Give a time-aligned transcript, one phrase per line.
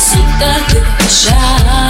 [0.00, 1.89] sou tanto que.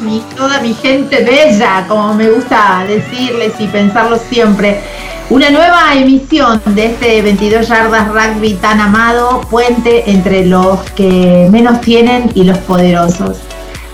[0.00, 4.80] Mi, toda mi gente bella, como me gusta decirles y pensarlo siempre.
[5.28, 11.80] Una nueva emisión de este 22 yardas rugby tan amado, puente entre los que menos
[11.82, 13.38] tienen y los poderosos.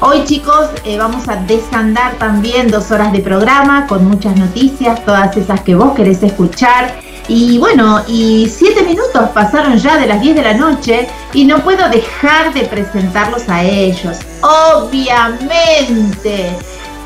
[0.01, 5.37] Hoy chicos eh, vamos a desandar también dos horas de programa con muchas noticias, todas
[5.37, 6.95] esas que vos querés escuchar
[7.29, 11.59] y bueno, y siete minutos pasaron ya de las 10 de la noche y no
[11.59, 14.19] puedo dejar de presentarlos a ellos.
[14.43, 16.31] Obviamente,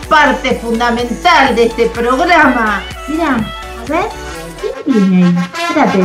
[0.08, 2.82] parte fundamental de este programa.
[3.08, 4.06] Mira, a ver,
[4.60, 5.34] ¿quién viene ahí?
[5.68, 5.98] Espérate.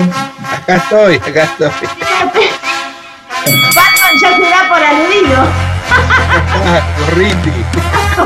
[0.52, 1.70] Acá estoy, acá estoy.
[3.76, 5.40] Batman ya se da por aludido.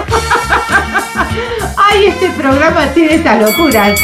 [1.78, 4.00] Ay, este programa tiene estas locuras.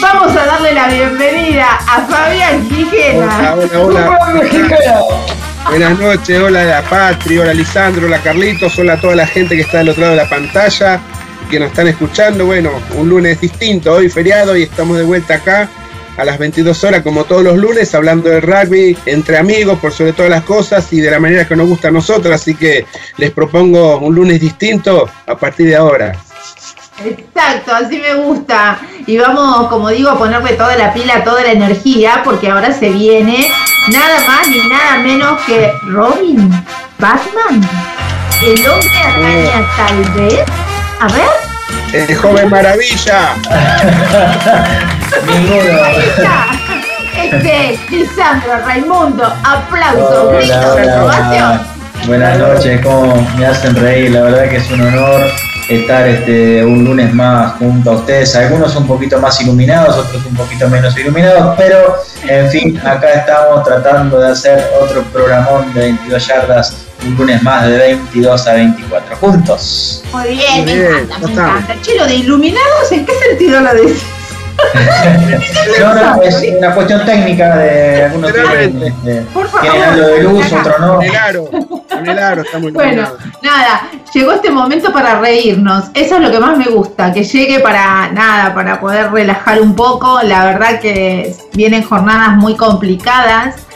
[0.00, 3.54] Vamos a darle la bienvenida a Fabián Quijena.
[3.54, 5.39] Hola, hola.
[5.70, 9.62] Buenas noches, hola la Patri, hola Lisandro, hola Carlitos, hola a toda la gente que
[9.62, 11.00] está del otro lado de la pantalla,
[11.48, 12.44] que nos están escuchando.
[12.44, 15.70] Bueno, un lunes distinto, hoy feriado y estamos de vuelta acá
[16.16, 20.12] a las 22 horas como todos los lunes hablando de rugby entre amigos por sobre
[20.12, 22.84] todas las cosas y de la manera que nos gusta a nosotros, así que
[23.16, 26.18] les propongo un lunes distinto a partir de ahora.
[27.04, 28.78] Exacto, así me gusta.
[29.06, 32.90] Y vamos, como digo, a ponerle toda la pila, toda la energía, porque ahora se
[32.90, 33.48] viene
[33.88, 36.50] nada más ni nada menos que Robin,
[36.98, 37.68] Batman,
[38.44, 39.76] el hombre araña, oh.
[39.76, 40.44] tal vez.
[41.00, 41.30] A ver.
[41.92, 43.34] El joven maravilla.
[47.20, 51.60] Este, Lisandro, Raimundo, aplauso, gritos, aprobación.
[52.06, 55.30] Buenas noches, cómo me hacen reír, la verdad que es un honor
[55.70, 58.34] estar este, un lunes más junto a ustedes.
[58.34, 63.64] Algunos un poquito más iluminados, otros un poquito menos iluminados, pero en fin, acá estamos
[63.64, 66.76] tratando de hacer otro programón de 22 yardas,
[67.06, 70.02] un lunes más de 22 a 24 juntos.
[70.12, 71.76] Muy bien, me encanta, me encanta.
[71.80, 74.02] Che, lo de iluminados, ¿en qué sentido lo decís?
[75.80, 79.24] no, no, es una cuestión técnica de algunos tienen, este,
[79.62, 81.00] tienen algo de luz, otro no.
[82.72, 83.08] Bueno,
[83.42, 85.86] nada, llegó este momento para reírnos.
[85.94, 89.74] Eso es lo que más me gusta, que llegue para nada, para poder relajar un
[89.74, 90.20] poco.
[90.22, 93.66] La verdad que vienen jornadas muy complicadas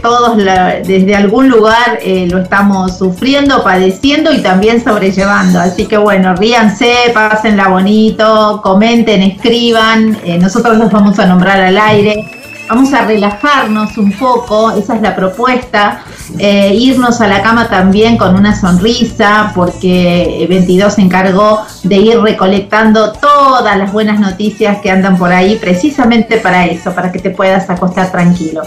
[0.00, 5.60] todos desde algún lugar eh, lo estamos sufriendo, padeciendo y también sobrellevando.
[5.60, 11.78] Así que bueno, ríanse, pásenla bonito, comenten, escriban, eh, nosotros los vamos a nombrar al
[11.78, 12.41] aire.
[12.74, 16.04] Vamos a relajarnos un poco, esa es la propuesta,
[16.38, 22.18] eh, irnos a la cama también con una sonrisa, porque 22 se encargó de ir
[22.18, 27.28] recolectando todas las buenas noticias que andan por ahí, precisamente para eso, para que te
[27.28, 28.62] puedas acostar tranquilo.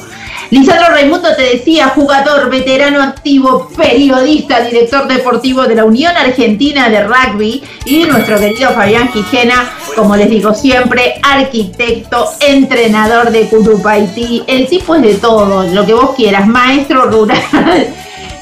[0.52, 7.04] Lisandro Raimundo te decía, jugador, veterano activo, periodista, director deportivo de la Unión Argentina de
[7.04, 14.68] Rugby y nuestro querido Fabián Quijena, como les digo siempre, arquitecto, entrenador de Curupaití, el
[14.68, 17.42] tipo es de todo, lo que vos quieras, maestro rural.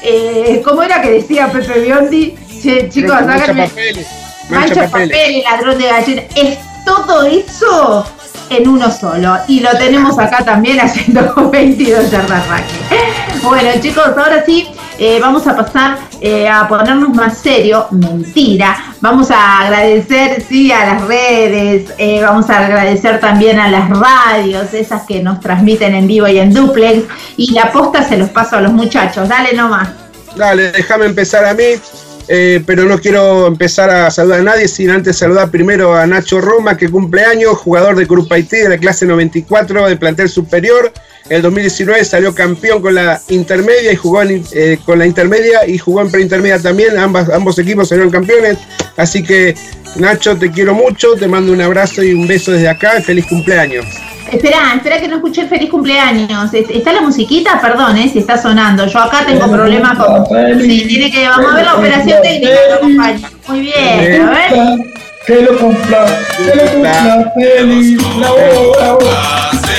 [0.02, 2.34] eh, ¿Cómo era que decía Pepe Biondi?
[2.90, 4.06] chicos, mancha papeles.
[4.48, 6.22] Mancha, papeles, ladrón de gallina.
[6.34, 8.04] Es todo eso
[8.56, 9.36] en uno solo.
[9.48, 12.44] Y lo tenemos acá también haciendo 22 yardas
[13.42, 14.68] Bueno, chicos, ahora sí.
[14.96, 20.86] Eh, vamos a pasar eh, a ponernos más serio, mentira, vamos a agradecer sí a
[20.86, 26.06] las redes, eh, vamos a agradecer también a las radios, esas que nos transmiten en
[26.06, 29.88] vivo y en duplex, y la posta se los paso a los muchachos, dale nomás.
[30.36, 31.64] Dale, déjame empezar a mí.
[32.28, 36.40] Eh, pero no quiero empezar a saludar a nadie sin antes saludar primero a Nacho
[36.40, 40.92] Roma, que cumple años, jugador de Cruz Haití de la clase 94 del plantel superior.
[41.26, 45.78] En el 2019 salió campeón con la intermedia y jugó eh, con la intermedia y
[45.78, 46.98] jugó en preintermedia también.
[46.98, 48.58] Ambos equipos salieron campeones.
[48.96, 49.54] Así que
[49.96, 53.26] Nacho, te quiero mucho, te mando un abrazo y un beso desde acá y feliz
[53.26, 53.86] cumpleaños.
[54.30, 56.52] Espera, espera que no escuché el feliz cumpleaños.
[56.52, 57.60] ¿Está la musiquita?
[57.60, 58.86] Perdón, eh, si está sonando.
[58.86, 60.26] Yo acá tengo problemas con.
[60.60, 61.28] Sí, tiene que.
[61.28, 63.28] Vamos a ver la operación técnica, compañero.
[63.46, 64.94] Muy bien, a ver.
[65.26, 66.04] Que lo cumpla,
[66.36, 68.36] que lo cumpla feliz, bravo,
[68.76, 68.98] bravo.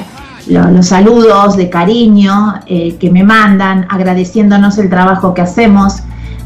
[0.47, 6.03] los saludos de cariño que me mandan agradeciéndonos el trabajo que hacemos.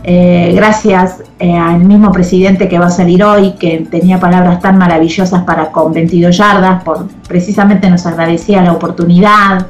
[0.07, 4.77] eh, gracias eh, al mismo presidente que va a salir hoy, que tenía palabras tan
[4.77, 9.67] maravillosas para con 22 yardas, por precisamente nos agradecía la oportunidad.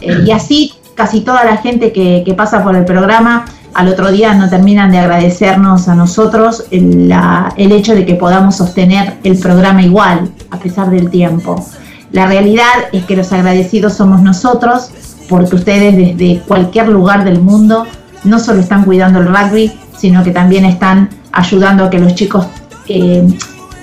[0.00, 4.34] Eh, y así casi toda la gente que, pasa por el programa, al otro día
[4.34, 7.12] no terminan de agradecernos a nosotros el,
[7.56, 11.64] hecho de que podamos sostener el programa igual, a pesar del tiempo.
[12.12, 14.90] La realidad es que los agradecidos somos nosotros,
[15.28, 17.86] porque ustedes desde cualquier lugar del mundo
[18.22, 22.46] no solo están cuidando el rugby, sino que también están ayudando a que los chicos
[22.88, 23.26] eh,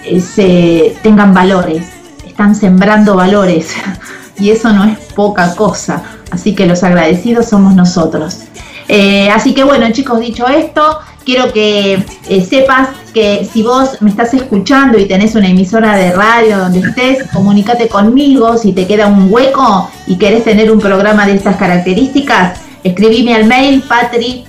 [0.06, 1.86] eh, se tengan valores,
[2.26, 3.74] están sembrando valores
[4.42, 6.04] y eso no es poca cosa.
[6.32, 8.40] Así que los agradecidos somos nosotros.
[8.88, 12.04] Eh, así que bueno, chicos, dicho esto, quiero que
[12.50, 17.30] sepas que si vos me estás escuchando y tenés una emisora de radio donde estés,
[17.32, 18.58] comunícate conmigo.
[18.58, 23.46] Si te queda un hueco y querés tener un programa de estas características, escribime al
[23.46, 24.46] mail patri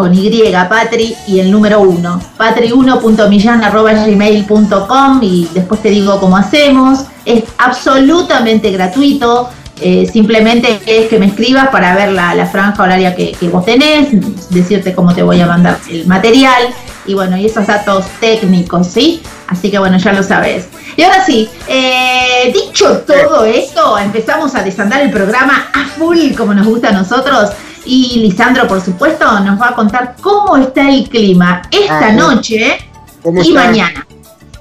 [0.00, 0.30] con Y,
[0.66, 7.00] patri y el número 1, patri1.millan.gmail.com y después te digo cómo hacemos.
[7.26, 9.50] Es absolutamente gratuito.
[9.78, 14.08] Eh, simplemente es que me escribas para ver la, franja horaria que, vos tenés,
[14.48, 16.62] decirte cómo te voy a mandar el material
[17.04, 19.20] y bueno, y esos datos técnicos, ¿sí?
[19.48, 20.66] Así que bueno, ya lo sabes.
[20.96, 26.54] Y ahora sí, eh, dicho todo esto, empezamos a desandar el programa a full como
[26.54, 27.50] nos gusta a nosotros.
[27.84, 32.78] Y Lisandro, por supuesto, nos va a contar cómo está el clima esta ah, noche
[33.24, 34.06] y mañana.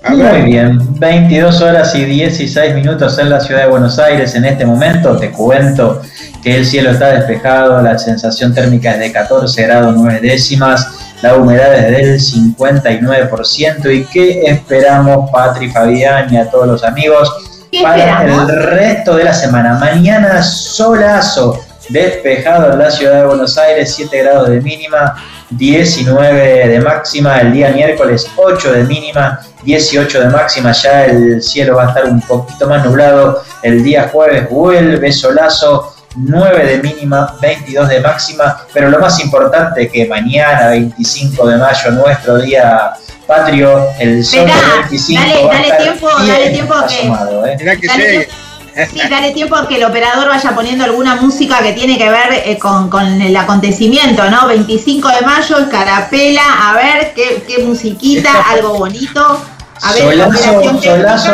[0.07, 4.65] Muy bien, 22 horas y 16 minutos en la ciudad de Buenos Aires en este
[4.65, 5.17] momento.
[5.17, 6.01] Te cuento
[6.41, 10.87] que el cielo está despejado, la sensación térmica es de 14 grados 9 décimas,
[11.21, 17.29] la humedad es del 59% y ¿qué esperamos, Patri, Fabián y a todos los amigos
[17.81, 19.77] para el resto de la semana?
[19.79, 21.59] Mañana solazo
[21.89, 25.15] despejado en la ciudad de Buenos Aires, 7 grados de mínima,
[25.49, 31.75] 19 de máxima, el día miércoles 8 de mínima, 18 de máxima, ya el cielo
[31.75, 37.35] va a estar un poquito más nublado, el día jueves vuelve solazo, 9 de mínima,
[37.41, 42.93] 22 de máxima, pero lo más importante que mañana, 25 de mayo, nuestro día
[43.25, 44.49] patrio, el sol
[44.89, 48.27] 25 dale, dale tiempo, dale tiempo que, que
[48.87, 52.43] Sí, dale tiempo a que el operador vaya poniendo alguna música que tiene que ver
[52.45, 54.47] eh, con, el acontecimiento, ¿no?
[54.47, 59.41] 25 de mayo, Carapela, a ver qué, qué musiquita, algo bonito.
[59.81, 61.31] A ver, solazo, solazo.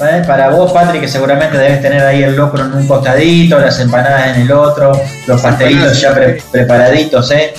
[0.00, 0.22] ¿eh?
[0.26, 4.36] Para vos, Patrick, que seguramente debes tener ahí el locro en un costadito, las empanadas
[4.36, 4.92] en el otro,
[5.26, 6.14] los pastelitos ya
[6.50, 7.54] preparaditos, ¿eh?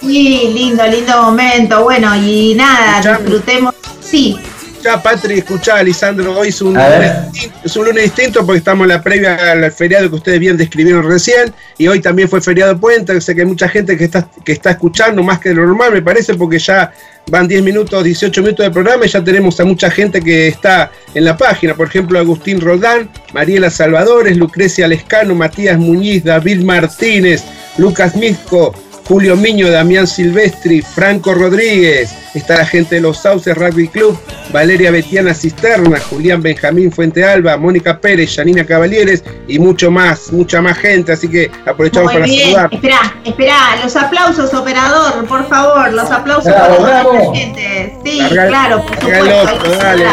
[0.00, 1.82] Sí, lindo, lindo momento.
[1.84, 3.74] Bueno, y nada, disfrutemos.
[4.00, 4.38] Sí,
[4.86, 9.72] ya, Patri, escuchá, Lisandro, hoy es un, lunes distinto, porque estamos en la previa al
[9.72, 13.48] feriado que ustedes bien describieron recién, y hoy también fue feriado puente, sé que hay
[13.48, 16.92] mucha gente que está, que está escuchando más que lo normal, me parece, porque ya
[17.28, 20.92] van 10 minutos, 18 minutos de programa y ya tenemos a mucha gente que está
[21.14, 27.42] en la página, por ejemplo, Agustín Rodán, Mariela Salvadores, Lucrecia Lescano, Matías Muñiz, David Martínez,
[27.76, 28.72] Lucas Misco,
[29.06, 34.18] Julio Miño, Damián Silvestri, Franco Rodríguez, está la gente de los Sauces Rugby Club,
[34.52, 40.60] Valeria Betiana Cisterna, Julián Benjamín Fuente Alba, Mónica Pérez, Janina Cabalieres y mucho más, mucha
[40.60, 42.68] más gente, así que aprovechamos para saludar.
[42.72, 47.96] Espera, espera, los aplausos, operador, por favor, los aplausos para toda la gente.
[48.04, 49.70] Sí, claro, por supuesto.
[49.78, 50.04] dale.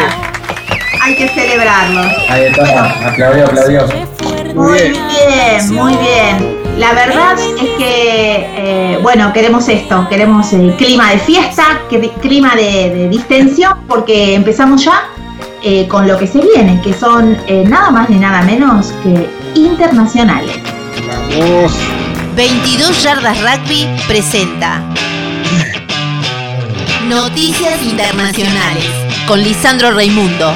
[1.02, 2.00] Hay que celebrarlo.
[2.30, 3.86] Ahí está, aplaudió, aplaudió.
[4.54, 6.63] Muy bien, muy bien.
[6.78, 11.82] La verdad es que, eh, bueno, queremos esto, queremos el clima de fiesta,
[12.20, 15.04] clima de, distensión, porque empezamos ya
[15.62, 19.28] eh, con lo que se viene, que son eh, nada más ni nada menos que
[19.54, 20.56] internacionales.
[21.06, 21.72] Vamos.
[22.34, 24.82] 22 Yardas Rugby presenta
[27.08, 28.90] Noticias Internacionales
[29.28, 30.52] con Lisandro Raimundo.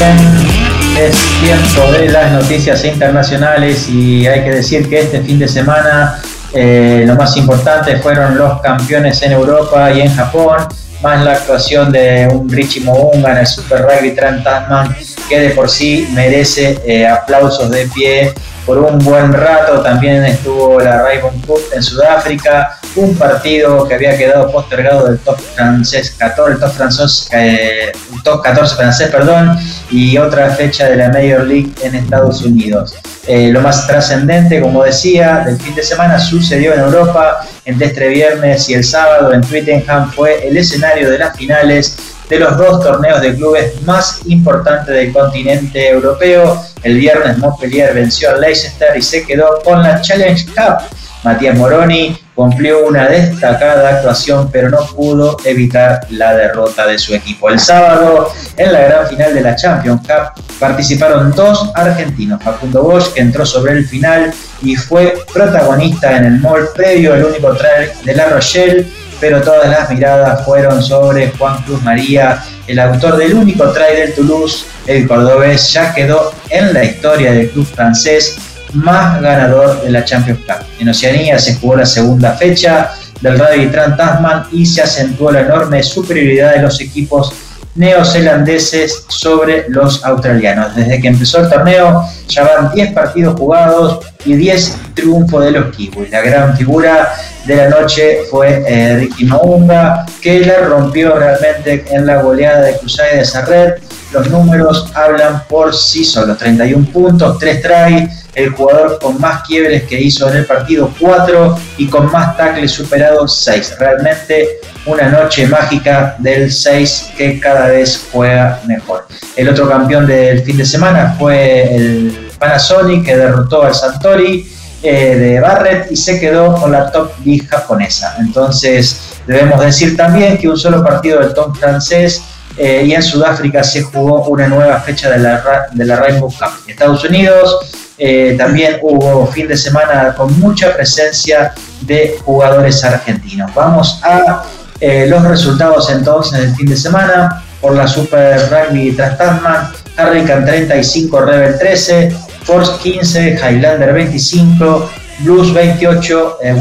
[0.00, 6.20] Es tiempo de las noticias internacionales y hay que decir que este fin de semana
[6.54, 10.68] eh, lo más importante fueron los campeones en Europa y en Japón,
[11.02, 14.94] más la actuación de un Richie Mounga en el Super Rugby Trent Tasman,
[15.28, 18.32] que de por sí merece eh, aplausos de pie
[18.64, 19.80] por un buen rato.
[19.80, 25.38] También estuvo la Raven Cup en Sudáfrica, un partido que había quedado postergado del top
[25.54, 27.92] francés 14, el top, francés, eh,
[28.24, 29.56] top 14 francés, perdón,
[29.90, 32.94] y otra fecha de la Major League en Estados Unidos.
[33.26, 38.08] Eh, lo más trascendente, como decía, del fin de semana sucedió en Europa, entre este
[38.08, 41.96] viernes y el sábado en Twittenham fue el escenario de las finales
[42.28, 46.62] de los dos torneos de clubes más importantes del continente europeo.
[46.82, 50.82] El viernes Montpellier venció al Leicester y se quedó con la Challenge Cup.
[51.24, 57.50] Matías Moroni cumplió una destacada actuación, pero no pudo evitar la derrota de su equipo.
[57.50, 62.40] El sábado, en la gran final de la Champions Cup, participaron dos argentinos.
[62.42, 64.32] Facundo Bosch, que entró sobre el final
[64.62, 68.86] y fue protagonista en el mall previo al único trail de La Rochelle,
[69.20, 74.14] pero todas las miradas fueron sobre Juan Cruz María, el autor del único try del
[74.14, 74.64] Toulouse.
[74.86, 78.36] El cordobés ya quedó en la historia del club francés
[78.74, 80.66] más ganador de la Champions Cup.
[80.78, 85.40] En Oceanía se jugó la segunda fecha del Rally Trans Tasman y se acentuó la
[85.40, 87.32] enorme superioridad de los equipos
[87.78, 90.74] neozelandeses sobre los australianos.
[90.74, 95.74] Desde que empezó el torneo ya van 10 partidos jugados y 10 triunfos de los
[95.74, 96.10] kiwis.
[96.10, 97.14] La gran figura
[97.46, 102.78] de la noche fue eh, Ricky Maunga, que la rompió realmente en la goleada de
[102.78, 103.82] Cruzada de Sarret.
[104.12, 109.82] Los números hablan por sí solos, 31 puntos, 3 tries, el jugador con más quiebres
[109.84, 113.76] que hizo en el partido 4 y con más tackles superados 6.
[113.78, 119.06] Realmente una noche mágica del 6 que cada vez juega mejor.
[119.36, 124.48] El otro campeón del fin de semana fue el Panasonic que derrotó al Santori
[124.82, 128.16] eh, de Barrett y se quedó con la top league japonesa.
[128.20, 132.22] Entonces debemos decir también que un solo partido del top francés
[132.56, 136.50] eh, y en Sudáfrica se jugó una nueva fecha de la, de la Rainbow Cup.
[136.68, 141.52] Estados Unidos eh, también hubo fin de semana con mucha presencia
[141.82, 143.52] de jugadores argentinos.
[143.54, 144.44] Vamos a
[144.80, 151.58] los resultados entonces del fin de semana por la Super Rugby Trastasman, Hurricane 35, Rebel
[151.58, 152.14] 13,
[152.44, 154.90] Force 15, Highlander 25,
[155.20, 156.54] Blues 28, eh,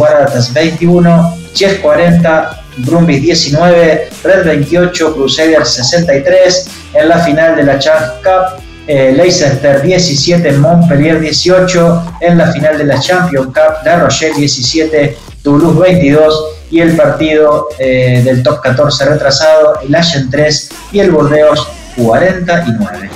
[0.53, 8.13] 21, Chess 40, Brumbies 19, Red 28, Crusaders 63, en la final de la Champions
[8.23, 14.35] Cup, eh, Leicester 17, Montpellier 18, en la final de la Champions Cup, La Rochelle
[14.35, 20.99] 17, Toulouse 22 y el partido eh, del top 14 retrasado, el Ashen 3 y
[20.99, 21.67] el Bordeaux
[21.97, 23.09] 49.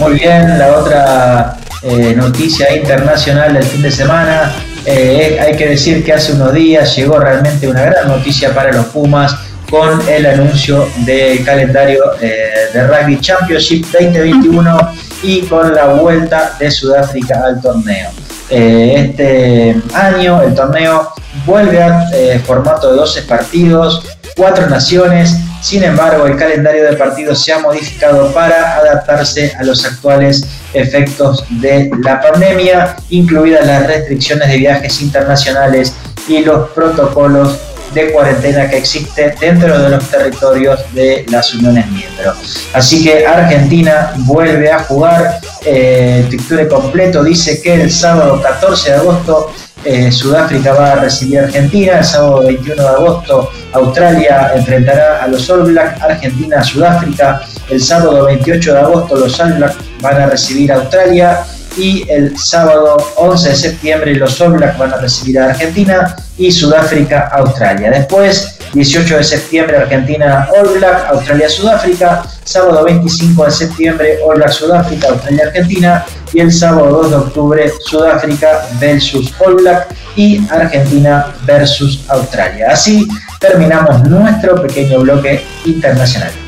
[0.00, 4.54] Muy bien, la otra eh, noticia internacional del fin de semana.
[4.86, 8.86] Eh, hay que decir que hace unos días llegó realmente una gran noticia para los
[8.86, 9.34] Pumas
[9.70, 14.92] con el anuncio del calendario eh, de Rugby Championship 2021
[15.22, 18.10] y con la vuelta de Sudáfrica al torneo.
[18.50, 21.12] este año el torneo
[21.46, 22.04] vuelve a
[22.44, 24.04] formato de 12 partidos,
[24.36, 25.34] 4 naciones
[25.64, 31.42] sin embargo, el calendario de partidos se ha modificado para adaptarse a los actuales efectos
[31.48, 35.94] de la pandemia, incluidas las restricciones de viajes internacionales
[36.28, 37.56] y los protocolos
[37.94, 42.68] de cuarentena que existen dentro de los territorios de las uniones miembros.
[42.74, 45.40] Así que Argentina vuelve a jugar.
[45.64, 49.50] Eh, el completo dice que el sábado 14 de agosto
[49.84, 55.28] eh, Sudáfrica va a recibir a Argentina, el sábado 21 de agosto Australia enfrentará a
[55.28, 60.22] los All Blacks, Argentina a Sudáfrica, el sábado 28 de agosto los All Blacks van
[60.22, 61.40] a recibir a Australia
[61.76, 66.50] y el sábado 11 de septiembre los All Blacks van a recibir a Argentina y
[66.50, 67.90] Sudáfrica a Australia.
[67.90, 74.50] Después, 18 de septiembre Argentina All Black, Australia Sudáfrica, sábado 25 de septiembre All Black
[74.50, 81.32] Sudáfrica, Australia Argentina y el sábado 2 de octubre Sudáfrica versus All Black y Argentina
[81.46, 82.66] versus Australia.
[82.70, 83.08] Así
[83.40, 86.43] terminamos nuestro pequeño bloque internacional.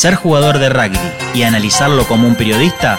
[0.00, 0.98] Ser jugador de rugby
[1.34, 2.98] y analizarlo como un periodista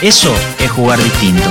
[0.00, 1.44] Eso es jugar distinto.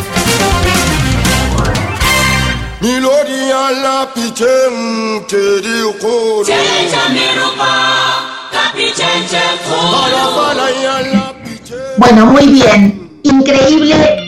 [11.97, 13.19] Bueno, muy bien.
[13.21, 14.24] Increíble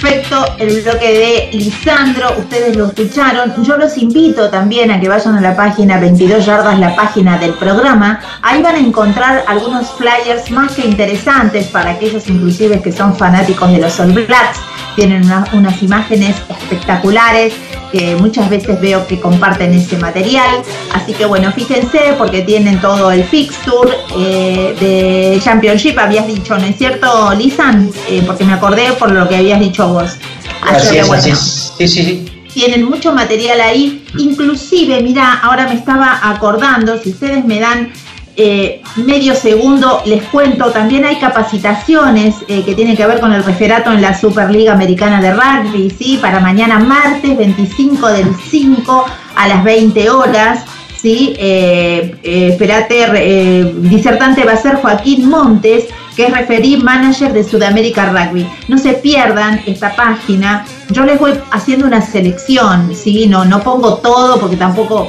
[0.00, 3.62] perfecto el bloque de Lisandro, ustedes lo escucharon.
[3.62, 7.52] Yo los invito también a que vayan a la página 22 yardas, la página del
[7.54, 8.20] programa.
[8.42, 13.70] Ahí van a encontrar algunos flyers más que interesantes para aquellos inclusive que son fanáticos
[13.70, 14.58] de los All Blacks.
[14.96, 17.54] Tienen unas imágenes espectaculares
[17.90, 20.62] que muchas veces veo que comparten ese material.
[20.92, 26.66] Así que bueno, fíjense porque tienen todo el fixture eh, de Championship, habías dicho, ¿no
[26.66, 27.90] es cierto, Lisan?
[28.08, 30.16] Eh, porque me acordé por lo que habías dicho vos.
[30.62, 32.26] Así, es, Sí, sí, sí.
[32.52, 37.92] Tienen mucho material ahí, inclusive, mira, ahora me estaba acordando, si ustedes me dan
[38.36, 43.42] eh, medio segundo les cuento, también hay capacitaciones eh, que tienen que ver con el
[43.42, 46.18] referato en la Superliga Americana de Rugby, ¿sí?
[46.22, 50.64] Para mañana martes 25 del 5 a las 20 horas.
[50.96, 51.34] ¿sí?
[51.38, 58.46] Eh, esperate, disertante va a ser Joaquín Montes, que es referí manager de Sudamérica Rugby.
[58.68, 60.66] No se pierdan esta página.
[60.90, 63.26] Yo les voy haciendo una selección, ¿sí?
[63.26, 65.08] No, no pongo todo porque tampoco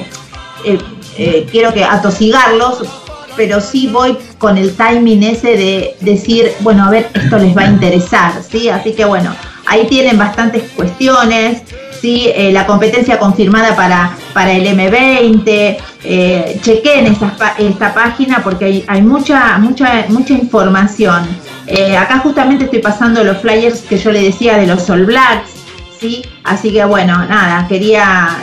[1.51, 3.00] quiero que atosigarlos
[3.35, 7.63] pero sí voy con el timing ese de decir, bueno, a ver, esto les va
[7.63, 8.69] a interesar, ¿sí?
[8.69, 11.61] Así que bueno, ahí tienen bastantes cuestiones,
[12.01, 12.31] ¿sí?
[12.35, 19.01] Eh, la competencia confirmada para, para el M20, eh, chequen esta, página porque hay, hay,
[19.01, 21.23] mucha, mucha, mucha información.
[21.67, 25.51] Eh, acá justamente estoy pasando los flyers que yo le decía de los All Blacks,
[25.99, 26.23] ¿sí?
[26.43, 28.39] Así que bueno, nada, quería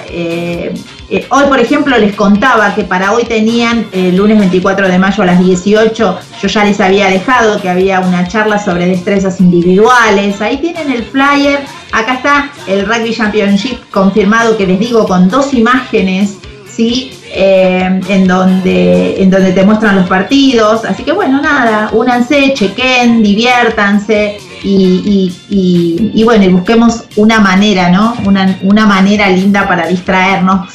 [1.10, 4.98] eh, eh, hoy, por ejemplo, les contaba que para hoy tenían el lunes 24 de
[4.98, 9.40] mayo a las 18, yo ya les había dejado que había una charla sobre destrezas
[9.40, 10.40] individuales.
[10.40, 11.60] Ahí tienen el flyer.
[11.92, 16.36] Acá está el Rugby Championship confirmado que les digo con dos imágenes,
[16.70, 17.12] ¿sí?
[17.30, 20.84] Eh, en, donde, en donde te muestran los partidos.
[20.84, 24.38] Así que bueno, nada, únanse, chequen, diviértanse.
[24.62, 28.14] Y, bueno, y busquemos una manera, ¿no?
[28.26, 30.68] Una, una manera linda para distraernos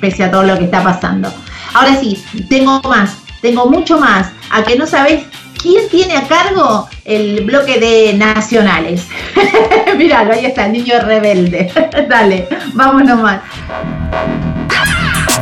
[0.00, 1.32] pese a todo lo que está pasando.
[1.74, 4.28] Ahora sí, tengo más, tengo mucho más.
[4.50, 5.24] A que no sabés
[5.60, 9.02] quién tiene a cargo el bloque de nacionales.
[9.96, 11.72] Míralo, ahí está, el niño rebelde.
[12.08, 13.40] Dale, vámonos más.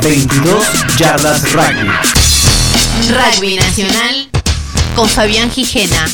[0.01, 1.89] 22 yardas rugby.
[3.09, 4.29] Rugby Nacional
[4.95, 6.05] con Fabián Gijena.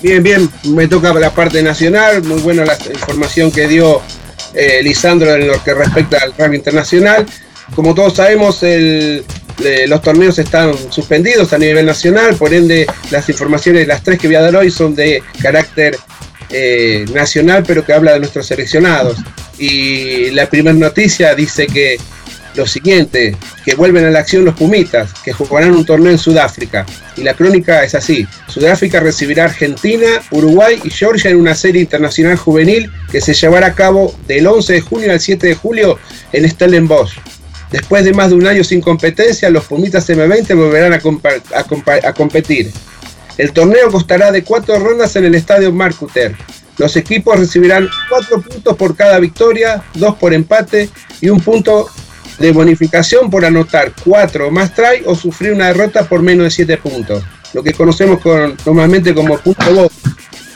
[0.00, 4.00] Bien, bien, me toca la parte nacional, muy buena la información que dio
[4.54, 7.26] eh, Lisandro en lo que respecta al rugby internacional.
[7.74, 14.02] Como todos sabemos, los torneos están suspendidos a nivel nacional, por ende las informaciones, las
[14.02, 15.98] tres que voy a dar hoy son de carácter
[16.50, 19.18] eh, nacional, pero que habla de nuestros seleccionados.
[19.58, 21.98] Y la primera noticia dice que
[22.58, 26.84] lo siguiente, que vuelven a la acción los Pumitas, que jugarán un torneo en Sudáfrica.
[27.16, 32.36] Y la crónica es así, Sudáfrica recibirá Argentina, Uruguay y Georgia en una serie internacional
[32.36, 35.98] juvenil que se llevará a cabo del 11 de junio al 7 de julio
[36.32, 37.18] en Stellenbosch.
[37.70, 42.72] Después de más de un año sin competencia, los Pumitas M20 volverán a, competir.
[43.36, 46.34] El torneo costará de cuatro rondas en el estadio Marcuter.
[46.78, 50.88] Los equipos recibirán cuatro puntos por cada victoria, dos por empate
[51.20, 51.88] y un punto
[52.38, 56.76] de bonificación por anotar 4 más try o sufrir una derrota por menos de 7
[56.78, 58.20] puntos, lo que conocemos
[58.64, 59.92] normalmente como punto voz.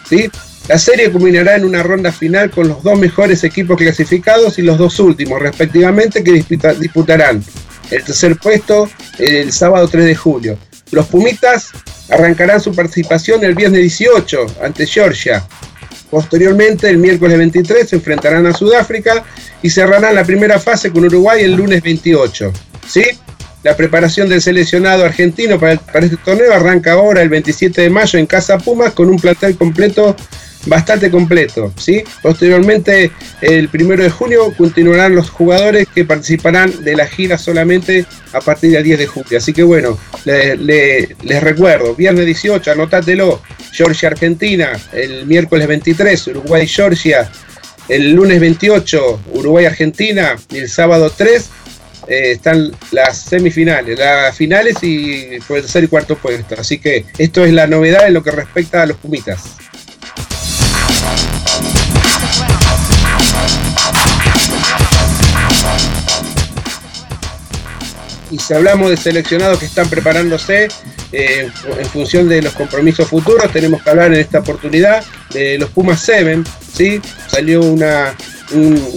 [0.09, 0.31] ¿sí?
[0.68, 4.79] La serie culminará en una ronda final con los dos mejores equipos clasificados y los
[4.79, 7.42] dos últimos, respectivamente, que disputarán
[7.90, 10.59] el tercer puesto el sábado 3 de julio.
[10.92, 11.71] Los Pumitas
[12.09, 15.45] arrancarán su participación el viernes 18 ante Georgia.
[16.12, 19.25] Posteriormente, el miércoles 23, se enfrentarán a Sudáfrica
[19.62, 22.53] y cerrarán la primera fase con Uruguay el lunes 28.
[22.87, 23.03] ¿Sí?
[23.62, 28.27] La preparación del seleccionado argentino para, este torneo arranca ahora el 27 de mayo en
[28.27, 30.14] Casa Pumas con un plantel completo,
[30.66, 31.72] bastante completo.
[31.77, 32.03] ¿sí?
[32.22, 38.40] Posteriormente, el 1 de junio, continuarán los jugadores que participarán de la gira solamente a
[38.40, 39.38] partir del 10 de julio.
[39.38, 47.31] Así que bueno, les recuerdo, viernes 18, anótatelo, Georgia Argentina, el miércoles 23, Uruguay Georgia,
[47.88, 50.37] el lunes 28, Uruguay-Argentina.
[50.51, 51.51] Y el sábado 3
[52.09, 56.55] eh, están las semifinales, las finales y el tercer y cuarto puesto.
[56.59, 59.57] Así que esto es la novedad en lo que respecta a los Pumitas.
[68.33, 70.68] Y si hablamos de seleccionados que están preparándose
[71.12, 75.68] eh, en función de los compromisos futuros, tenemos que hablar en esta oportunidad de los
[75.68, 76.42] Pumas 7,
[76.75, 77.01] ¿sí?
[77.29, 78.14] Salió una,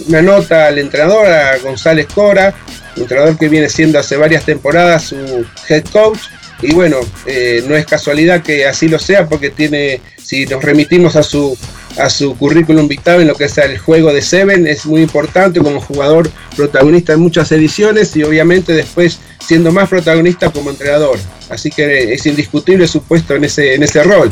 [0.07, 2.55] una nota al entrenador, a González Cora,
[2.95, 6.19] entrenador que viene siendo hace varias temporadas su head coach,
[6.61, 11.17] y bueno, eh, no es casualidad que así lo sea porque tiene, si nos remitimos
[11.17, 11.57] a su
[11.97, 15.59] a su currículum vitae en lo que es el juego de Seven, es muy importante
[15.59, 21.17] como jugador protagonista en muchas ediciones y obviamente después siendo más protagonista como entrenador.
[21.49, 24.29] Así que es indiscutible su puesto en ese, en ese rol.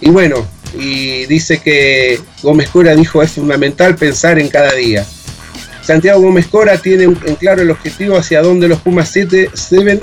[0.00, 0.46] Y bueno,
[0.78, 5.06] y dice que Gómez Cora dijo es fundamental pensar en cada día.
[5.84, 9.50] Santiago Gómez Cora tiene en claro el objetivo hacia donde los Pumas 7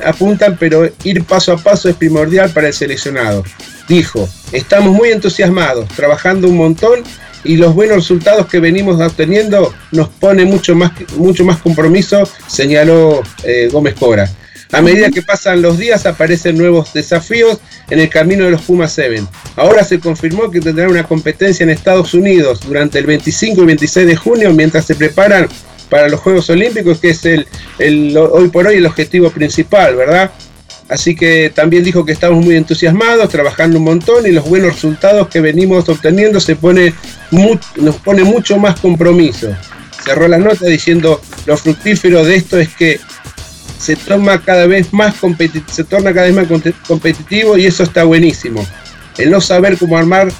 [0.06, 3.44] apuntan, pero ir paso a paso es primordial para el seleccionado.
[3.88, 7.04] Dijo, estamos muy entusiasmados, trabajando un montón
[7.44, 13.24] y los buenos resultados que venimos obteniendo nos pone mucho más, mucho más compromiso, señaló
[13.44, 14.30] eh, Gómez Cora.
[14.72, 17.58] A medida que pasan los días aparecen nuevos desafíos
[17.90, 19.24] en el camino de los Pumas 7.
[19.58, 24.08] Ahora se confirmó que tendrán una competencia en Estados Unidos durante el 25 y 26
[24.08, 25.50] de junio mientras se preparan
[25.92, 30.32] para los Juegos Olímpicos, que es el, hoy por hoy el objetivo principal, ¿verdad?
[30.88, 35.28] Así que también dijo que estamos muy entusiasmados, trabajando un montón y los buenos resultados
[35.28, 36.94] que venimos obteniendo se pone
[37.76, 39.54] nos pone mucho más compromiso.
[40.04, 42.98] Cerró la nota diciendo lo fructífero de esto es que
[43.78, 46.48] se toma se torna cada vez más
[46.88, 48.66] competitivo y eso está buenísimo.
[49.18, 50.32] El no saber cómo armar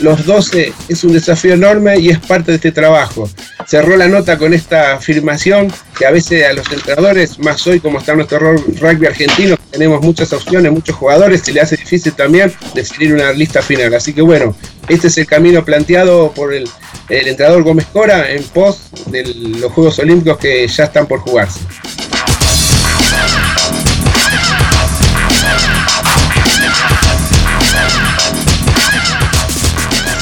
[0.00, 3.28] los 12 es un desafío enorme y es parte de este trabajo.
[3.66, 7.98] Cerró la nota con esta afirmación que a veces a los entrenadores, más hoy como
[7.98, 13.14] está nuestro rugby argentino, tenemos muchas opciones, muchos jugadores, se le hace difícil también definir
[13.14, 13.94] una lista final.
[13.94, 14.56] Así que bueno,
[14.88, 16.68] este es el camino planteado por el,
[17.08, 21.60] el entrenador Gómez Cora en pos de los Juegos Olímpicos que ya están por jugarse.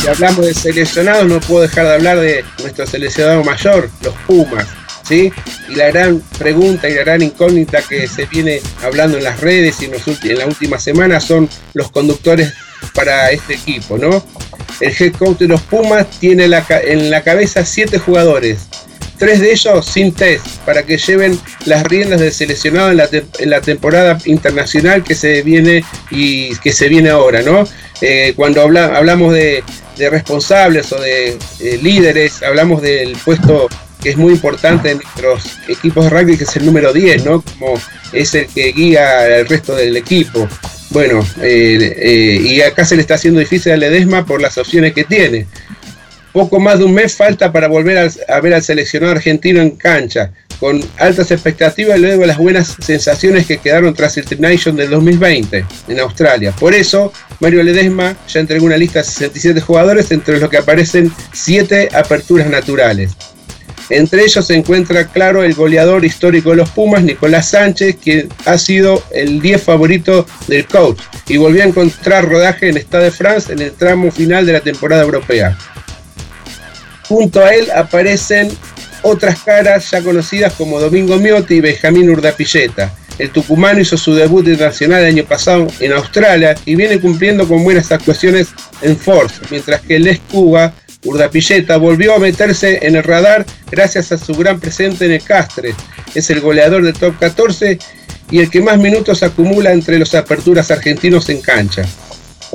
[0.05, 4.67] Si hablamos de seleccionados, no puedo dejar de hablar de nuestro seleccionado mayor, los Pumas.
[5.09, 5.33] ¿sí?
[5.71, 9.77] Y la gran pregunta y la gran incógnita que se viene hablando en las redes
[9.81, 12.53] y en, la última semana son los conductores
[12.95, 13.97] para este equipo.
[13.97, 14.23] ¿no?
[14.79, 18.69] El head coach de los Pumas tiene en la cabeza siete jugadores,
[19.17, 24.19] tres de ellos sin test, para que lleven las riendas del seleccionado en la, temporada
[24.27, 27.67] internacional que se viene y que se viene ahora, ¿no?
[28.01, 29.63] Eh, cuando hablamos de,
[29.97, 31.39] de responsables o de
[31.83, 33.69] líderes, hablamos del puesto
[34.05, 37.41] que es muy importante en nuestros equipos de rugby, que es el número 10, ¿no?
[37.41, 37.75] Como
[38.13, 40.47] es el que guía al resto del equipo.
[40.91, 44.93] Bueno, eh, eh, y acá se le está haciendo difícil a Ledesma por las opciones
[44.93, 45.47] que tiene.
[46.33, 50.33] Poco más de un mes falta para volver a, ver al seleccionado argentino en cancha,
[50.61, 56.01] con altas expectativas luego las buenas sensaciones que quedaron tras el Tri-Nation del 2020 en
[56.01, 56.53] Australia.
[56.53, 61.13] Por eso, Mario Ledesma ya entregó una lista de 67 jugadores, entre los que aparecen
[61.33, 63.13] 7 aperturas naturales.
[63.91, 68.57] Entre ellos se encuentra claro el goleador histórico de los Pumas, Nicolás Sánchez, quien ha
[68.57, 73.53] sido el 10 favorito del coach y volvió a encontrar rodaje en Stade de France
[73.53, 75.59] en el tramo final de la temporada europea.
[77.07, 78.49] Junto a él aparecen
[79.05, 82.93] otras caras ya conocidas como Domingo Miotti y Benjamín Urdapilleta.
[83.19, 87.63] El tucumano hizo su debut internacional el año pasado en Australia y viene cumpliendo con
[87.63, 88.49] buenas actuaciones
[88.83, 90.73] en Force, mientras que el Cuba,
[91.05, 95.75] Urdapilleta, volvió a meterse en el radar gracias a su gran presente en el Castre.
[96.15, 97.79] Es el goleador del top 14
[98.31, 101.85] y el que más minutos acumula entre los aperturas argentinos en cancha.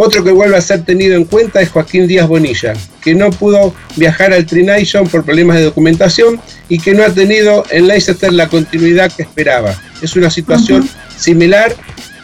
[0.01, 3.75] Otro que vuelve a ser tenido en cuenta es Joaquín Díaz Bonilla, que no pudo
[3.97, 8.47] viajar al Trination por problemas de documentación y que no ha tenido en Leicester la
[8.47, 9.75] continuidad que esperaba.
[10.01, 11.75] Es una situación similar.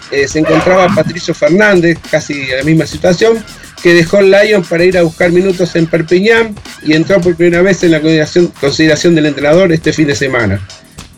[0.10, 3.44] Eh, se encontraba Patricio Fernández, casi en la misma situación,
[3.84, 7.62] que dejó el Lyon para ir a buscar minutos en Perpiñán y entró por primera
[7.62, 10.66] vez en la consideración, consideración del entrenador este fin de semana.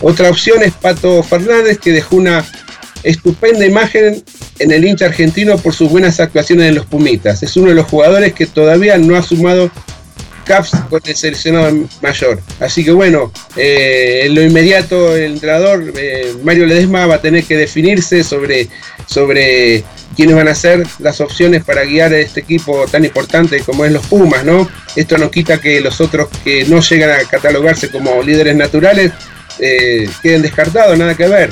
[0.01, 2.43] Otra opción es Pato Fernández, que dejó una
[3.03, 4.23] estupenda imagen
[4.59, 7.43] en el hincha argentino por sus buenas actuaciones en los Pumitas.
[7.43, 9.71] Es uno de los jugadores que todavía no ha sumado
[10.47, 12.39] caps con el seleccionado mayor.
[12.59, 17.43] Así que bueno, eh, en lo inmediato el entrenador eh, Mario Ledesma va a tener
[17.43, 18.69] que definirse sobre,
[19.05, 19.83] sobre
[20.15, 23.91] quiénes van a ser las opciones para guiar a este equipo tan importante como es
[23.91, 24.69] los Pumas, ¿no?
[24.95, 29.11] Esto no quita que los otros que no llegan a catalogarse como líderes naturales
[29.59, 31.49] eh, queden descartados, nada que ver.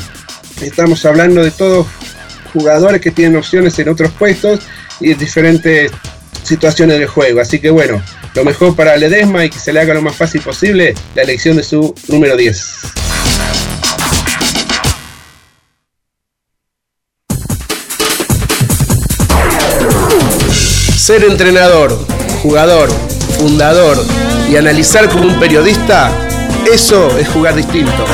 [0.61, 1.85] Estamos hablando de todos
[2.55, 4.61] jugadores que tienen opciones en otros puestos
[5.01, 5.91] y en diferentes
[6.41, 7.41] situaciones del juego.
[7.41, 8.01] Así que bueno,
[8.33, 11.57] lo mejor para Ledesma y que se le haga lo más fácil posible la elección
[11.57, 12.65] de su número 10.
[20.97, 21.99] Ser entrenador,
[22.41, 22.89] jugador,
[23.37, 23.97] fundador
[24.49, 26.09] y analizar como un periodista,
[26.71, 28.05] eso es jugar distinto.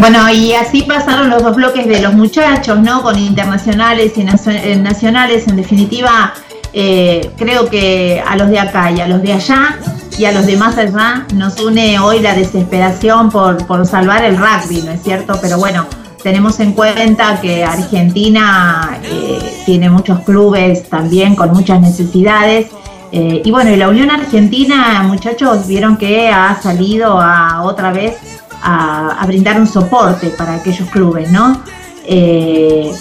[0.00, 3.02] Bueno, y así pasaron los dos bloques de los muchachos, ¿no?
[3.02, 5.48] Con internacionales y eh, nacionales.
[5.48, 6.32] En definitiva,
[6.72, 9.78] eh, creo que a los de acá y a los de allá
[10.16, 14.36] y a los de más allá nos une hoy la desesperación por, por salvar el
[14.36, 15.38] rugby, ¿no es cierto?
[15.40, 15.86] Pero bueno,
[16.22, 22.68] tenemos en cuenta que Argentina eh, tiene muchos clubes también con muchas necesidades.
[23.10, 28.37] Eh, y bueno, y la Unión Argentina, muchachos, vieron que ha salido a otra vez
[28.62, 31.62] a, brindar un soporte para aquellos clubes, ¿no?
[32.04, 32.92] Eh,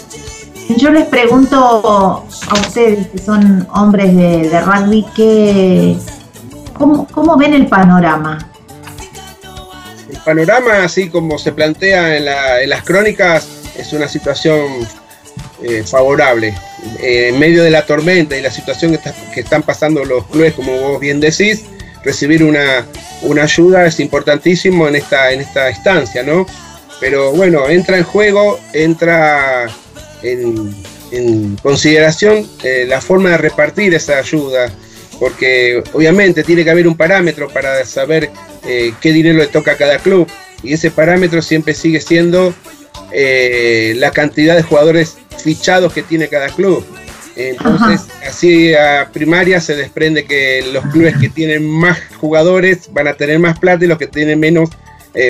[0.76, 5.98] yo les pregunto a ustedes, que son hombres de, rugby, que,
[6.74, 8.52] ¿cómo, ¿cómo ven el panorama?
[10.10, 14.88] El panorama, así como se plantea en, las crónicas, es una situación
[15.64, 16.54] eh, favorable.
[17.00, 18.98] Eh, en medio de la tormenta y la situación
[19.34, 21.66] que, están pasando los clubes, como vos bien decís,
[22.04, 22.86] recibir una,
[23.42, 26.46] ayuda es importantísimo en esta, en esta instancia, ¿no?
[27.00, 29.68] Pero bueno, entra en juego, entra
[30.24, 30.76] en,
[31.64, 34.70] consideración eh, la forma de repartir esa ayuda,
[35.20, 38.30] porque obviamente tiene que haber un parámetro para saber
[38.66, 40.28] eh, qué dinero le toca a cada club,
[40.64, 42.54] y ese parámetro siempre sigue siendo
[43.12, 46.84] eh, la cantidad de jugadores fichados que tiene cada club.
[47.38, 53.14] Entonces, así a primaria se desprende que los clubes que tienen más jugadores van a
[53.14, 54.70] tener más plata y los que tienen menos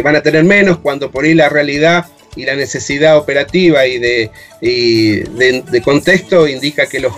[0.04, 4.32] van a tener menos, cuando por ahí la realidad y la necesidad operativa y de,
[4.62, 7.14] de, contexto indica que los,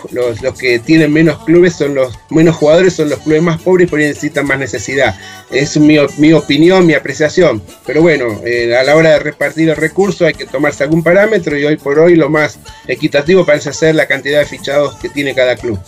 [0.58, 3.99] que tienen menos clubes son los menos jugadores, son los clubes más pobres y por
[3.99, 5.15] ahí necesitan más necesidad.
[5.51, 7.62] Es mi, mi opinión, mi apreciación.
[7.86, 11.58] Pero bueno, eh, a la hora de repartir el recurso hay que tomarse algún parámetro
[11.58, 15.36] y hoy por hoy lo más equitativo parece ser la cantidad de fichados que tiene
[15.36, 15.79] cada club.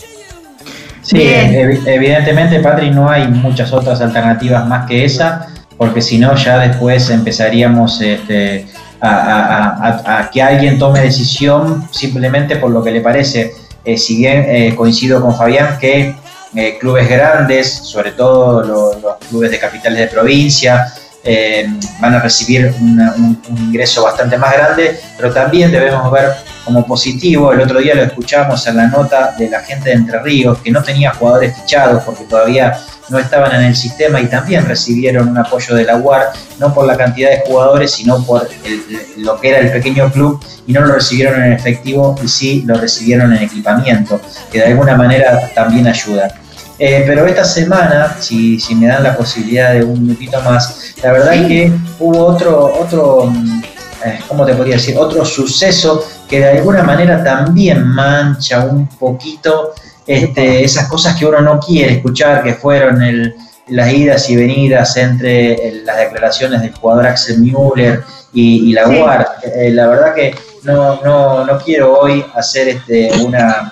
[1.02, 6.60] Sí, evidentemente, Patri, no hay muchas otras alternativas más que esa, porque si no, ya
[6.60, 8.68] después empezaríamos este,
[9.02, 13.54] a, que alguien tome decisión simplemente por lo que le parece.
[13.84, 16.16] Eh, si bien eh, coincido con Fabián que
[16.56, 20.94] eh, clubes grandes, sobre todo los clubes de capitales de provincia,
[22.00, 26.32] van a recibir un, ingreso bastante más grande, pero también debemos ver
[26.66, 30.20] como positivo, el otro día lo escuchamos en la nota de la gente de Entre
[30.22, 32.78] Ríos, que no tenía jugadores fichados porque todavía
[33.10, 36.86] no estaban en el sistema y también recibieron un apoyo de la UAR, no por
[36.86, 38.48] la cantidad de jugadores, sino por
[39.18, 42.76] lo que era el pequeño club, y no lo recibieron en efectivo y sí lo
[42.76, 46.34] recibieron en equipamiento, que de alguna manera también ayuda.
[46.84, 51.12] Eh, pero esta semana, si, si, me dan la posibilidad de un minutito más, la
[51.12, 53.62] verdad que hubo otro, otro mm,
[54.04, 54.98] eh, ¿cómo te podría decir?
[54.98, 59.74] Otro suceso que de alguna manera también mancha un poquito
[60.08, 63.00] este, esas cosas que uno no quiere escuchar, que fueron
[63.68, 69.28] las idas y venidas entre las declaraciones del jugador Axel Müller y, la UAR.
[69.44, 73.71] Eh, la verdad que no, no, no, quiero hoy hacer este, una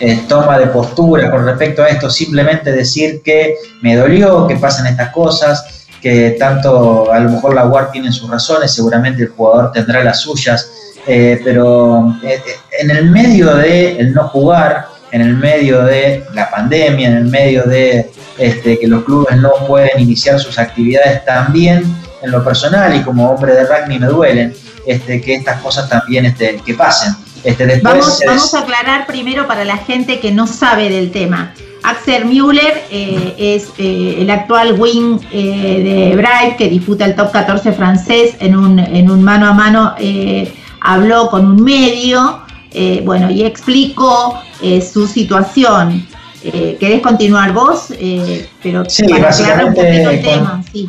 [0.00, 4.86] eh, toma de postura con respecto a esto, simplemente decir que me dolió que pasen
[4.86, 9.72] estas cosas, que tanto a lo mejor la UAR tiene sus razones, seguramente el jugador
[9.72, 10.70] tendrá las suyas,
[11.06, 12.14] eh, pero
[12.78, 17.24] en el medio de el no jugar, en el medio de la pandemia, en el
[17.24, 21.84] medio de este, que los clubes no pueden iniciar sus actividades también
[22.22, 24.54] en lo personal y como hombre de rugby me duelen
[24.86, 27.14] este, que estas cosas también este, que pasen.
[27.46, 31.54] Este, después vamos, a aclarar primero para la gente que no sabe del tema.
[31.84, 37.30] Axel Müller eh, es eh, el actual wing eh, de Bright que disputa el top
[37.30, 39.94] 14 francés en un, en un mano a mano.
[40.80, 42.42] habló con un medio
[43.04, 44.40] bueno, y explicó
[44.92, 46.06] su situación.
[46.42, 47.92] ¿Querés continuar vos?
[48.62, 50.22] pero sí, básicamente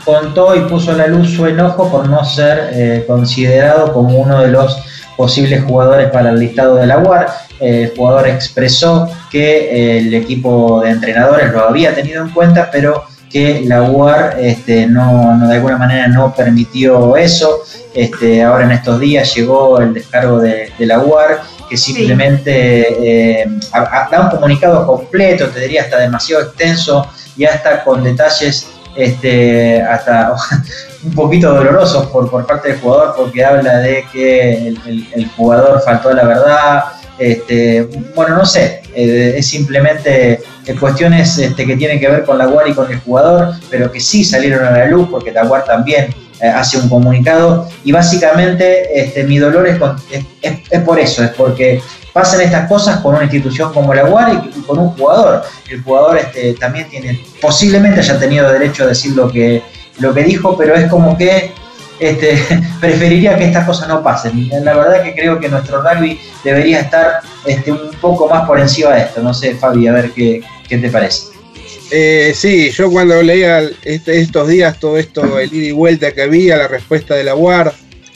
[0.03, 4.49] contó y puso a la luz su enojo por no ser considerado como uno de
[4.49, 4.77] los
[5.17, 7.27] posibles jugadores para el listado de la UAR.
[7.59, 13.63] El jugador expresó que el equipo de entrenadores lo había tenido en cuenta, pero que
[13.65, 17.63] la UAR este, no, de alguna manera no permitió eso.
[17.93, 23.45] Este, ahora en estos días llegó el descargo de, de la UAR que simplemente eh,
[24.11, 30.35] da un comunicado completo, te diría hasta demasiado extenso y hasta con detalles este, hasta
[31.03, 36.11] un poquito dolorosos por, por parte del jugador porque habla de que el, jugador faltó
[36.13, 36.83] la verdad.
[37.19, 40.39] Este, bueno, no sé, eh, es simplemente
[40.75, 43.99] cuestiones este, que tienen que ver con la UAR y con el jugador, pero que
[43.99, 48.99] sí salieron a la luz porque la UAR también eh, hace un comunicado y básicamente
[48.99, 49.79] este, mi dolor es,
[50.41, 51.81] es, por eso, es porque
[52.13, 55.43] pasan estas cosas con una institución como la UAR y, con un jugador.
[55.69, 59.63] El jugador este, también tiene, posiblemente haya tenido derecho a decir lo que,
[59.99, 61.51] lo que dijo, pero es como que
[61.99, 62.37] este,
[62.79, 64.49] preferiría que estas cosas no pasen.
[64.63, 68.93] La verdad que creo que nuestro rugby debería estar este, un poco más por encima
[68.93, 69.21] de esto.
[69.21, 71.37] No sé, Fabi, a ver qué, qué te parece.
[71.89, 76.23] Eh, sí, yo cuando leía este, estos días todo esto, el ida y vuelta que
[76.23, 77.73] había, la respuesta de la UAR,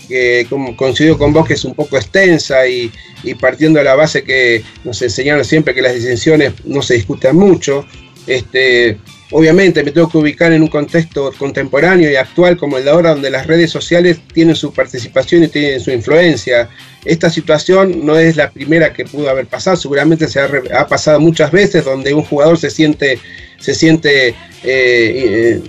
[0.08, 2.92] que coincido con vos que es un poco extensa y,
[3.40, 7.86] partiendo de la base que nos enseñaron siempre que las disensiones no se discuten mucho,
[8.28, 8.98] este,
[9.32, 13.12] obviamente me tengo que ubicar en un contexto contemporáneo y actual como el de ahora,
[13.12, 16.70] donde las redes sociales tienen su participación y tienen su influencia.
[17.06, 21.52] Esta situación no es la primera que pudo haber pasado, seguramente se ha, pasado muchas
[21.52, 23.20] veces donde un jugador se siente,
[23.60, 25.62] se siente eh, eh,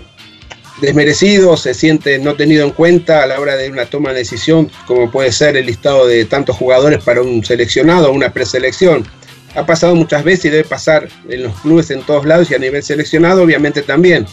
[0.81, 4.71] desmerecido, se siente no tenido en cuenta a la hora de una toma de decisión,
[4.87, 9.07] como puede ser el listado de tantos jugadores para un seleccionado o una preselección.
[9.55, 12.59] Ha pasado muchas veces y debe pasar en los clubes en todos lados y a
[12.59, 14.27] nivel seleccionado obviamente también.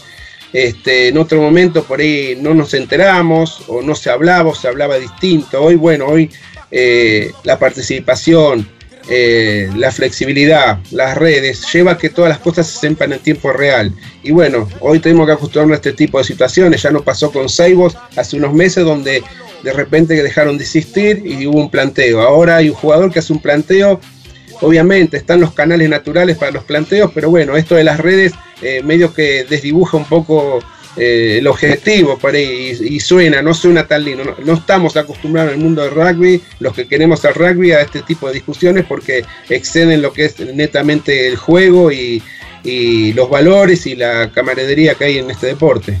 [0.52, 4.68] Este, en otro momento por ahí no nos enteramos o no se hablaba o se
[4.68, 5.62] hablaba distinto.
[5.62, 6.30] Hoy, bueno, hoy
[6.70, 8.68] eh, la participación,
[9.08, 13.52] eh, la flexibilidad, las redes, lleva a que todas las cosas se sepan en tiempo
[13.52, 13.92] real.
[14.22, 16.82] Y bueno, hoy tenemos que acostumbrarnos a este tipo de situaciones.
[16.82, 19.22] Ya nos pasó con Seibos hace unos meses donde
[19.62, 22.20] de repente dejaron de existir y hubo un planteo.
[22.20, 24.00] Ahora hay un jugador que hace un planteo.
[24.60, 28.32] Obviamente están los canales naturales para los planteos, pero bueno, esto de las redes
[28.62, 30.60] eh, medio que desdibuja un poco
[30.96, 34.36] eh, el objetivo ahí y, suena, no suena tan lindo.
[34.44, 38.02] No, estamos acostumbrados en el mundo del rugby, los que queremos el rugby, a este
[38.02, 42.22] tipo de discusiones porque exceden lo que es netamente el juego y,
[43.14, 45.98] los valores y la camaradería que hay en este deporte.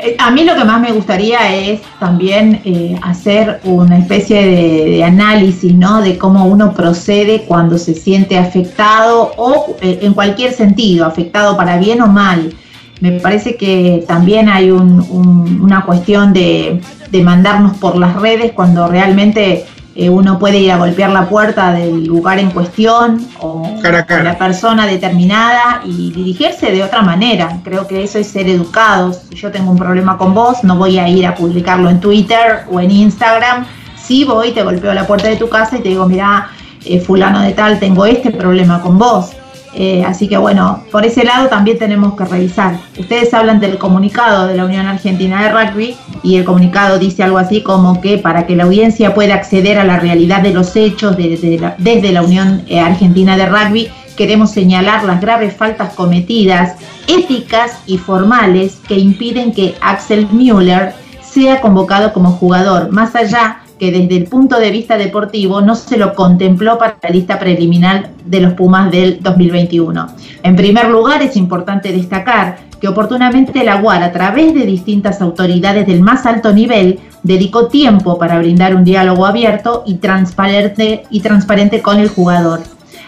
[0.00, 5.04] Eh, a mí lo que más me gustaría es también eh, hacer una especie de,
[5.04, 6.00] análisis, ¿no?
[6.00, 12.00] De cómo uno procede cuando se siente afectado o en cualquier sentido, afectado para bien
[12.00, 12.54] o mal.
[13.00, 16.80] Me parece que también hay una cuestión de,
[17.22, 19.64] mandarnos por las redes cuando realmente
[20.00, 24.86] eh, uno puede ir a golpear la puerta del lugar en cuestión o la persona
[24.86, 27.58] determinada y dirigirse de otra manera.
[27.64, 29.22] Creo que eso es ser educados.
[29.28, 32.60] Si yo tengo un problema con vos, no voy a ir a publicarlo en Twitter
[32.70, 33.66] o en Instagram.
[34.00, 36.48] Si voy, te golpeo la puerta de tu casa y te digo, mira,
[36.84, 39.32] eh, fulano de tal, tengo este problema con vos.
[39.74, 42.78] Eh, así que bueno, por ese lado también tenemos que revisar.
[42.98, 47.38] Ustedes hablan del comunicado de la Unión Argentina de Rugby y el comunicado dice algo
[47.38, 51.16] así como que para que la audiencia pueda acceder a la realidad de los hechos
[51.16, 56.74] desde la, Unión eh, Argentina de Rugby, queremos señalar las graves faltas cometidas,
[57.06, 63.92] éticas y formales que impiden que Axel Müller sea convocado como jugador, más allá que
[63.92, 68.40] desde el punto de vista deportivo no se lo contempló para la lista preliminar de
[68.40, 70.06] los Pumas del 2021.
[70.42, 75.86] En primer lugar, es importante destacar que oportunamente la UAR, a través de distintas autoridades
[75.86, 81.82] del más alto nivel, dedicó tiempo para brindar un diálogo abierto y transparente, y transparente
[81.82, 82.60] con el jugador.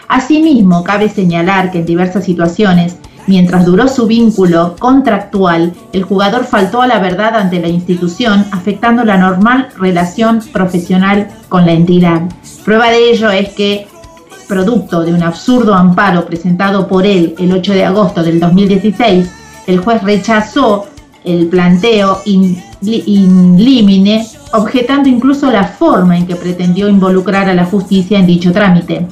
[0.07, 2.97] Asimismo, cabe señalar que en diversas situaciones
[3.27, 9.03] Mientras duró su vínculo contractual, el jugador faltó a la verdad ante la institución, afectando
[9.03, 12.23] la normal relación profesional con la entidad.
[12.65, 13.87] Prueba de ello es que,
[14.47, 19.29] producto de un absurdo amparo presentado por él el 8 de agosto del 2016,
[19.67, 20.87] el juez rechazó
[21.23, 28.17] el planteo in, limine, objetando incluso la forma en que pretendió involucrar a la justicia
[28.17, 29.07] en dicho trámite.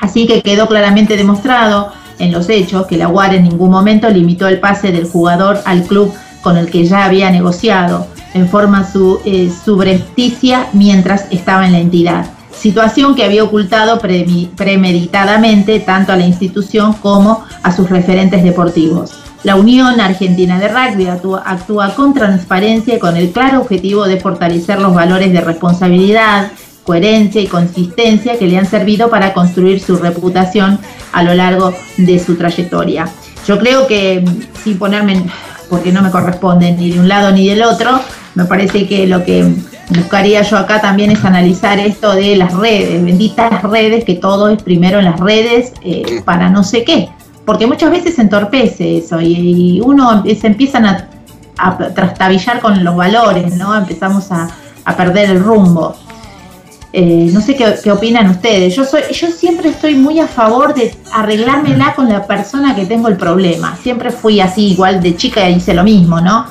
[0.00, 4.48] Así que quedó claramente demostrado en los hechos que la UAR en ningún momento limitó
[4.48, 6.12] el pase del jugador al club
[6.42, 8.86] con el que ya había negociado en forma
[9.24, 16.26] eh, subrepticia mientras estaba en la entidad, situación que había ocultado premeditadamente tanto a la
[16.26, 19.12] institución como a sus referentes deportivos.
[19.44, 24.80] La Unión Argentina de Rugby actúa con transparencia y con el claro objetivo de fortalecer
[24.80, 26.50] los valores de responsabilidad,
[26.84, 30.78] coherencia y consistencia que le han servido para construir su reputación
[31.12, 33.08] a lo largo de su trayectoria.
[33.46, 35.24] Yo creo que, mm, sin ponerme,
[35.68, 38.00] porque no me corresponde ni de un lado ni del otro,
[38.34, 39.46] me parece que lo que
[39.90, 44.62] buscaría yo acá también es analizar esto de las redes, benditas redes, que todo es
[44.62, 47.08] primero en las redes eh, para no sé qué,
[47.44, 51.08] porque muchas veces se entorpece eso y, uno se empiezan a,
[51.94, 53.76] trastabillar con los valores, ¿no?
[53.76, 54.48] Empezamos a,
[54.84, 55.94] a perder el rumbo.
[56.96, 58.76] Eh, no sé qué, opinan ustedes.
[58.76, 63.08] Yo soy, yo siempre estoy muy a favor de arreglármela con la persona que tengo
[63.08, 63.76] el problema.
[63.82, 66.46] Siempre fui así, igual de chica hice lo mismo, ¿no?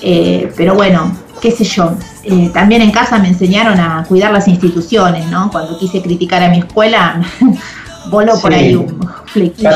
[0.00, 1.98] Eh, pero bueno, qué sé yo.
[2.22, 5.50] Eh, también en casa me enseñaron a cuidar las instituciones, ¿no?
[5.52, 7.20] Cuando quise criticar a mi escuela,
[8.10, 9.68] voló por ahí un flequillo.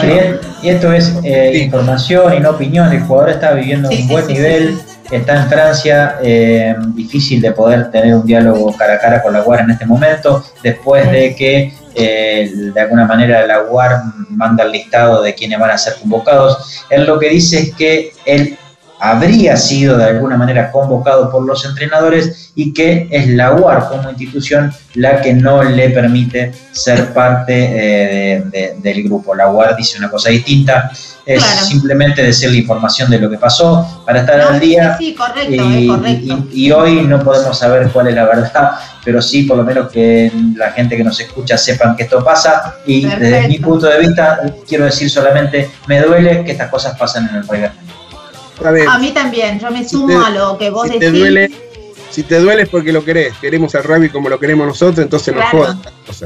[0.63, 1.15] y esto es
[1.53, 2.91] información y no opinión.
[2.91, 4.79] El jugador está viviendo un buen nivel
[5.11, 9.43] está en Francia, eh, difícil de poder tener un diálogo cara a cara con la
[9.43, 14.73] UAR en este momento, después de que eh, de alguna manera la UAR manda el
[14.73, 16.85] listado de quienes van a ser convocados.
[16.91, 18.59] Él lo que dice es que él
[19.01, 24.11] habría sido de alguna manera convocado por los entrenadores y que es la UAR como
[24.11, 29.35] institución la que no le permite ser parte eh, del grupo.
[29.35, 30.91] La UAR dice una cosa distinta,
[31.25, 34.97] es simplemente decir la información de lo que pasó para estar al día.
[34.99, 36.47] Sí, correcto, y, correcto.
[36.53, 38.73] Y, hoy no podemos saber cuál es la verdad,
[39.05, 42.77] pero sí por lo menos que la gente que nos escucha sepan que esto pasa
[42.87, 47.29] y desde mi punto de vista quiero decir solamente, me duele que estas cosas pasen
[47.29, 47.45] en el
[48.65, 51.13] a, mí también, yo me sumo a lo que vos si decís.
[51.13, 51.51] Te duele,
[52.11, 55.35] si te duele es porque lo querés, queremos al rugby como lo queremos nosotros, entonces
[55.35, 55.75] claro.
[56.07, 56.25] nos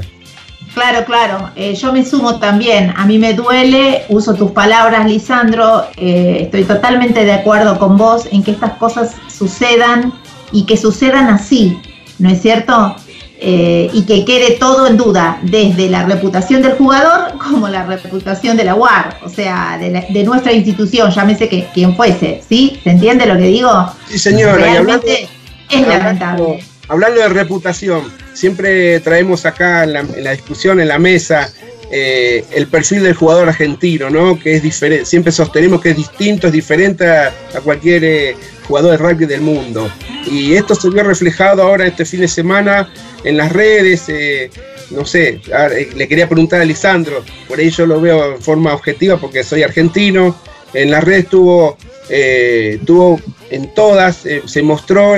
[0.74, 5.84] Claro, claro, eh, yo me sumo también, a mí me duele, uso tus palabras, Lisandro,
[5.98, 10.14] eh, estoy totalmente de acuerdo con vos en que estas cosas sucedan
[10.50, 11.78] y que sucedan así,
[12.18, 12.96] ¿no es cierto?
[13.44, 18.56] Eh, y que quede todo en duda, desde la reputación del jugador como la reputación
[18.56, 22.78] de la UAR, o sea, de, nuestra institución, llámese que quien fuese, ¿sí?
[22.84, 23.92] ¿Se entiende lo que digo?
[24.08, 24.54] Sí, señora.
[24.54, 25.28] Realmente
[25.68, 26.62] es lamentable.
[26.86, 31.50] Hablando de reputación, siempre traemos acá en la, discusión, en la mesa,
[31.90, 34.38] eh, el perfil del jugador argentino, ¿no?
[34.38, 37.32] Que es diferente, siempre sostenemos que es distinto, es diferente a,
[37.64, 38.36] cualquier eh,
[38.66, 39.90] jugador de rugby del mundo.
[40.26, 42.92] Y esto se vio reflejado ahora este fin de semana
[43.24, 44.50] en las redes, eh,
[44.90, 48.74] no sé, eh, le quería preguntar a Lisandro, por ahí yo lo veo en forma
[48.74, 50.36] objetiva porque soy argentino,
[50.74, 51.76] en las redes tuvo,
[52.08, 55.16] eh, tuvo en todas, se mostró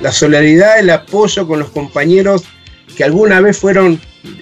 [0.00, 2.44] la solidaridad, el apoyo con los compañeros
[2.96, 4.00] que alguna vez fueron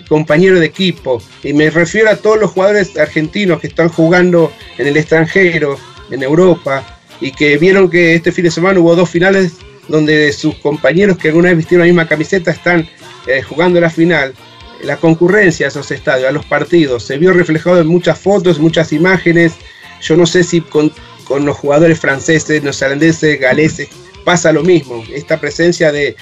[0.08, 4.88] compañeros de equipo, y me refiero a todos los jugadores argentinos que están jugando en
[4.88, 5.78] el extranjero,
[6.10, 9.54] en Europa, y que vieron que este fin de semana hubo dos finales
[9.88, 12.88] donde sus compañeros que alguna vez vistieron la misma camiseta están
[13.26, 14.34] eh, jugando la final,
[14.82, 18.92] la concurrencia a esos estadios, a los partidos, se vio reflejado en muchas fotos, muchas
[18.92, 19.54] imágenes.
[20.00, 20.92] Yo no sé si con,
[21.28, 23.88] los jugadores franceses, neozelandeses, galeses,
[24.24, 25.04] pasa lo mismo.
[25.12, 26.16] Esta presencia de,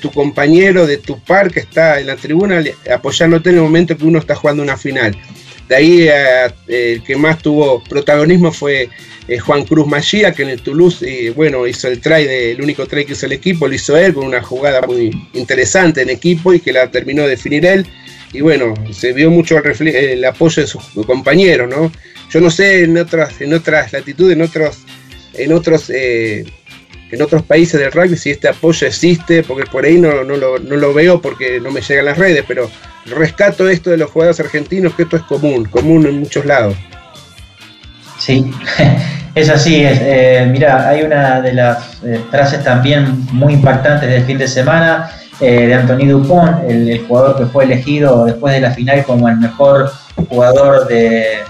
[0.00, 4.04] tu compañero, de tu par que está en la tribuna apoyándote en el momento que
[4.04, 5.16] uno está jugando una final.
[5.68, 8.90] De ahí eh, el que más tuvo protagonismo fue
[9.26, 12.86] eh, Juan Cruz Magía, que en el Toulouse, eh, bueno, hizo el try, el único
[12.86, 16.52] try que hizo el equipo, lo hizo él con una jugada muy interesante en equipo
[16.52, 17.86] y que la terminó de definir él.
[18.34, 21.90] Y bueno, se vio mucho el, apoyo de sus compañeros, ¿no?
[22.30, 24.78] Yo no sé en otras, en otras latitudes, en otros,
[25.34, 26.44] en otros, eh,
[27.10, 30.58] en otros países del rugby si este apoyo existe, porque por ahí no, no, lo,
[30.58, 32.68] no lo veo porque no me llegan las redes, pero
[33.06, 36.76] rescato esto de los jugadores argentinos, que esto es común, común en muchos lados.
[38.24, 38.50] Sí,
[39.34, 39.84] es así.
[39.84, 44.48] Es, eh, mira, hay una de las eh, frases también muy impactantes del fin de
[44.48, 45.10] semana
[45.40, 49.36] eh, de Anthony Dupont, el, jugador que fue elegido después de la final como el
[49.36, 49.92] mejor
[50.30, 51.40] jugador de,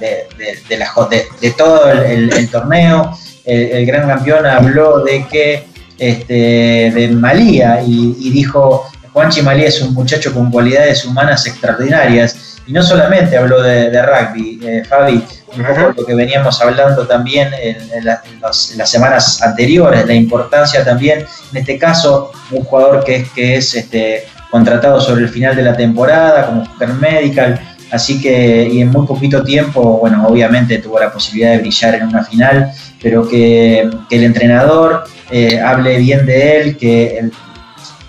[0.00, 3.16] de, todo el, torneo.
[3.44, 9.80] El, gran campeón habló de que este, de Malía y, y dijo, Juanchi Malía es
[9.82, 12.56] un muchacho con cualidades humanas extraordinarias.
[12.66, 15.24] Y no solamente habló de, rugby, Fabi,
[15.56, 21.56] un poco lo que veníamos hablando también en, las, semanas anteriores, la importancia también, en
[21.56, 25.76] este caso, un jugador que es, que es este, contratado sobre el final de la
[25.76, 31.12] temporada como super medical, así que y en muy poquito tiempo, bueno, obviamente tuvo la
[31.12, 32.70] posibilidad de brillar en una final,
[33.02, 37.30] pero que, el entrenador eh, hable bien de él, que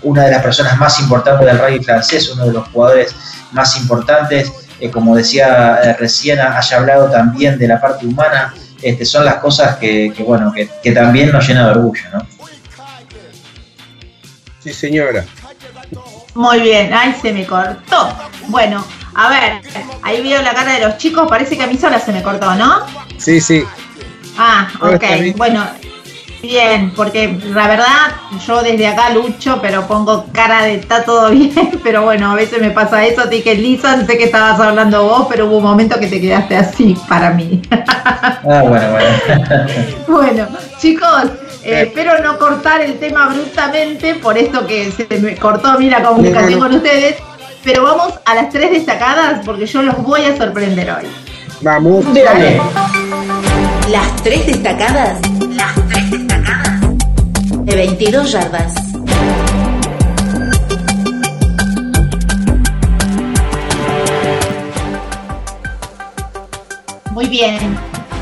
[0.02, 3.14] una de las personas más importantes del rugby francés, uno de los jugadores
[3.52, 9.04] más importantes, eh, como decía eh, recién, haya hablado también de la parte humana, este,
[9.04, 12.26] son las cosas que, bueno, que, también nos llena de orgullo, ¿no?
[14.60, 15.24] Sí, señora.
[16.34, 18.14] Muy bien, ahí se me cortó.
[18.48, 19.60] Bueno, a ver,
[20.02, 22.54] ahí veo la cara de los chicos, parece que a mí sola se me cortó,
[22.54, 22.86] ¿no?
[23.18, 23.64] Sí, sí.
[24.38, 25.36] Ah, ok.
[25.36, 25.66] Bueno,
[26.42, 27.86] Bien, porque la verdad
[28.46, 32.60] yo desde acá lucho, pero pongo cara de está todo bien, pero bueno, a veces
[32.60, 35.98] me pasa eso, te dije, Lisa, sé que estabas hablando vos, pero hubo un momento
[35.98, 37.62] que te quedaste así para mí.
[38.42, 39.66] Ah, bueno, bueno.
[40.08, 41.24] bueno, chicos,
[41.62, 45.90] eh, espero no cortar el tema bruscamente, por esto que se me cortó a mí
[45.90, 47.16] la comunicación con ustedes,
[47.62, 51.06] pero vamos a las tres destacadas porque yo los voy a sorprender hoy.
[51.60, 52.04] Vamos.
[53.90, 55.20] Las tres destacadas.
[55.50, 56.29] Las tres destacadas.
[57.70, 58.74] De 22 yardas.
[67.12, 67.58] Muy bien.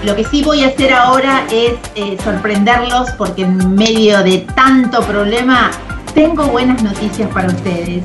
[0.05, 5.01] Lo que sí voy a hacer ahora es eh, sorprenderlos porque en medio de tanto
[5.01, 5.71] problema
[6.13, 8.05] tengo buenas noticias para ustedes.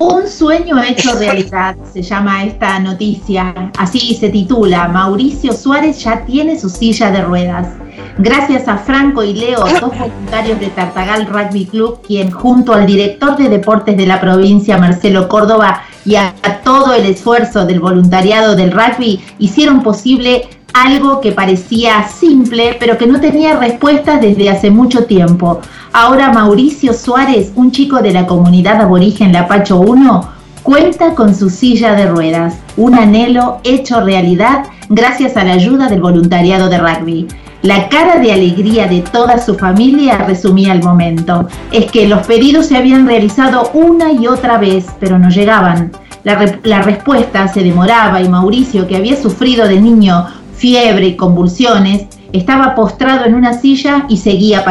[0.00, 6.58] Un sueño hecho realidad, se llama esta noticia, así se titula, Mauricio Suárez ya tiene
[6.58, 7.68] su silla de ruedas.
[8.16, 13.36] Gracias a Franco y Leo, dos voluntarios de Tartagal Rugby Club, quien junto al director
[13.36, 16.32] de deportes de la provincia, Marcelo Córdoba, y a,
[16.64, 23.06] todo el esfuerzo del voluntariado del rugby, hicieron posible algo que parecía simple, pero que
[23.06, 25.60] no tenía respuestas desde hace mucho tiempo.
[25.92, 30.28] Ahora Mauricio Suárez, un chico de la comunidad aborigen Lapacho 1,
[30.62, 36.00] cuenta con su silla de ruedas, un anhelo hecho realidad gracias a la ayuda del
[36.00, 37.28] voluntariado de rugby.
[37.62, 41.46] La cara de alegría de toda su familia resumía el momento.
[41.72, 45.92] Es que los pedidos se habían realizado una y otra vez, pero no llegaban.
[46.24, 50.26] La, la respuesta se demoraba y Mauricio, que había sufrido de niño
[50.60, 54.62] fiebre y convulsiones, estaba postrado en una silla y seguía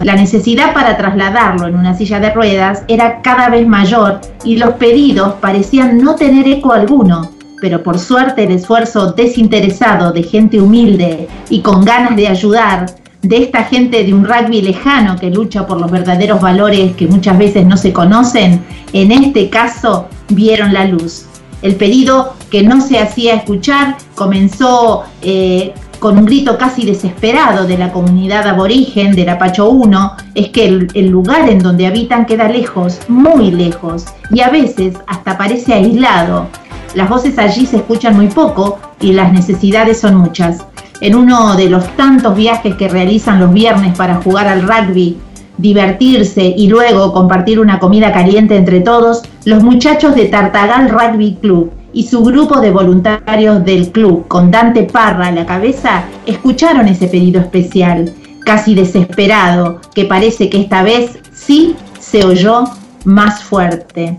[0.00, 4.74] la necesidad para trasladarlo en una silla de ruedas era cada vez mayor y los
[4.74, 7.30] pedidos parecían no tener eco alguno,
[7.60, 12.86] pero por suerte el esfuerzo desinteresado de gente humilde y con ganas de ayudar,
[13.22, 17.38] de esta gente de un rugby lejano que lucha por los verdaderos valores que muchas
[17.38, 18.60] veces no se conocen,
[18.92, 21.26] en este caso vieron la luz.
[21.62, 27.78] El pedido que no se hacía escuchar comenzó eh, con un grito casi desesperado de
[27.78, 33.00] la comunidad aborigen del Apacho 1, es que el, lugar en donde habitan queda lejos,
[33.08, 36.48] muy lejos, y a veces hasta parece aislado.
[36.94, 40.58] Las voces allí se escuchan muy poco y las necesidades son muchas.
[41.00, 45.16] En uno de los tantos viajes que realizan los viernes para jugar al rugby,
[45.56, 51.72] divertirse y luego compartir una comida caliente entre todos, los muchachos de Tartagal Rugby Club
[51.92, 57.06] y su grupo de voluntarios del club, con Dante Parra a la cabeza, escucharon ese
[57.08, 58.12] pedido especial,
[58.44, 62.64] casi desesperado, que parece que esta vez sí se oyó
[63.04, 64.18] más fuerte.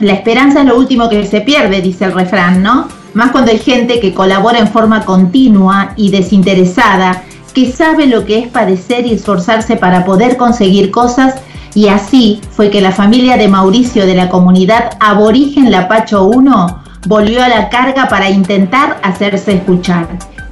[0.00, 2.88] La esperanza es lo último que se pierde, dice el refrán, ¿no?
[3.14, 7.22] Más cuando hay gente que colabora en forma continua y desinteresada,
[7.54, 11.34] que sabe lo que es padecer y esforzarse para poder conseguir cosas
[11.74, 17.42] y así fue que la familia de Mauricio de la comunidad aborigen Lapacho 1 volvió
[17.42, 20.08] a la carga para intentar hacerse escuchar.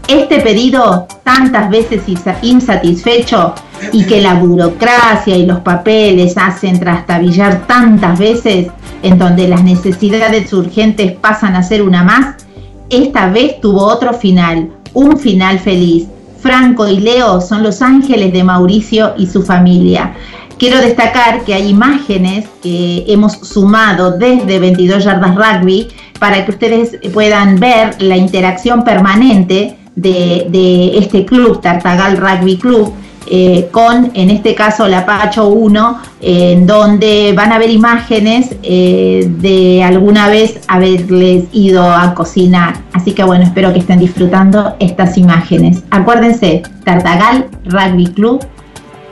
[0.08, 2.02] Este pedido, tantas veces
[2.42, 3.54] insatisfecho
[3.92, 8.68] y que la burocracia y los papeles hacen trastabillar tantas veces,
[9.02, 12.44] en donde las necesidades urgentes pasan a ser una más,
[12.90, 16.08] esta vez tuvo otro final, un final feliz.
[16.40, 20.14] Franco y Leo son los ángeles de Mauricio y su familia.
[20.60, 25.88] Quiero destacar que hay imágenes que hemos sumado desde 22 Yardas Rugby
[26.18, 32.92] para que ustedes puedan ver la interacción permanente de, este club, Tartagal Rugby Club,
[33.26, 39.26] eh, con, en este caso, la Pacho 1, en donde van a ver imágenes eh,
[39.38, 42.82] de alguna vez haberles ido a cocinar.
[42.92, 45.84] Así que bueno, espero que estén disfrutando estas imágenes.
[45.90, 48.44] Acuérdense, Tartagal Rugby Club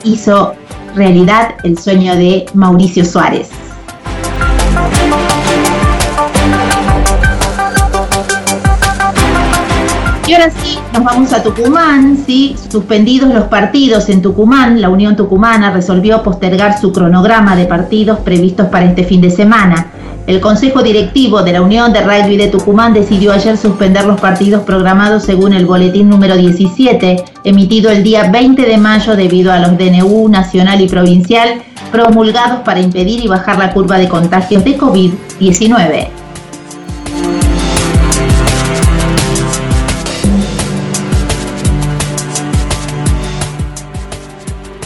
[0.03, 0.53] hizo
[0.95, 3.49] realidad el sueño de Mauricio Suárez.
[10.27, 12.55] Y ahora sí, nos vamos a Tucumán, ¿sí?
[12.69, 18.67] Suspendidos los partidos en Tucumán, la Unión Tucumana resolvió postergar su cronograma de partidos previstos
[18.67, 19.87] para este fin de semana.
[20.29, 24.61] El Consejo Directivo de la Unión de Rugby de Tucumán decidió ayer suspender los partidos
[24.61, 29.75] programados según el boletín número 17, emitido el día 20 de mayo debido a los
[29.75, 36.07] DNU nacional y provincial promulgados para impedir y bajar la curva de contagios de COVID-19.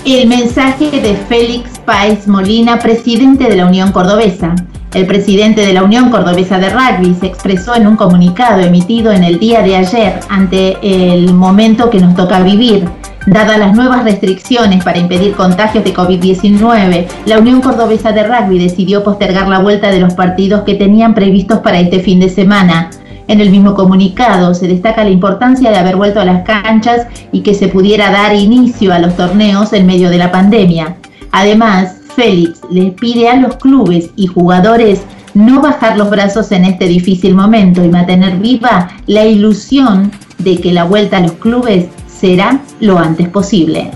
[0.06, 4.56] El mensaje de Félix Páez Molina, presidente de la Unión Cordobesa.
[4.94, 9.24] El presidente de la Unión Cordobesa de Rugby se expresó en un comunicado emitido en
[9.24, 12.88] el día de ayer ante el momento que nos toca vivir.
[13.26, 19.04] Dadas las nuevas restricciones para impedir contagios de COVID-19, la Unión Cordobesa de Rugby decidió
[19.04, 22.92] postergar la vuelta de los partidos que tenían previstos para este fin de semana.
[23.28, 27.42] En el mismo comunicado se destaca la importancia de haber vuelto a las canchas y
[27.42, 30.98] que se pudiera dar inicio a los torneos en medio de la pandemia.
[31.32, 35.02] Además, Félix les pide a los clubes y jugadores
[35.34, 40.72] no bajar los brazos en este difícil momento y mantener viva la ilusión de que
[40.72, 43.90] la vuelta a los clubes será lo antes posible.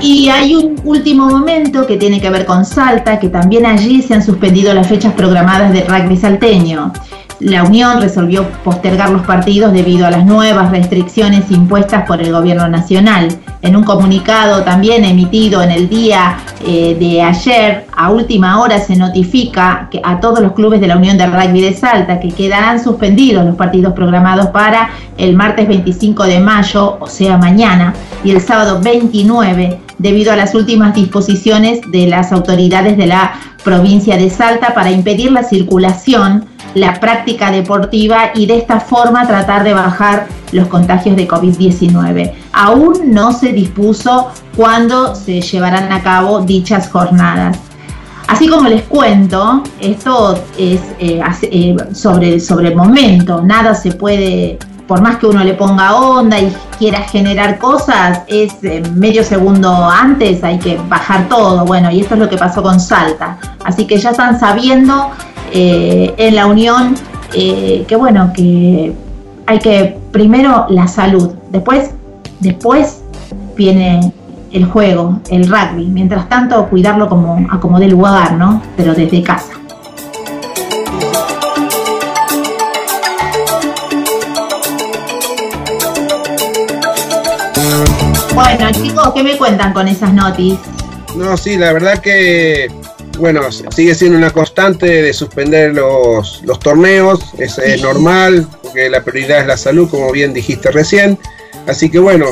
[0.00, 4.14] Y hay un último momento que tiene que ver con Salta, que también allí se
[4.14, 6.92] han suspendido las fechas programadas de rugby salteño.
[7.40, 12.68] La Unión resolvió postergar los partidos debido a las nuevas restricciones impuestas por el gobierno
[12.68, 13.28] nacional.
[13.60, 18.96] En un comunicado también emitido en el día eh, de ayer, a última hora se
[18.96, 22.82] notifica que a todos los clubes de la Unión de Rugby de Salta que quedarán
[22.82, 28.40] suspendidos los partidos programados para el martes 25 de mayo, o sea mañana, y el
[28.40, 34.74] sábado 29 debido a las últimas disposiciones de las autoridades de la provincia de Salta
[34.74, 40.68] para impedir la circulación, la práctica deportiva y de esta forma tratar de bajar los
[40.68, 42.32] contagios de COVID-19.
[42.52, 47.58] Aún no se dispuso cuándo se llevarán a cabo dichas jornadas.
[48.26, 54.58] Así como les cuento, esto es eh, eh, sobre, sobre el momento, nada se puede
[54.86, 59.72] por más que uno le ponga onda y quiera generar cosas, es eh, medio segundo
[59.72, 61.64] antes hay que bajar todo.
[61.64, 63.38] Bueno, y esto es lo que pasó con Salta.
[63.64, 65.10] Así que ya están sabiendo
[65.52, 66.96] en la Unión
[67.32, 68.92] que bueno, que
[69.46, 71.92] hay que primero la salud, después,
[72.40, 73.02] después
[73.56, 74.12] viene
[74.54, 75.86] el juego, el rugby.
[75.86, 78.62] Mientras tanto, cuidarlo como a como lugar, ¿no?
[78.76, 79.52] Pero desde casa.
[88.32, 90.60] Bueno, chicos, ¿qué me cuentan con esas noticias?
[91.16, 92.68] No, sí, la verdad que,
[93.18, 99.40] bueno, sigue siendo una constante de suspender los, los torneos, es, normal, porque la prioridad
[99.40, 101.18] es la salud, como bien dijiste recién.
[101.66, 102.26] Así que bueno,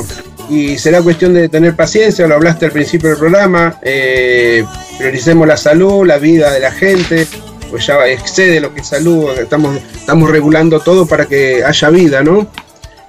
[0.49, 4.65] y será cuestión de tener paciencia, lo hablaste al principio del programa, eh,
[4.97, 7.27] prioricemos la salud, la vida de la gente,
[7.69, 12.23] pues ya excede lo que es salud, estamos, estamos regulando todo para que haya vida,
[12.23, 12.47] ¿no?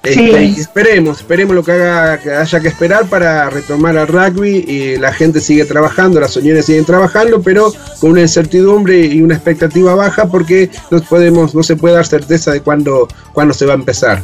[0.05, 4.97] Este, esperemos, esperemos lo que, haga, que haya que esperar para retomar al rugby y
[4.97, 9.95] la gente sigue trabajando, las uniones siguen trabajando, pero con una incertidumbre y una expectativa
[9.95, 13.77] baja porque no podemos, no se puede dar certeza de cuándo, cuándo se va a
[13.77, 14.21] empezar.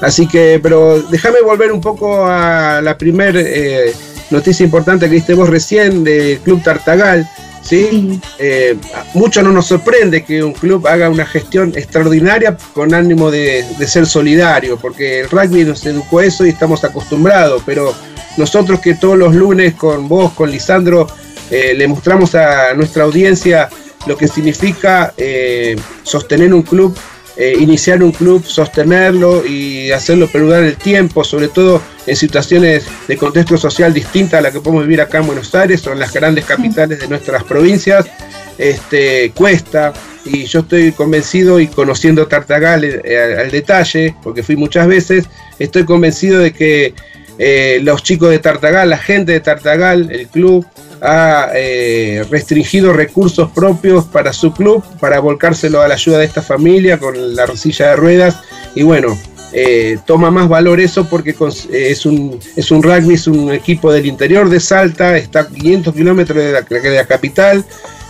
[0.00, 3.92] Así que, pero déjame volver un poco a la primera eh,
[4.30, 7.28] noticia importante que diste vos recién del Club Tartagal.
[7.62, 8.20] ¿Sí?
[8.38, 8.76] Eh,
[9.14, 14.06] mucho no nos sorprende que un club haga una gestión extraordinaria con ánimo de, ser
[14.06, 17.94] solidario, porque el rugby nos educó eso y estamos acostumbrados, pero
[18.36, 21.08] nosotros que todos los lunes con vos, con Lisandro,
[21.50, 23.68] eh, le mostramos a nuestra audiencia
[24.06, 26.96] lo que significa eh, sostener un club
[27.40, 33.16] eh, iniciar un club, sostenerlo y hacerlo perdurar el tiempo, sobre todo en situaciones de
[33.16, 36.12] contexto social distinta a la que podemos vivir acá en Buenos Aires o en las
[36.12, 38.04] grandes capitales de nuestras provincias,
[38.58, 39.94] este, cuesta.
[40.26, 45.24] Y yo estoy convencido y conociendo Tartagal eh, al detalle, porque fui muchas veces,
[45.58, 46.92] estoy convencido de que
[47.42, 50.66] eh, los chicos de Tartagal, la gente de Tartagal, el club,
[51.00, 56.42] ha eh, restringido recursos propios para su club, para volcárselo a la ayuda de esta
[56.42, 58.40] familia con la silla de ruedas.
[58.74, 59.18] Y bueno,
[59.54, 61.34] eh, toma más valor eso porque
[61.72, 65.94] es un, es un rugby, es un equipo del interior de Salta, está a 500
[65.94, 67.64] kilómetros de la capital.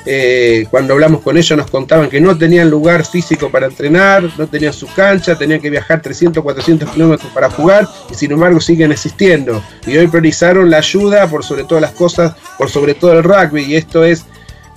[0.06, 4.46] Eh, cuando hablamos con ellos nos contaban que no tenían lugar físico para entrenar, no
[4.46, 8.92] tenían su cancha, tenían que viajar 300, 400 kilómetros para jugar y sin embargo siguen
[8.92, 9.62] existiendo.
[9.86, 13.62] Y hoy priorizaron la ayuda por sobre todas las cosas, por sobre todo el rugby
[13.64, 14.24] y esto es,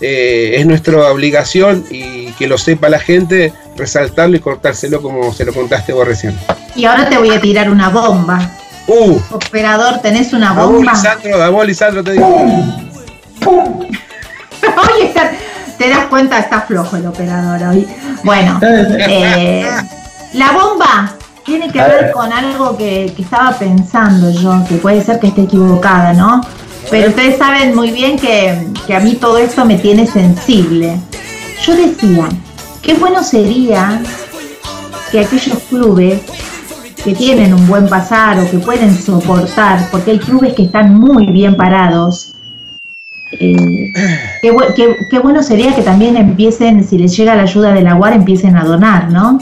[0.01, 5.45] eh, es nuestra obligación y que lo sepa la gente, resaltarlo y cortárselo como se
[5.45, 6.37] lo contaste vos recién.
[6.75, 8.51] Y ahora te voy a tirar una bomba.
[8.87, 9.17] Uh.
[9.31, 10.91] Operador, ¿tenés una bomba?
[10.91, 12.27] A vos, Lisandro, te digo.
[13.39, 13.87] ¡Pum!
[14.67, 15.11] Hoy
[15.77, 17.87] te das cuenta, está flojo el operador hoy.
[18.23, 19.67] Bueno, eh,
[20.33, 21.13] la bomba
[21.45, 26.13] tiene que ver con algo que, estaba pensando yo, que puede ser que esté equivocada,
[26.13, 26.41] ¿no?
[26.89, 30.97] Pero ustedes saben muy bien que, que a mí todo esto me tiene sensible.
[31.65, 32.29] Yo decía,
[32.81, 34.01] qué bueno sería
[35.11, 36.21] que aquellos clubes
[37.03, 41.27] que tienen un buen pasar o que pueden soportar, porque hay clubes que están muy
[41.27, 42.32] bien parados,
[43.39, 43.93] eh,
[44.41, 48.55] qué, bueno sería que también empiecen, si les llega la ayuda de la UAR, empiecen
[48.55, 49.39] a donar, ¿no?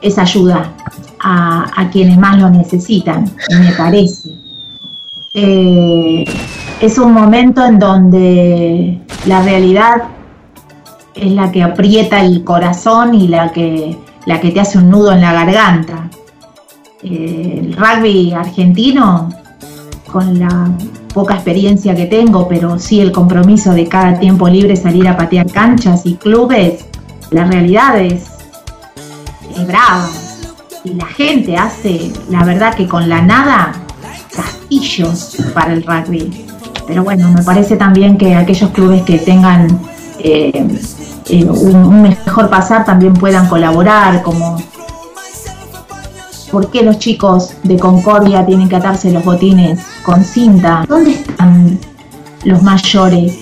[0.00, 0.72] Esa ayuda
[1.20, 4.30] a, quienes más lo necesitan, me parece.
[5.34, 6.24] Eh,
[6.80, 10.04] es un momento en donde la realidad
[11.14, 13.96] es la que aprieta el corazón y la que,
[14.26, 16.08] la que te hace un nudo en la garganta.
[17.02, 19.30] Eh, el rugby argentino,
[20.10, 20.70] con la
[21.12, 25.50] poca experiencia que tengo, pero sí el compromiso de cada tiempo libre salir a patear
[25.50, 26.84] canchas y clubes,
[27.30, 28.24] la realidad es,
[29.66, 30.08] brava.
[30.82, 33.72] Y la gente hace, la verdad que con la nada,
[34.34, 36.46] castillos para el rugby.
[36.86, 39.78] Pero bueno, me parece también que aquellos clubes que tengan
[40.18, 40.66] eh,
[41.28, 44.60] eh, un, mejor pasar también puedan colaborar, como
[46.50, 50.84] ¿Por qué los chicos de Concordia tienen que atarse los botines con cinta?
[50.88, 51.78] ¿Dónde están
[52.44, 53.38] los mayores?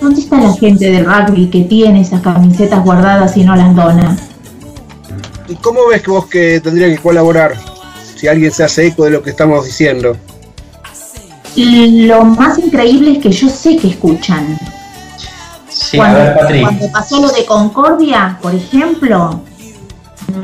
[0.00, 4.16] ¿Dónde está la gente del rugby que tiene esas camisetas guardadas y no las dona?
[5.48, 7.56] ¿Y cómo ves que vos que tendría que colaborar?
[8.16, 10.14] Si alguien se hace eco de lo que estamos diciendo.
[11.56, 14.58] Lo más increíble es que yo sé que escuchan.
[15.68, 19.40] Sí, cuando, a ver, cuando pasó lo de Concordia, por ejemplo,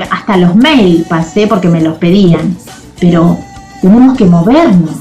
[0.09, 2.55] hasta los mails pasé porque me los pedían,
[2.99, 3.37] pero
[3.81, 4.95] tenemos que movernos,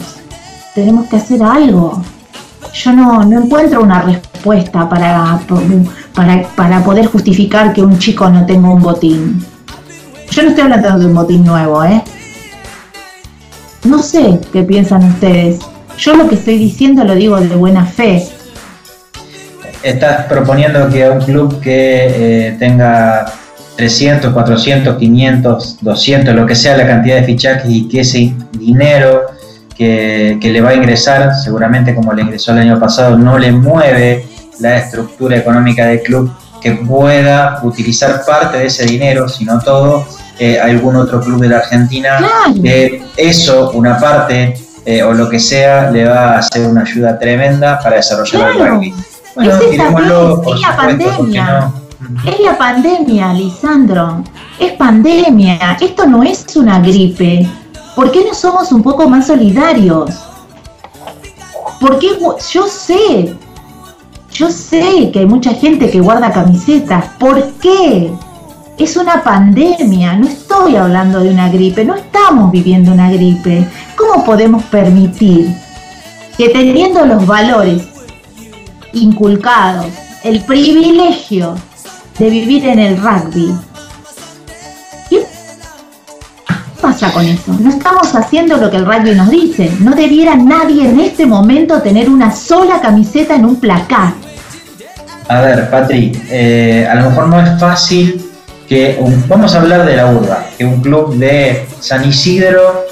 [0.75, 2.03] tenemos que hacer algo.
[2.73, 5.39] Yo no, encuentro una respuesta para,
[6.15, 9.45] para, para poder justificar que un chico no tenga un botín.
[10.31, 12.03] Yo no estoy hablando de un botín nuevo, ¿eh?
[13.85, 15.61] No sé qué piensan ustedes.
[15.99, 18.27] Yo lo que estoy diciendo lo digo de buena fe.
[19.83, 23.27] Estás proponiendo que un club que eh, tenga
[23.77, 29.27] 300, 400, 500, 200, lo que sea la cantidad de fichajes y que ese dinero
[29.77, 34.27] que, le va a ingresar, seguramente como le ingresó el año pasado, no le mueve
[34.61, 40.07] la estructura económica del club, que pueda utilizar parte de ese dinero, si no todo,
[40.39, 42.19] eh, algún otro club de la Argentina,
[42.63, 44.55] que eso, una parte
[44.87, 48.69] eh, o lo que sea, le va a hacer una ayuda tremenda para desarrollar el
[48.69, 48.95] rugby.
[49.35, 51.73] Bueno, es, la pandemia.
[52.27, 54.25] Es la pandemia, Lisandro.
[54.59, 55.77] Es pandemia.
[55.81, 57.49] Esto no es una gripe.
[57.95, 60.11] ¿Por qué no somos un poco más solidarios?
[61.81, 62.19] Porque
[62.53, 63.37] yo sé,
[64.33, 67.07] yo sé que hay mucha gente que guarda camisetas.
[67.19, 68.13] ¿Por qué?
[68.79, 73.69] Es una pandemia, no estoy hablando de una gripe, no estamos viviendo una gripe.
[73.97, 75.55] ¿Cómo podemos permitir
[76.37, 77.87] que teniendo los valores
[78.93, 79.87] inculcados,
[80.25, 81.55] el privilegio
[82.19, 83.53] de vivir en el rugby.
[85.11, 85.25] ¿Qué
[86.81, 87.53] pasa con eso?
[87.59, 89.71] No estamos haciendo lo que el rugby nos dice.
[89.81, 94.13] No debiera nadie en este momento tener una sola camiseta en un placar.
[95.29, 98.31] A ver, Patri, eh, a lo mejor no es fácil
[98.69, 98.99] que
[99.29, 102.85] vamos a hablar de la urba, que un club de San Isidro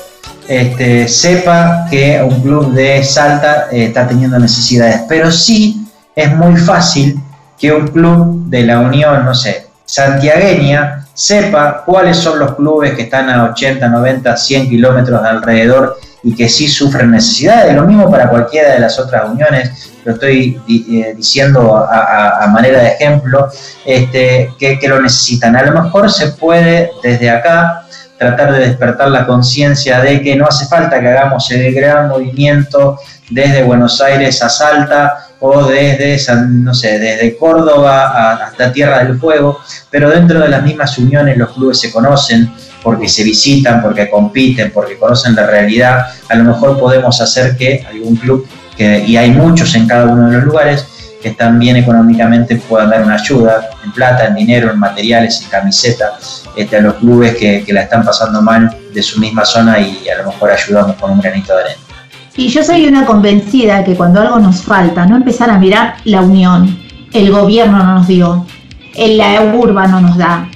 [0.48, 6.56] este, sepa que un club de Salta eh, está teniendo necesidades, pero sí es muy
[6.56, 7.18] fácil
[7.62, 13.02] que un club de la Unión, no sé, santiagueña, sepa cuáles son los clubes que
[13.02, 17.72] están a 80, 90, 100 kilómetros de alrededor y que sí sufren necesidades.
[17.76, 22.88] Lo mismo para cualquiera de las otras uniones, lo estoy eh, diciendo a, manera de
[22.88, 23.48] ejemplo,
[23.84, 25.54] este, que, que lo necesitan.
[25.54, 27.84] A lo mejor se puede desde acá
[28.18, 32.98] tratar de despertar la conciencia de que no hace falta que hagamos el gran movimiento
[33.30, 36.16] desde Buenos Aires a Salta o desde,
[36.48, 41.50] no sé, desde Córdoba hasta Tierra del Fuego, pero dentro de las mismas uniones los
[41.50, 46.06] clubes se conocen porque se visitan, porque compiten, porque conocen la realidad.
[46.28, 48.46] A lo mejor podemos hacer que algún club,
[48.78, 50.86] y hay muchos en cada uno de los lugares,
[51.20, 56.44] que bien económicamente puedan dar una ayuda en plata, en dinero, en materiales, en camisetas
[56.56, 60.08] este, a los clubes que, que la están pasando mal de su misma zona y
[60.08, 61.91] a lo mejor ayudamos con un granito de arena.
[62.36, 66.22] Y yo soy una convencida que cuando algo nos falta, no empezar a mirar la
[66.22, 66.78] unión,
[67.12, 68.46] el gobierno no nos dio,
[68.94, 70.48] el, la urba no nos da,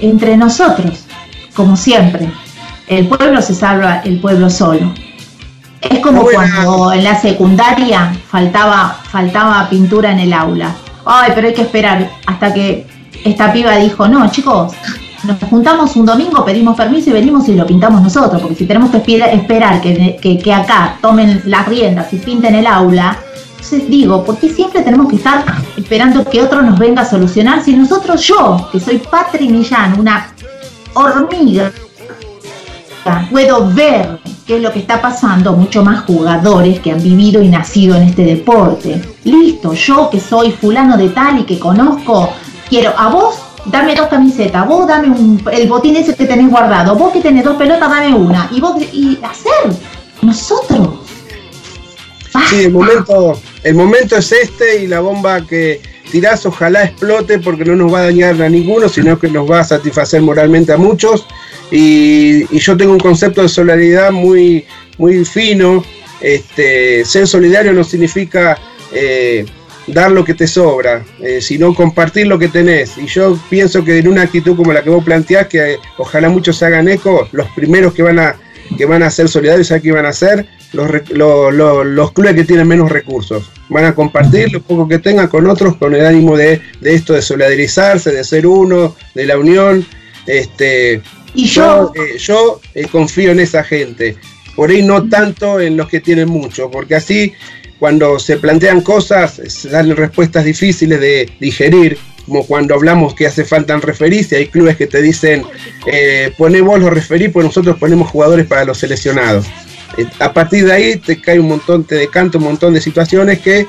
[0.00, 1.04] entre nosotros,
[1.54, 2.32] como siempre,
[2.88, 4.92] el pueblo se salva el pueblo solo.
[5.80, 10.74] Es como cuando en la secundaria faltaba, faltaba pintura en el aula.
[11.06, 12.86] Ay, pero hay que esperar hasta que
[13.24, 14.72] esta piba dijo, no, chicos,
[15.24, 18.90] nos juntamos un domingo, pedimos permiso y venimos y lo pintamos nosotros, porque si tenemos
[18.90, 23.18] que esperar que, acá tomen las riendas y pinten el aula,
[23.50, 25.44] entonces digo, ¿por qué siempre tenemos que estar
[25.76, 30.32] esperando que otro nos venga a solucionar si nosotros, yo, que soy Patri Millán, una
[30.94, 31.70] hormiga,
[33.30, 37.48] puedo ver qué es lo que está pasando, mucho más jugadores que han vivido y
[37.48, 39.00] nacido en este deporte.
[39.24, 42.30] Listo, yo que soy fulano de tal y que conozco,
[42.68, 47.12] quiero a vos dame dos camisetas, vos dame el botín ese que tenés guardado, vos
[47.12, 48.48] que tenés dos pelotas, dame una.
[48.52, 49.74] Y vos, y hacer,
[50.22, 50.88] nosotros.
[52.48, 55.80] Sí, el momento, el momento es este y la bomba que
[56.10, 59.60] tirás ojalá explote porque no nos va a dañar a ninguno, sino que nos va
[59.60, 61.26] a satisfacer moralmente a muchos.
[61.70, 64.64] Y, yo tengo un concepto de solidaridad muy,
[64.98, 65.84] muy fino.
[66.20, 68.58] Este, ser solidario no significa
[68.92, 69.46] eh,
[69.92, 72.96] dar lo que te sobra, eh, sino compartir lo que tenés.
[72.98, 76.56] Y yo pienso que en una actitud como la que vos planteás, que ojalá muchos
[76.56, 78.36] se hagan eco, los primeros que van a
[78.76, 80.46] que van a ser solidarios, ¿sabes qué van a hacer?
[80.72, 83.50] Los, los clubes que tienen menos recursos.
[83.68, 87.22] Van a compartir lo poco que tengan con otros con el ánimo de, esto, de
[87.22, 89.84] solidarizarse, de ser uno, de la unión.
[90.26, 91.02] Este,
[91.34, 94.16] y yo, yo, eh, eh, confío en esa gente.
[94.54, 97.32] Por ahí no tanto en los que tienen mucho, porque así
[97.80, 103.76] cuando se plantean cosas salen respuestas difíciles de digerir como cuando hablamos que hace falta
[103.78, 105.42] referir, y hay clubes que te dicen,
[105.86, 109.46] eh, poné vos los referí, pues nosotros ponemos jugadores para los seleccionados.
[109.96, 113.40] Eh, a partir de ahí te cae un montón, te decanta un montón de situaciones
[113.40, 113.66] que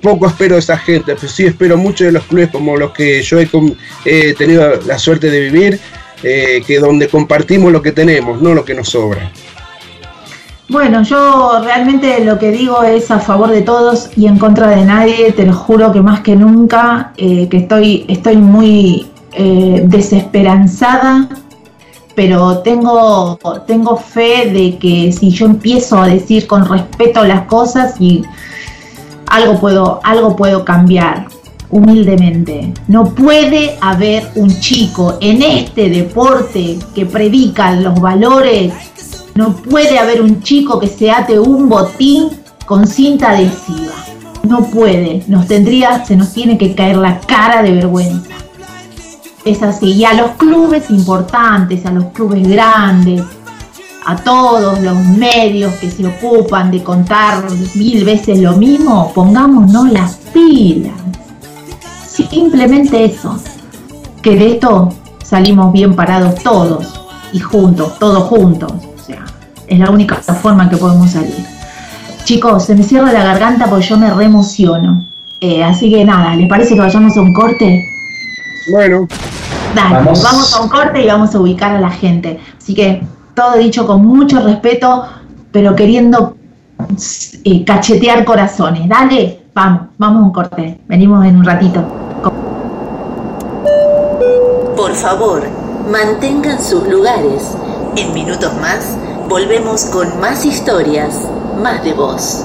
[0.00, 3.20] poco espero de esa gente, pero sí espero mucho de los clubes como los que
[3.20, 5.78] yo he, tenido la suerte de vivir,
[6.22, 9.30] eh, que donde compartimos lo que tenemos, no lo que nos sobra.
[10.68, 14.84] Bueno, yo realmente lo que digo es a favor de todos y en contra de
[14.84, 15.32] nadie.
[15.32, 21.28] Te lo juro que más que nunca, eh, que estoy, estoy muy eh, desesperanzada,
[22.14, 28.00] pero tengo, tengo fe de que si yo empiezo a decir con respeto las cosas
[28.00, 28.22] y
[29.26, 31.26] algo puedo, algo puedo cambiar
[31.68, 32.72] humildemente.
[32.88, 38.72] No puede haber un chico en este deporte que predica los valores
[39.34, 42.30] no puede haber un chico que se ate un botín
[42.66, 43.94] con cinta adhesiva.
[44.44, 45.24] No puede.
[45.26, 48.34] Nos tendría, se nos tiene que caer la cara de vergüenza.
[49.44, 49.92] Es así.
[49.92, 53.22] Y a los clubes importantes, a los clubes grandes,
[54.06, 60.16] a todos los medios que se ocupan de contar mil veces lo mismo, pongámonos las
[60.32, 60.94] pilas.
[62.06, 63.36] Simplemente eso.
[64.22, 64.90] Que de esto
[65.22, 67.00] salimos bien parados todos
[67.32, 68.72] y juntos, todos juntos.
[69.66, 71.46] Es la única forma en que podemos salir.
[72.24, 75.04] Chicos, se me cierra la garganta porque yo me reemociono.
[75.40, 77.84] Eh, así que nada, ¿les parece que vayamos a un corte?
[78.70, 79.06] Bueno.
[79.74, 80.54] Dale, vamos.
[80.54, 82.38] a un corte y vamos a ubicar a la gente.
[82.56, 83.02] Así que
[83.34, 85.04] todo dicho con mucho respeto,
[85.52, 86.36] pero queriendo
[87.44, 88.88] eh, cachetear corazones.
[88.88, 90.80] Dale, vamos, vamos a un corte.
[90.88, 91.84] Venimos en un ratito.
[94.76, 95.42] Por favor,
[95.90, 97.56] mantengan sus lugares.
[97.96, 98.96] En minutos más
[99.28, 102.44] Volvemos con más historias, más de voz.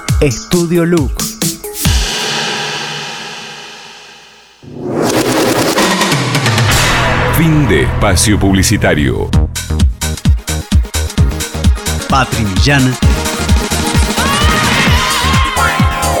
[0.21, 1.11] Estudio Look.
[7.35, 9.31] Fin de espacio publicitario.
[12.07, 12.95] Patri Millán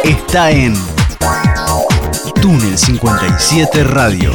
[0.03, 0.73] está en
[2.41, 4.31] Túnel 57 Radio.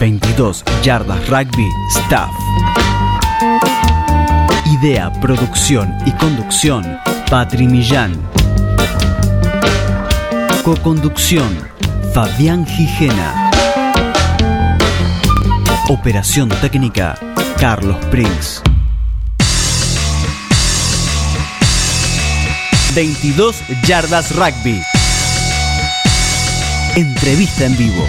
[0.00, 2.47] 22 Yardas Rugby Staff.
[4.70, 6.98] Idea, producción y conducción,
[7.30, 8.12] Patri Millán.
[10.62, 11.48] Co-conducción,
[12.12, 13.50] Fabián Gijena.
[15.88, 17.18] Operación técnica,
[17.58, 18.60] Carlos Prince.
[22.94, 23.56] 22
[23.86, 24.82] Yardas Rugby.
[26.94, 28.06] Entrevista en vivo.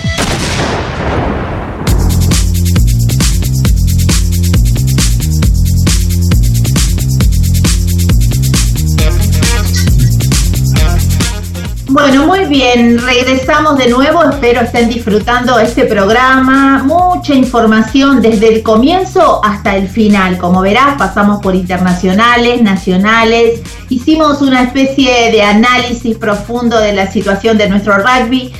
[12.01, 18.63] Bueno, muy bien, regresamos de nuevo, espero estén disfrutando este programa, mucha información desde el
[18.63, 26.17] comienzo hasta el final, como verás pasamos por internacionales, nacionales, hicimos una especie de análisis
[26.17, 28.53] profundo de la situación de nuestro rugby,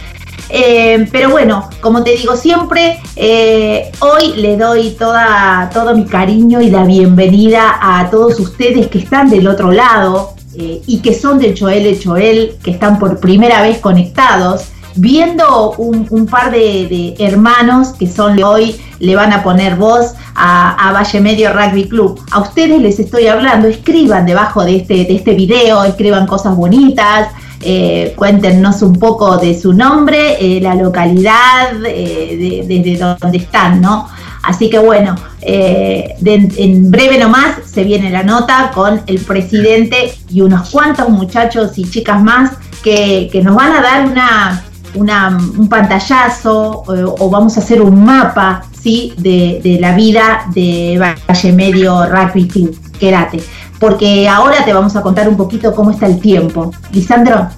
[0.50, 6.60] eh, pero bueno, como te digo siempre, eh, hoy le doy toda, todo mi cariño
[6.60, 11.40] y la bienvenida a todos ustedes que están del otro lado, eh, y que son
[11.40, 18.06] del Choel Choel, que están por primera vez conectados, viendo un, par de, hermanos que
[18.08, 22.20] son hoy, le van a poner voz a, Valle Medio Rugby Club.
[22.32, 27.30] A ustedes les estoy hablando, escriban debajo de este, de este video, escriban cosas bonitas.
[27.62, 34.10] Eh, cuéntenos un poco de su nombre, eh, la localidad, desde donde están, ¿no?
[34.44, 40.42] Así que bueno, eh, en breve nomás se viene la nota con el presidente y
[40.42, 42.52] unos cuantos muchachos y chicas más
[42.84, 44.64] que, nos van a dar
[44.96, 49.14] una, un pantallazo o, vamos a hacer un mapa ¿sí?
[49.18, 50.98] de, la vida de
[51.28, 52.78] Valle Medio Rugby Club.
[53.00, 53.40] Quédate,
[53.80, 56.72] porque ahora te vamos a contar un poquito cómo está el tiempo.
[56.92, 57.50] Lisandro.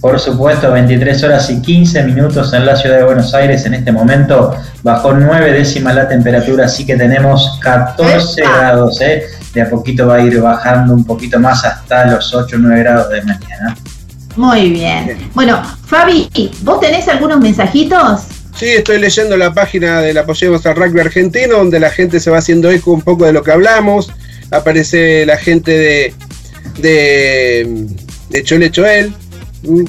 [0.00, 3.66] Por supuesto, 23 horas y 15 minutos en la ciudad de Buenos Aires.
[3.66, 8.98] En este momento bajó 9 décimas la temperatura, así que tenemos 14 grados.
[9.02, 9.24] ¿eh?
[9.52, 12.80] De a poquito va a ir bajando un poquito más hasta los 8 o 9
[12.82, 13.76] grados de mañana.
[14.36, 15.18] Muy bien.
[15.34, 16.30] Bueno, Fabi,
[16.62, 18.22] ¿vos tenés algunos mensajitos?
[18.56, 22.30] Sí, estoy leyendo la página de la Apoyemos al Rugby Argentino, donde la gente se
[22.30, 24.10] va haciendo eco un poco de lo que hablamos.
[24.50, 26.14] Aparece la gente de,
[26.78, 27.86] de,
[28.30, 29.14] de Chole Choel,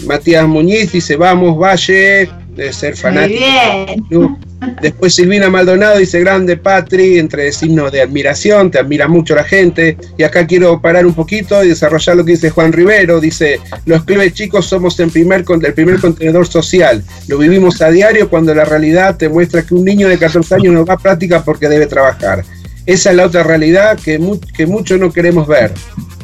[0.06, 4.38] Matías Muñiz dice, vamos, Valle, debe ser fanático.
[4.80, 9.98] Después Silvina Maldonado dice, grande Patri, entre signos de admiración, te admira mucho la gente.
[10.18, 13.20] Y acá quiero parar un poquito y desarrollar lo que dice Juan Rivero.
[13.20, 17.04] Dice, los clubes chicos somos el primer, el primer contenedor social.
[17.28, 20.74] Lo vivimos a diario cuando la realidad te muestra que un niño de 14 años
[20.74, 22.44] no va a práctica porque debe trabajar.
[22.86, 24.20] Esa es la otra realidad que,
[24.56, 25.72] que muchos no queremos ver.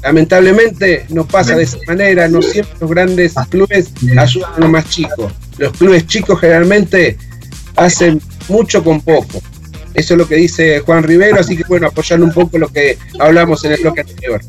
[0.03, 4.89] Lamentablemente no pasa de esa manera, no siempre los grandes clubes ayudan a los más
[4.89, 5.31] chicos.
[5.57, 7.17] Los clubes chicos generalmente
[7.75, 9.41] hacen mucho con poco.
[9.93, 12.97] Eso es lo que dice Juan Rivero, así que bueno, apoyando un poco lo que
[13.19, 14.41] hablamos en el bloque anterior.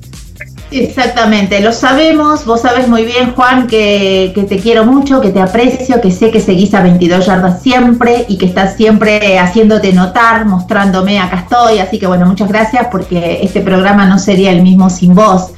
[0.71, 5.41] Exactamente, lo sabemos, vos sabes muy bien, Juan, que, que, te quiero mucho, que te
[5.41, 10.45] aprecio, que sé que seguís a 22 yardas siempre y que estás siempre haciéndote notar,
[10.45, 14.91] mostrándome, acá estoy, así que bueno, muchas gracias porque este programa no sería el mismo
[14.91, 15.53] sin vos.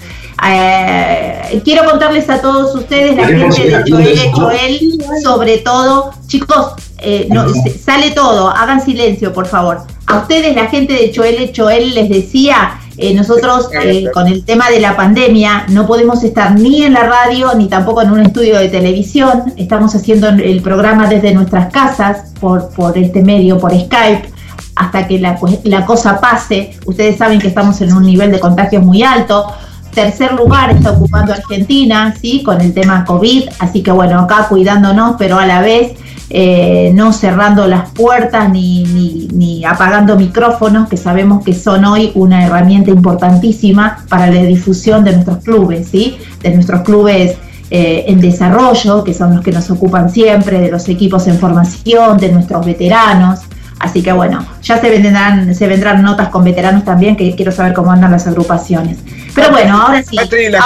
[0.49, 7.27] Eh, quiero contarles a todos ustedes, la gente de Choel, Choel, sobre todo, chicos, eh,
[7.31, 7.47] no,
[7.85, 9.83] sale todo, hagan silencio, por favor.
[10.07, 13.71] A ustedes, la gente de Choel, Choel les decía, eh, nosotros
[14.13, 18.03] con el tema de la pandemia no podemos estar ni en la radio ni tampoco
[18.03, 19.53] en un estudio de televisión.
[19.57, 24.31] Estamos haciendo el programa desde nuestras casas por, por este medio, por Skype,
[24.77, 26.79] hasta que la, la cosa pase.
[26.87, 29.47] Ustedes saben que estamos en un nivel de contagios muy alto
[29.95, 32.43] tercer lugar está ocupando Argentina, ¿sí?
[32.43, 35.93] Con el tema COVID, así que bueno, acá cuidándonos, pero a la vez
[36.33, 38.85] eh, no cerrando las puertas ni,
[39.33, 45.13] ni, apagando micrófonos, que sabemos que son hoy una herramienta importantísima para la difusión de
[45.13, 46.19] nuestros clubes, ¿sí?
[46.41, 47.37] De nuestros clubes
[47.71, 52.17] eh, en desarrollo, que son los que nos ocupan siempre, de los equipos en formación,
[52.17, 53.41] de nuestros veteranos.
[53.81, 57.73] Así que bueno, ya se vendrán, se vendrán notas con veteranos también, que quiero saber
[57.73, 58.99] cómo andan las agrupaciones.
[59.35, 60.17] Pero bueno, ahora sí.
[60.17, 60.63] Patri, la,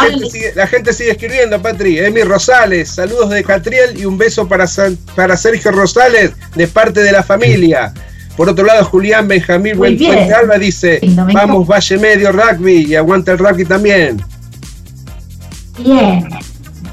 [0.67, 1.99] gente, sigue, escribiendo, Patri.
[1.99, 4.67] Emi Rosales, saludos de Catriel y un beso para,
[5.15, 7.93] para Sergio Rosales de parte de la familia.
[8.37, 11.01] Por otro lado, Julián Benjamín Buenfuente Alba dice,
[11.33, 14.21] vamos Valle Medio Rugby y aguanta el rugby también.
[15.79, 16.29] Bien,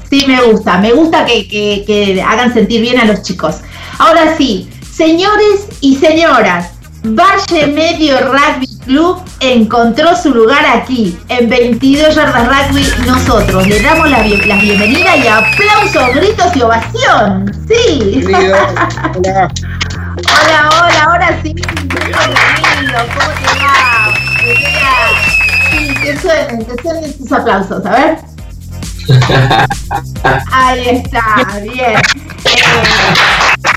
[0.08, 3.56] sí me gusta, me gusta que, que hagan sentir bien a los chicos.
[3.98, 6.71] Ahora sí, Señores y señoras,
[7.04, 12.86] Valle Medio Rugby Club encontró su lugar aquí, en 22 Yardas Rugby.
[13.06, 17.52] Nosotros le damos la, bienvenida y aplausos, gritos y ovación.
[17.68, 18.24] Sí.
[18.32, 19.50] Hola.
[20.14, 21.54] hola, hola, ahora sí.
[21.54, 24.14] Bienvenido, ¿cómo te va?
[25.70, 28.18] Sí, que suenen, que suenen estos aplausos, a ver.
[30.52, 32.00] Ahí está, bien.
[32.44, 32.62] Eh,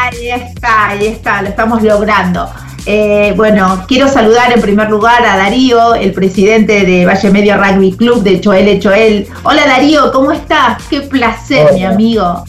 [0.00, 2.48] Ahí está, ahí está, lo estamos logrando.
[2.86, 7.92] Eh, bueno, quiero saludar en primer lugar a Darío, el presidente de Valle Medio Rugby
[7.92, 9.28] Club de Choel Choel.
[9.42, 10.82] Hola Darío, ¿cómo estás?
[10.88, 12.44] Qué placer, mi amigo.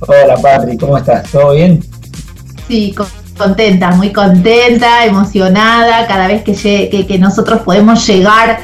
[0.00, 1.30] Hola Patri, ¿cómo estás?
[1.30, 1.80] ¿Todo bien?
[2.66, 2.92] Sí,
[3.38, 8.58] contenta, muy contenta, emocionada, cada vez que, que, nosotros podemos llegar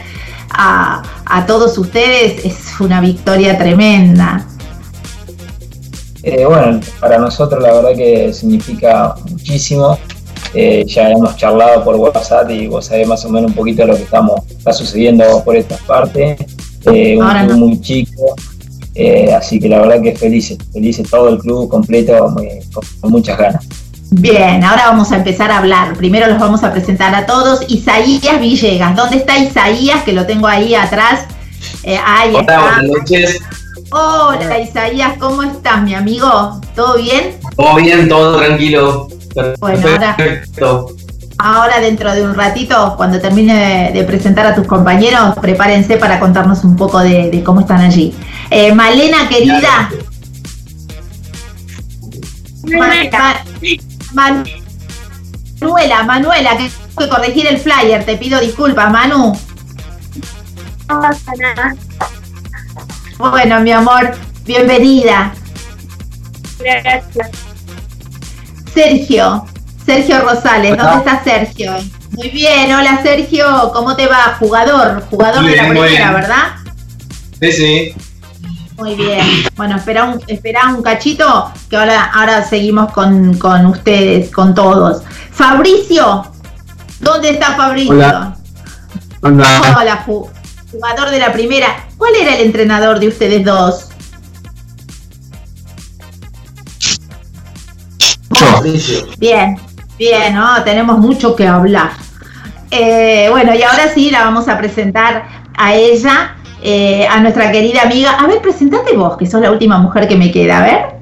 [0.51, 4.45] a, a todos ustedes es una victoria tremenda.
[6.27, 9.97] Eh, bueno, para nosotros la verdad que significa muchísimo.
[10.55, 13.95] Eh, ya hemos charlado por WhatsApp y vos sabés más o menos un poquito lo
[13.95, 16.37] que estamos, está sucediendo por esta parte.
[16.87, 18.35] Eh, un club muy chico,
[19.37, 22.35] así que la verdad que felices, felices todo el club completo,
[23.01, 23.65] con, muchas ganas.
[24.11, 25.97] Bien, ahora vamos a empezar a hablar.
[25.97, 27.61] Primero los vamos a presentar a todos.
[27.69, 30.03] Isaías Villegas, ¿dónde está Isaías?
[30.03, 31.27] Que lo tengo ahí atrás.
[32.05, 33.41] ahí Hola, buenas noches.
[33.99, 36.61] Hola Isaías, ¿cómo estás, mi amigo?
[36.75, 37.35] ¿Todo bien?
[37.57, 39.09] Todo bien, todo tranquilo.
[39.59, 39.89] Bueno,
[41.39, 46.63] ahora, dentro de un ratito, cuando termine de, presentar a tus compañeros, prepárense para contarnos
[46.63, 48.15] un poco de, cómo están allí.
[48.51, 49.89] Eh, Malena, querida.
[54.13, 59.33] Manuela, Manuela, que tengo que corregir el flyer, te pido disculpas, Manu.
[60.87, 61.75] No pasa nada.
[63.19, 64.13] Bueno, mi amor,
[64.45, 65.33] bienvenida.
[66.59, 67.31] Gracias.
[68.75, 69.47] Sergio,
[69.87, 71.73] Sergio Rosales, ¿dónde está Sergio?
[72.11, 74.37] Muy bien, hola Sergio, ¿cómo te va?
[74.39, 76.57] Jugador, jugador de la primera, ¿verdad?
[77.41, 77.95] Sí, sí.
[78.77, 79.25] Muy bien.
[79.57, 85.03] Bueno, espera un, espera un cachito que ahora, ahora seguimos con, con ustedes, con todos.
[85.31, 86.31] Fabricio,
[87.01, 87.95] ¿dónde está Fabricio?
[87.95, 88.37] Hola.
[89.23, 89.75] Hola.
[89.81, 90.05] Hola,
[90.71, 91.86] jugador de la primera.
[91.99, 93.89] ¿Cuál era el entrenador de ustedes dos?
[99.19, 99.57] Bien,
[99.99, 100.63] bien, ¿no?
[100.65, 101.91] Tenemos mucho que hablar.
[102.71, 107.83] Eh, bueno, y ahora sí la vamos a presentar a ella, eh, a nuestra querida
[107.83, 108.13] amiga.
[108.19, 110.97] A ver, presentate vos, que sos la última mujer que me queda, a ver.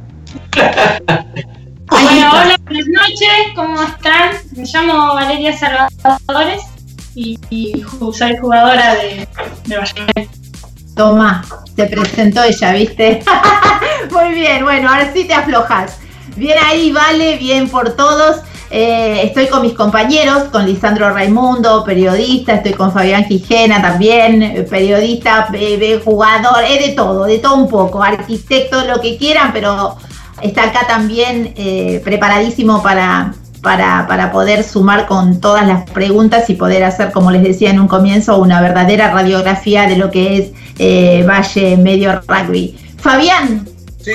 [1.87, 4.33] Bueno, hola, buenas noches, ¿cómo están?
[4.57, 6.63] Me llamo Valeria Salvadores
[7.15, 7.39] y,
[8.13, 9.29] soy jugadora de,
[9.67, 9.77] de
[10.95, 11.45] Toma,
[11.75, 13.23] te presentó ella, ¿viste?
[14.13, 15.99] Muy bien, bueno, ahora sí te aflojas.
[16.37, 18.43] Bien ahí, vale, bien por todos.
[18.71, 24.67] Eh, estoy con mis compañeros, con Lisandro Raimundo, periodista, estoy con Fabián Quijena también, eh,
[24.69, 25.49] periodista,
[26.05, 29.97] jugador, es de todo, de todo un poco, arquitecto, lo que quieran, pero
[30.43, 33.35] está acá también eh, preparadísimo para,
[33.65, 37.81] para, para, poder sumar con todas las preguntas y poder hacer, como les decía en
[37.81, 42.79] un comienzo, una verdadera radiografía de lo que es Valle Medio Rugby.
[42.99, 43.67] Fabián,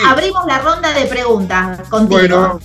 [0.06, 2.62] abrimos la ronda de preguntas contigo.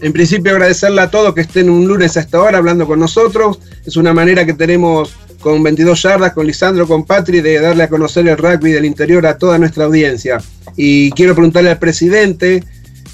[0.00, 3.58] En principio agradecerle a todos que estén un lunes a esta hora hablando con nosotros.
[3.84, 7.88] Es una manera que tenemos con 22 yardas, con Lisandro, con Patri, de darle a
[7.88, 10.40] conocer el rugby del interior a toda nuestra audiencia.
[10.76, 12.62] Y quiero preguntarle al presidente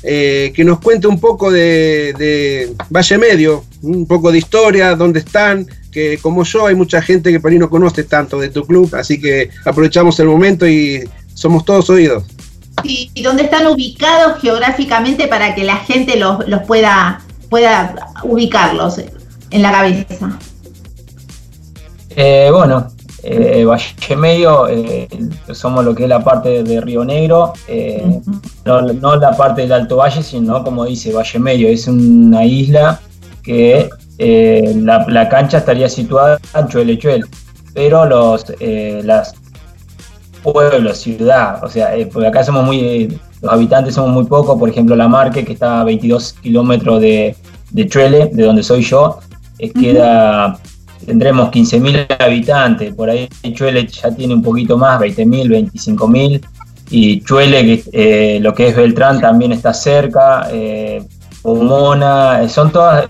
[0.05, 5.67] eh, que nos cuente un poco de, Valle Medio, un poco de historia, dónde están,
[5.91, 8.95] que como yo hay mucha gente que por ahí no conoce tanto de tu club,
[8.95, 12.25] así que aprovechamos el momento y somos todos oídos
[12.83, 18.99] y, dónde están ubicados geográficamente para que la gente los, pueda, pueda ubicarlos
[19.51, 20.39] en la cabeza.
[22.17, 22.89] Eh, bueno,
[23.25, 25.09] eh, Valle Medio, eh,
[25.53, 27.53] somos lo que es la parte de Río Negro,
[28.65, 33.01] no, la parte del Alto Valle, sino como dice Valle Medio, es una isla
[33.43, 33.89] que
[34.19, 37.25] la, cancha estaría situada en Chuelechuel,
[37.75, 39.35] pero los, las
[40.45, 44.69] pueblo, ciudad, o sea, eh, porque acá somos muy, los habitantes somos muy pocos, por
[44.69, 47.35] ejemplo, La Marque, que está a 22 kilómetros de,
[47.71, 49.19] de Chuele, de donde soy yo,
[49.59, 50.59] eh, queda,
[51.05, 56.41] tendremos 15.000 habitantes, por ahí Chuele ya tiene un poquito más, 20.000, 25.000,
[56.91, 60.49] y Chuele, eh, lo que es Beltrán, también está cerca,
[61.43, 63.07] Pomona, son todas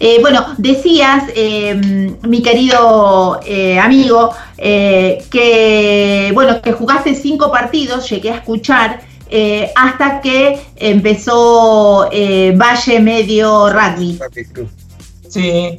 [0.00, 8.30] Eh, bueno, decías, em, mi querido eh, amigo, que bueno, que jugaste cinco partidos, llegué
[8.30, 9.13] a escuchar.
[9.30, 14.18] Eh, hasta que empezó eh, Valle Medio Rugby.
[15.28, 15.78] Sí,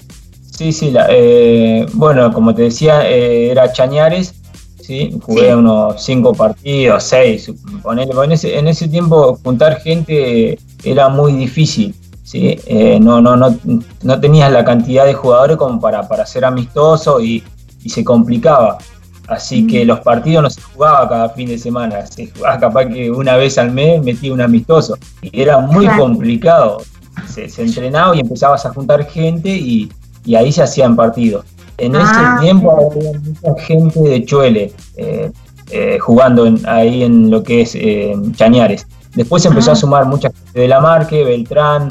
[0.51, 0.93] sí, sí.
[1.09, 4.33] Eh, bueno, como te decía, era Chañares.
[4.81, 5.17] ¿sí?
[5.21, 7.51] Jugué unos cinco partidos, seis.
[7.91, 11.95] En, ese, en ese tiempo juntar gente era muy difícil.
[12.23, 12.57] ¿sí?
[12.99, 13.57] no, no, no,
[14.01, 17.43] no tenías la cantidad de jugadores como para, para ser amistoso y,
[17.83, 18.79] y se complicaba.
[19.27, 19.87] Así que mm.
[19.87, 23.57] los partidos no se jugaba cada fin de semana, se jugaba capaz que una vez
[23.57, 24.97] al mes metía un amistoso.
[25.21, 26.81] Y era muy complicado.
[27.27, 29.91] Se, entrenaba y empezabas a juntar gente y,
[30.35, 31.45] ahí se hacían partidos.
[31.77, 32.37] En ese ah.
[32.41, 35.31] tiempo había mucha gente de Chuele eh,
[35.71, 38.87] eh, jugando ahí en lo que es eh, Chañares.
[39.13, 39.77] Después empezó a ah.
[39.77, 41.89] sumar mucha gente de la Marque, Beltrán,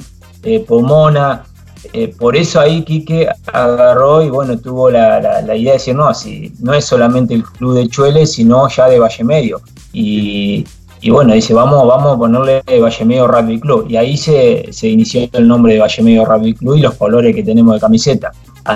[0.66, 1.44] Pomona,
[1.92, 6.52] eh, por eso ahí Quique agarró y bueno, tuvo la, idea de decir, no, así,
[6.60, 9.60] no es solamente el club de Chuele, sino ya de Valle Medio.
[9.92, 10.64] Y,
[11.08, 13.86] bueno, dice, vamos, vamos a ponerle Valle Medio Rugby Club.
[13.90, 17.42] Y ahí se, inició el nombre de Valle Medio Rugby Club y los colores que
[17.42, 18.32] tenemos de camiseta.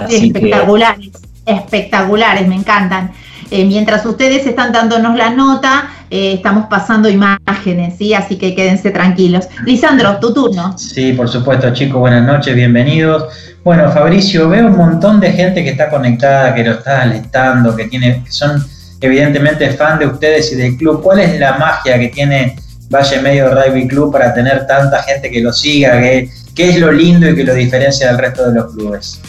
[0.08, 1.10] espectaculares,
[1.46, 3.12] espectaculares, me encantan.
[3.50, 8.14] Eh, mientras ustedes están dándonos la nota, eh, estamos pasando imágenes, ¿sí?
[8.14, 9.48] Así que quédense tranquilos.
[9.64, 10.76] Lisandro, tu turno.
[10.76, 13.26] Sí, por supuesto, chicos, buenas noches, bienvenidos.
[13.64, 17.84] Bueno, Fabricio, veo un montón de gente que está conectada, que lo está alentando, que
[17.84, 18.64] tiene, que son
[19.00, 21.02] evidentemente fan de ustedes y del club.
[21.02, 22.56] ¿Cuál es la magia que tiene
[22.90, 26.00] Valle Medio Rugby Club para tener tanta gente que lo siga?
[26.00, 29.20] ¿Qué, qué es lo lindo y que lo diferencia del resto de los clubes?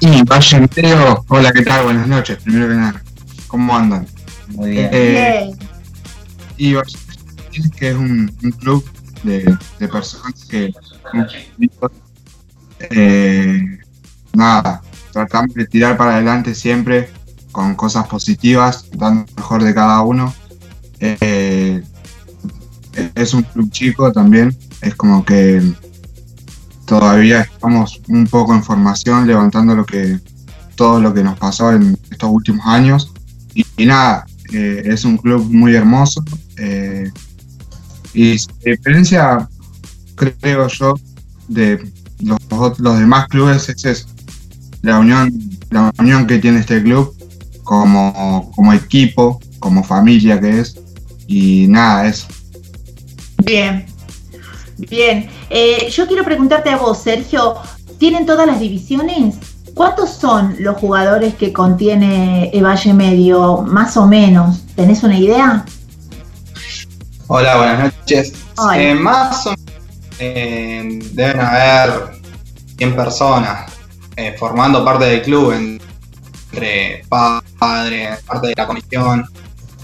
[0.00, 1.84] Y Valle Medio, hola, ¿qué tal?
[1.84, 3.02] Buenas noches, primero que nada.
[3.48, 4.06] ¿Cómo andan?
[4.48, 4.88] Muy bien.
[4.92, 5.50] Eh,
[6.56, 8.82] y Valle Medio, que es un, un club
[9.22, 10.72] de, de personas que
[12.90, 13.78] eh,
[14.32, 14.80] nada,
[15.12, 17.10] tratamos de tirar para adelante siempre
[17.52, 20.34] con cosas positivas, dando lo mejor de cada uno.
[20.98, 21.82] Eh,
[23.14, 25.62] es un club chico también, es como que
[26.90, 30.18] todavía estamos un poco en formación, levantando lo que
[30.74, 33.12] todo lo que nos pasó en estos últimos años.
[33.54, 36.24] Y, nada, eh, es un club muy hermoso.
[36.56, 37.08] eh,
[38.12, 39.48] y se diferencia,
[40.16, 40.94] creo yo,
[41.46, 41.80] de
[42.18, 42.40] los,
[42.80, 44.08] los demás clubes es eso,
[44.82, 45.32] la unión,
[45.70, 47.14] la unión que tiene este club
[47.62, 50.76] como, como equipo, como familia que es.
[51.28, 52.26] Y nada, eso.
[53.44, 53.86] Bien,
[54.88, 55.30] bien.
[55.50, 57.56] Eh, yo quiero preguntarte a vos, Sergio,
[57.98, 59.34] ¿tienen todas las divisiones?
[59.74, 64.60] ¿Cuántos son los jugadores que contiene el Valle Medio, más o menos?
[64.76, 65.64] ¿Tenés una idea?
[67.26, 68.32] Hola, buenas noches.
[68.56, 68.82] Hola.
[68.82, 69.54] Eh, más o
[70.18, 72.10] eh, deben haber
[72.76, 73.72] 100 personas
[74.16, 75.80] eh, formando parte del club, en-
[76.52, 79.24] entre padres, parte de la comisión,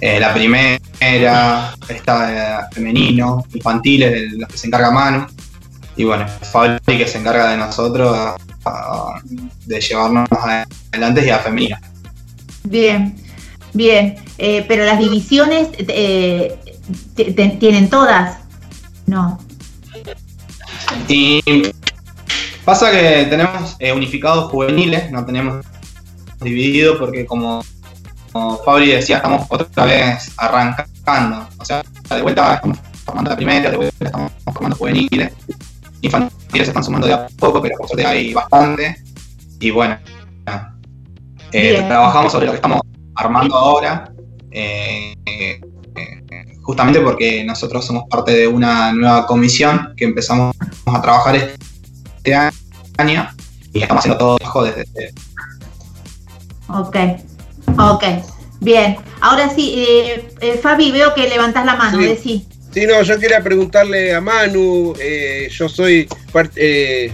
[0.01, 5.27] la primera, está femenino, infantiles, de los que se encarga Manu,
[5.97, 8.35] y bueno, Fabri que se encarga de nosotros
[9.65, 10.29] de llevarnos
[10.93, 11.81] adelante y a femenina.
[12.65, 13.17] Bien,
[13.73, 14.17] bien.
[14.39, 16.59] Eh, pero las divisiones eh,
[17.59, 18.39] tienen todas.
[19.07, 19.39] No.
[21.09, 21.43] Y
[22.65, 25.65] pasa que tenemos eh, unificados juveniles, no tenemos
[26.41, 27.65] dividido porque como,
[28.33, 31.49] como Fabri decía, estamos otra vez arrancando.
[31.59, 35.33] O sea, de vuelta estamos formando la primera, de vuelta estamos formando juveniles.
[36.03, 38.97] Infantiles se están sumando de a poco, pero por suerte hay bastante.
[39.61, 39.99] Y bueno,
[41.53, 42.81] eh, trabajamos sobre lo que estamos
[43.15, 44.13] armando ahora.
[44.51, 45.61] eh, eh,
[46.67, 50.55] justamente porque nosotros somos parte de una nueva comisión que empezamos
[50.87, 52.35] a trabajar este
[52.99, 53.29] año
[53.73, 55.13] y estamos haciendo todo trabajo desde
[56.69, 56.97] Ok,
[57.79, 58.05] ok.
[58.61, 58.97] Bien.
[59.21, 61.99] Ahora sí, eh, eh, Fabi, veo que levantás la mano.
[61.99, 62.05] Sí.
[62.05, 62.49] Decí.
[62.77, 66.07] Sí, no, yo quería preguntarle a Manu, eh, yo soy
[66.57, 67.11] eh,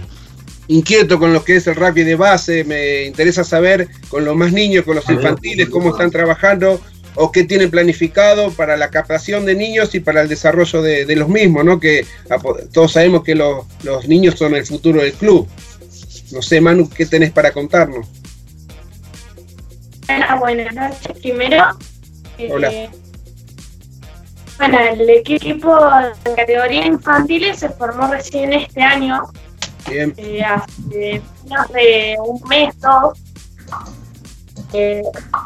[0.67, 4.53] inquieto con lo que es el rugby de base, me interesa saber con los más
[4.53, 6.81] niños, con los infantiles, cómo están trabajando
[7.15, 11.15] o qué tienen planificado para la captación de niños y para el desarrollo de, de
[11.15, 11.79] los mismos, ¿no?
[11.79, 12.05] Que
[12.73, 15.49] todos sabemos que los, los niños son el futuro del club.
[16.33, 18.09] No sé, Manu, ¿qué tenés para contarnos?
[20.09, 21.21] Hola, buenas noches.
[21.21, 21.79] Primero,
[22.37, 22.91] eh, Hola.
[24.63, 25.77] Bueno, el equipo
[26.25, 29.25] de categoría infantiles se formó recién este año,
[29.89, 30.15] Bien.
[30.17, 33.19] eh, hace menos de un mes, dos.
[34.73, 35.03] Eh,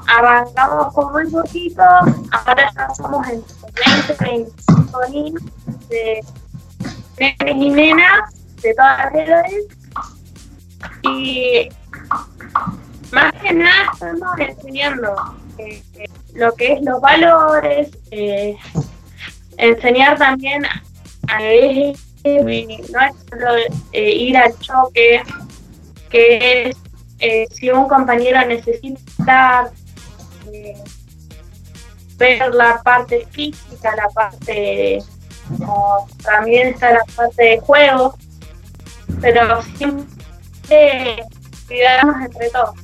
[0.06, 3.43] arrancamos con muy poquito, ahora ya somos en
[4.06, 5.43] 20, 25 niños
[5.88, 6.22] de
[7.18, 9.64] nenes y nenas de todas las edades.
[11.05, 11.68] Y
[13.12, 15.14] más que nada estamos enseñando
[15.56, 18.56] eh, eh, lo que es los valores, eh,
[19.59, 20.65] enseñar también
[21.28, 21.95] a eh,
[22.27, 23.57] no es solo
[23.93, 25.23] eh, ir al choque,
[26.11, 26.77] que es
[27.19, 29.70] eh, si un compañero necesita
[30.53, 30.74] eh,
[32.16, 34.99] ver la parte física, la parte
[35.59, 38.16] como también está la parte de juego,
[39.20, 41.23] pero siempre
[41.69, 42.74] cuidarnos entre todos.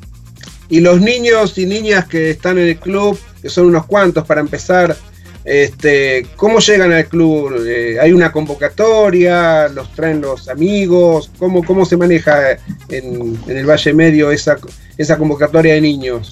[0.68, 4.40] Y los niños y niñas que están en el club, que son unos cuantos para
[4.40, 4.96] empezar,
[5.44, 7.64] este, ¿cómo llegan al club?
[7.66, 9.68] Eh, ¿Hay una convocatoria?
[9.68, 11.30] ¿Los traen los amigos?
[11.38, 12.58] ¿Cómo, cómo se maneja
[12.88, 14.56] en, el Valle Medio esa,
[14.96, 16.30] esa convocatoria de niños?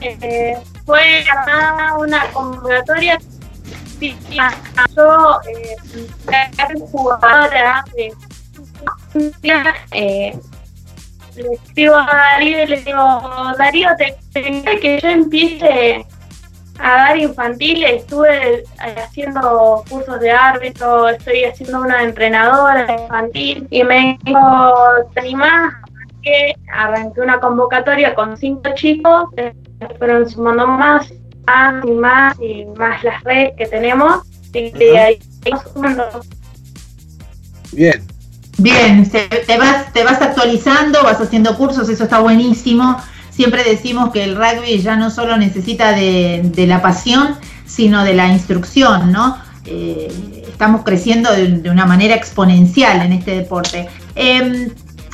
[0.00, 1.24] Eh, fue
[1.98, 3.18] una convocatoria.
[3.98, 4.16] Sí,
[4.96, 5.76] Yo, eh,
[6.90, 7.84] jugadora
[9.92, 10.38] eh,
[11.36, 13.20] le escribo a Darío y le digo,
[13.58, 16.06] Darío, te te que yo empiece
[16.82, 24.18] a dar infantiles, estuve haciendo cursos de árbitro, estoy haciendo una entrenadora infantil y me
[24.24, 24.72] dijo,
[25.14, 25.74] ¿te animás
[26.22, 29.30] que arranqué una convocatoria con cinco chicos,
[29.98, 31.12] fueron sumando más,
[31.46, 35.18] más y más y más las redes que tenemos, y de ahí
[35.72, 36.04] sumando.
[37.72, 38.06] Bien.
[38.58, 43.00] Bien, te vas, te vas actualizando, vas haciendo cursos, eso está buenísimo.
[43.40, 48.28] Siempre decimos que el rugby ya no solo necesita de, la pasión, sino de la
[48.28, 49.38] instrucción, ¿no?
[49.64, 53.88] Eh, estamos creciendo de, una manera exponencial en este deporte.
[54.14, 54.68] Em,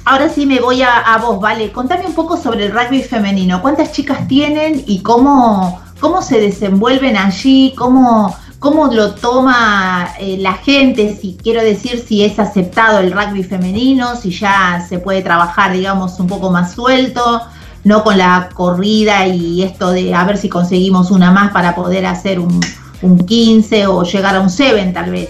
[0.04, 1.70] ahora sí me voy a, a vos, Vale.
[1.70, 3.62] Contame un poco sobre el rugby femenino.
[3.62, 7.74] ¿Cuántas chicas tienen y cómo, cómo se desenvuelven allí?
[7.78, 11.16] ¿Cómo, cómo lo toma eh, la gente?
[11.16, 16.18] Si quiero decir, si es aceptado el rugby femenino, si ya se puede trabajar, digamos,
[16.18, 17.46] un poco más suelto,
[17.86, 22.04] no con la corrida y esto de a ver si conseguimos una más para poder
[22.04, 22.60] hacer un,
[23.00, 25.28] un 15 o llegar a un 7 tal vez.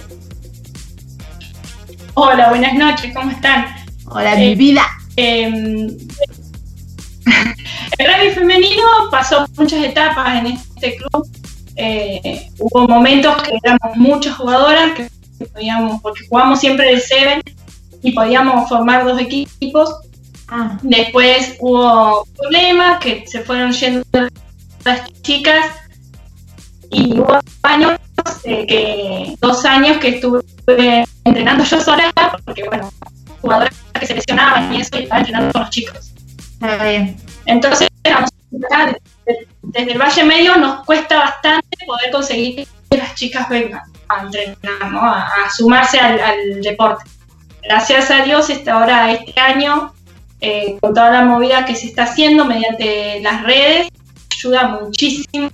[2.14, 3.66] Hola, buenas noches, ¿cómo están?
[4.06, 4.80] Hola, mi vida.
[5.16, 5.86] em,
[7.98, 11.28] el rugby femenino pasó muchas etapas en este club.
[11.76, 17.42] Eh, hubo momentos que éramos muchas jugadoras, que podíamos, porque jugamos siempre de seven
[18.02, 19.94] y podíamos formar dos equipos.
[20.82, 24.05] Después hubo problemas que se fueron yendo
[24.85, 25.66] las chicas
[26.90, 27.98] y hubo años,
[28.44, 32.12] eh, que, dos años que estuve entrenando yo sola,
[32.44, 32.93] porque bueno,
[33.40, 36.12] jugadoras que se lesionaban y eso, y estaba entrenando con los chicos.
[37.47, 38.97] Entonces, acá,
[39.27, 44.23] de- desde el Valle Medio nos cuesta bastante poder conseguir que las chicas vengan a
[44.23, 45.01] entrenar, ¿no?
[45.01, 47.05] a, a sumarse al, al deporte.
[47.64, 49.93] Gracias a Dios, este, ahora este año,
[50.47, 53.89] eh, con toda la movida que se está haciendo mediante las redes,
[54.32, 55.51] ayuda muchísimo.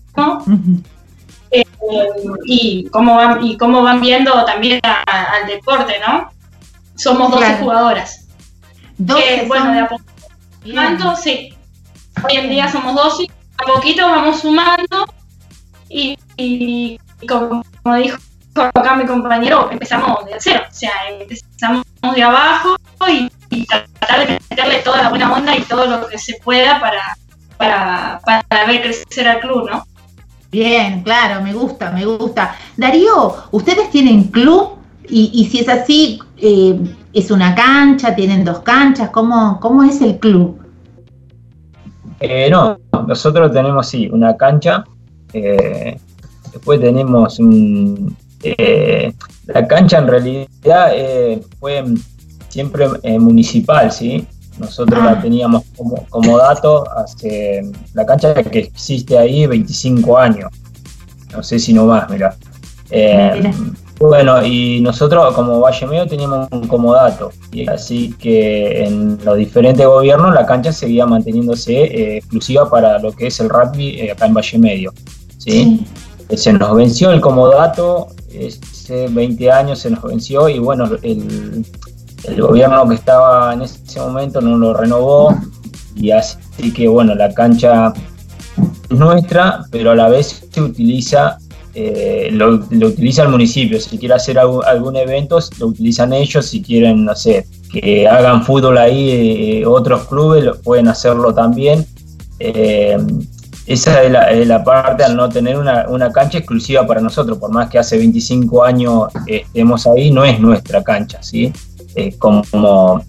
[1.51, 1.64] Eh,
[2.47, 5.02] y cómo van y cómo van viendo también a-
[5.35, 6.31] al deporte, ¿no?
[6.97, 7.59] Somos 12 Claro.
[7.62, 8.27] jugadoras.
[8.98, 11.55] 12 Que, bueno, de a poco sí.
[12.24, 13.27] Hoy en día somos 12,
[13.59, 15.06] a poquito vamos sumando
[15.89, 16.98] y, y
[17.28, 18.19] como, como dijo
[18.55, 22.77] acá mi compañero, empezamos de cero, o sea, empezamos de abajo
[23.09, 26.80] y, y tratar de meterle toda la buena onda y todo lo que se pueda
[26.80, 27.16] para,
[27.58, 29.84] para, para ver crecer al club, ¿no?
[30.50, 32.56] Bien, claro, me gusta, me gusta.
[32.76, 34.78] Darío, ¿ustedes tienen club?
[35.08, 36.78] Y, y si es así, eh,
[37.12, 38.14] ¿es una cancha?
[38.14, 39.10] ¿Tienen dos canchas?
[39.10, 40.60] ¿Cómo, cómo es el club?
[42.20, 44.84] Eh, no, nosotros tenemos sí una cancha.
[45.32, 45.98] eh,
[46.52, 48.16] después tenemos un.
[48.42, 49.12] eh,
[49.46, 51.82] la cancha en realidad eh, fue
[52.52, 54.26] siempre eh, municipal, ¿sí?
[54.58, 57.62] Nosotros la teníamos como, como dato hace.
[57.94, 60.50] La cancha que existe ahí 25 años.
[61.32, 62.36] No sé si no más, mira.
[64.02, 69.86] Bueno, y nosotros como Valle Medio teníamos un comodato, y así que en los diferentes
[69.86, 74.26] gobiernos la cancha seguía manteniéndose eh, exclusiva para lo que es el rugby eh, acá
[74.26, 74.92] en Valle Medio.
[75.38, 75.86] ¿sí?
[76.28, 81.64] Eh, Se nos venció el comodato, hace 20 años se nos venció y bueno, el,
[82.24, 85.36] el gobierno que estaba en ese momento no lo renovó
[85.94, 87.92] y así que bueno, la cancha
[88.90, 91.38] es nuestra, pero a la vez se utiliza
[91.74, 93.80] eh, lo, utiliza el municipio.
[93.80, 96.46] Si quiere hacer algún, algún evento, lo utilizan ellos.
[96.46, 101.86] Si quieren, no sé, que hagan fútbol ahí, eh, otros clubes lo, pueden hacerlo también.
[102.38, 102.98] Eh,
[103.66, 107.38] esa es la, es la, parte al no tener una, una, cancha exclusiva para nosotros,
[107.38, 111.52] por más que hace 25 años estemos ahí, no es nuestra cancha, ¿sí?
[111.94, 113.02] Eh, como,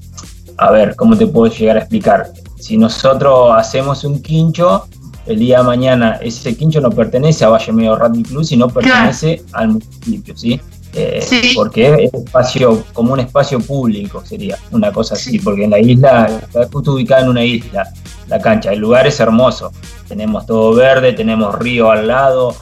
[0.58, 2.32] a ver, ¿cómo te puedo llegar a explicar?
[2.60, 4.86] Si nosotros hacemos un quincho,
[5.26, 9.38] el día de mañana ese quincho no pertenece a Valle Medio Rugby Club, sino pertenece
[9.38, 9.52] claro.
[9.54, 10.60] al municipio, ¿sí?
[10.94, 11.54] Eh, sí.
[11.56, 15.40] Porque es espacio, como un espacio público sería, una cosa así, sí.
[15.40, 17.90] porque en la isla, está justo ubicada en una isla,
[18.28, 19.72] la cancha, el lugar es hermoso,
[20.08, 22.56] tenemos todo verde, tenemos río al lado,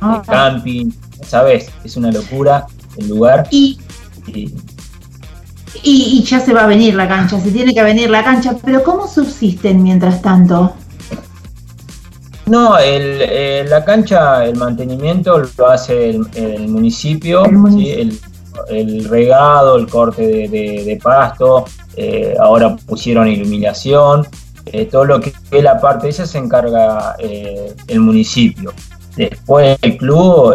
[0.00, 0.90] ah, camping,
[1.26, 1.70] ¿sabes?
[1.82, 2.66] Es una locura
[2.98, 3.48] el lugar.
[3.50, 3.78] Y,
[4.26, 4.52] y,
[5.82, 8.82] y, ya se va a venir la cancha, se tiene que venir la cancha, pero
[8.82, 10.74] ¿cómo subsisten mientras tanto?
[12.46, 18.12] No, el, eh, la cancha, el mantenimiento lo hace el, el municipio, el, municipio.
[18.12, 18.20] ¿sí?
[18.68, 21.64] el, regado, el corte de, de, de pasto,
[21.96, 24.26] eh, ahora pusieron iluminación,
[24.66, 28.72] eh, todo lo que es la parte esa se encarga eh, el municipio.
[29.16, 30.54] Después el club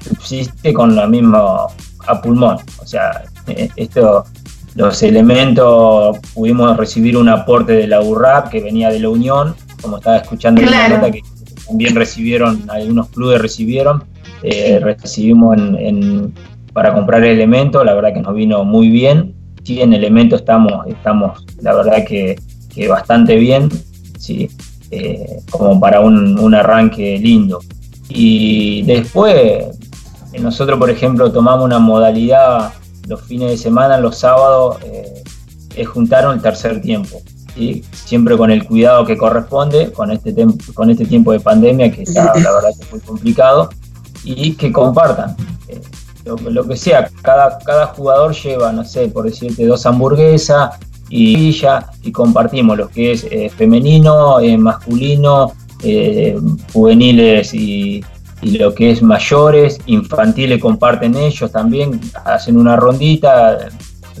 [0.00, 1.66] subsiste con lo mismo
[2.06, 4.24] a pulmón, o sea, esto
[4.76, 9.96] los elementos, pudimos recibir un aporte de la URAP que venía de la Unión, como
[9.96, 11.22] estaba escuchando en la nota que
[11.66, 14.04] también recibieron, algunos clubes recibieron,
[14.42, 16.34] eh, recibimos en, en,
[16.74, 19.34] para comprar elementos, la verdad que nos vino muy bien.
[19.64, 22.36] sí, en elemento estamos, estamos la verdad que,
[22.72, 23.70] que bastante bien,
[24.18, 24.50] ¿sí?
[24.90, 27.60] Eh, como para un, un, arranque lindo.
[28.08, 29.64] Y después,
[30.38, 32.72] nosotros, por ejemplo, tomamos una modalidad
[33.06, 35.22] los fines de semana, los sábados, eh,
[35.74, 37.20] es juntar el tercer tiempo.
[37.54, 37.84] ¿sí?
[37.92, 40.34] Siempre con el cuidado que corresponde, con este,
[40.74, 43.70] con este tiempo de pandemia, que está, la verdad que es muy complicado,
[44.24, 45.36] y que compartan.
[45.68, 45.80] Eh,
[46.24, 50.74] lo, que sea, cada, cada jugador lleva, no sé, por decirte, dos hamburguesas
[51.08, 55.52] y ya y compartimos lo que es eh, femenino, masculino,
[56.72, 58.02] juveniles y,
[58.46, 63.58] y lo que es mayores, infantiles comparten ellos también, hacen una rondita,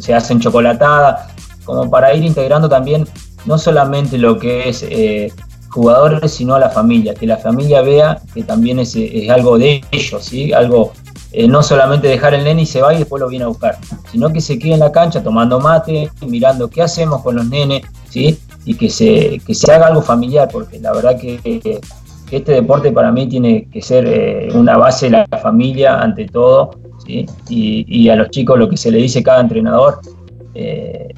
[0.00, 1.28] se hacen chocolatada,
[1.64, 3.06] como para ir integrando también
[3.44, 5.32] no solamente lo que es eh,
[5.68, 8.96] jugadores, sino a la familia, que la familia vea que también es,
[9.30, 10.52] algo de ellos, ¿sí?
[10.52, 10.92] algo,
[11.30, 13.78] eh, no solamente dejar el nene y se va y después lo viene a buscar,
[14.10, 17.82] sino que se quede en la cancha tomando mate, mirando qué hacemos con los nenes,
[18.10, 18.40] ¿sí?
[18.64, 21.80] y que se, que se haga algo familiar, porque la verdad que
[22.28, 26.26] que este deporte para mí tiene que ser eh, una base de la familia ante
[26.26, 26.70] todo,
[27.06, 30.00] y, a los chicos lo que se le dice cada entrenador,
[30.54, 31.14] eh,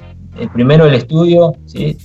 [0.52, 1.96] primero el estudio, ¿sí?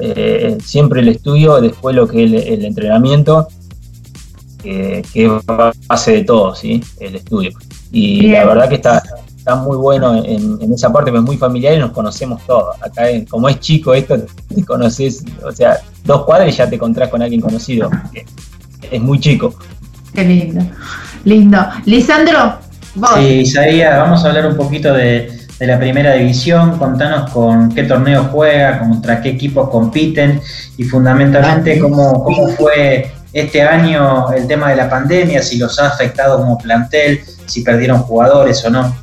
[0.00, 3.48] Eh, siempre el estudio, después lo que es el, entrenamiento,
[4.62, 5.30] que es
[5.88, 6.82] base de todo, ¿sí?
[7.00, 7.50] el estudio.
[7.92, 9.02] Y la verdad que está,
[9.38, 12.76] está muy bueno en, esa parte, es muy familiar y nos conocemos todos.
[12.82, 14.16] Acá, como es chico esto,
[14.54, 17.90] te conoces, o sea, dos cuadras y ya te encontrás con alguien conocido
[18.90, 19.54] es muy chico.
[20.14, 20.60] Qué lindo.
[21.24, 21.58] Lindo.
[21.84, 22.58] Lisandro,
[22.94, 23.10] vos.
[23.16, 26.78] Sí, Isaías, vamos a hablar un poquito de, la primera división.
[26.78, 30.40] Contanos con qué torneo juega, contra qué equipos compiten
[30.76, 35.88] y fundamentalmente cómo, cómo fue este año el tema de la pandemia, si los ha
[35.88, 38.94] afectado como plantel, si perdieron jugadores o no.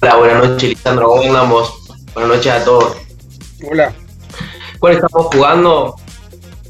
[0.00, 1.08] Hola, buenas noches, Lisandro.
[1.08, 1.72] ¿Cómo andamos?
[2.14, 2.96] Buenas noches a todos.
[3.68, 3.94] Hola.
[4.78, 5.96] ¿Cuál estamos jugando?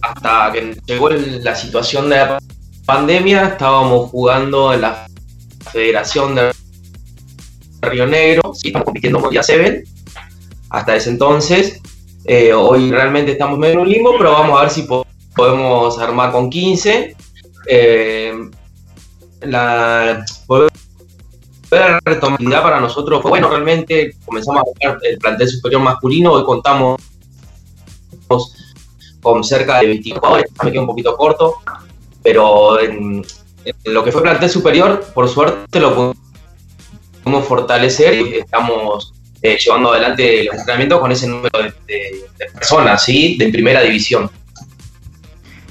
[0.06, 2.38] hasta que llegó la situación de la
[2.84, 5.06] pandemia, estábamos jugando en la
[5.72, 6.52] Federación de
[7.82, 9.84] Río Negro, sí, estamos compitiendo con 7
[10.70, 11.80] hasta ese entonces.
[12.24, 14.86] Eh, hoy realmente estamos medio en un limbo, pero vamos a ver si
[15.34, 17.16] podemos armar con 15.
[17.68, 18.34] Eh,
[19.42, 20.70] la, volver
[21.78, 26.44] a retomar para nosotros fue bueno, realmente comenzamos a jugar el plantel superior masculino, hoy
[26.44, 27.00] contamos
[29.22, 31.56] con cerca de 25 jugadores, me quedo un poquito corto,
[32.22, 33.24] pero en,
[33.84, 36.14] lo que fue plantel superior, por suerte lo
[37.24, 39.12] pudimos fortalecer y estamos
[39.42, 42.24] eh, llevando adelante el entrenamiento con ese número de,
[42.54, 43.36] personas, ¿sí?
[43.36, 44.30] De primera división.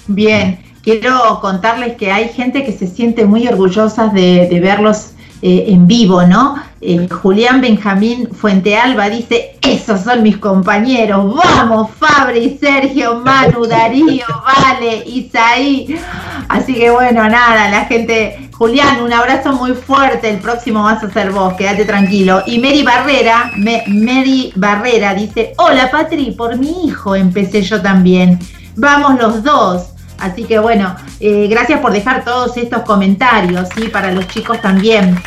[0.08, 5.15] Bien, quiero contarles que hay gente que se siente muy orgullosa de verlos
[5.48, 6.56] eh, en vivo, ¿no?
[6.82, 14.26] Eh, Julián Benjamín Fuentealba dice, esos son mis compañeros, vamos Fabri, Sergio, Manu, Darío,
[14.64, 16.00] Vale, Isaí.
[16.48, 21.12] Así que bueno, nada, la gente, Julián, un abrazo muy fuerte, el próximo vas a
[21.12, 22.42] ser vos, quédate tranquilo.
[22.48, 28.40] Y Mary Barrera, Mary Barrera dice, hola Patri, por mi hijo empecé yo también,
[28.78, 29.90] vamos los dos.
[30.18, 33.90] Así que bueno, eh, gracias por dejar todos estos comentarios, ¿sí?
[33.90, 35.22] Para los chicos también.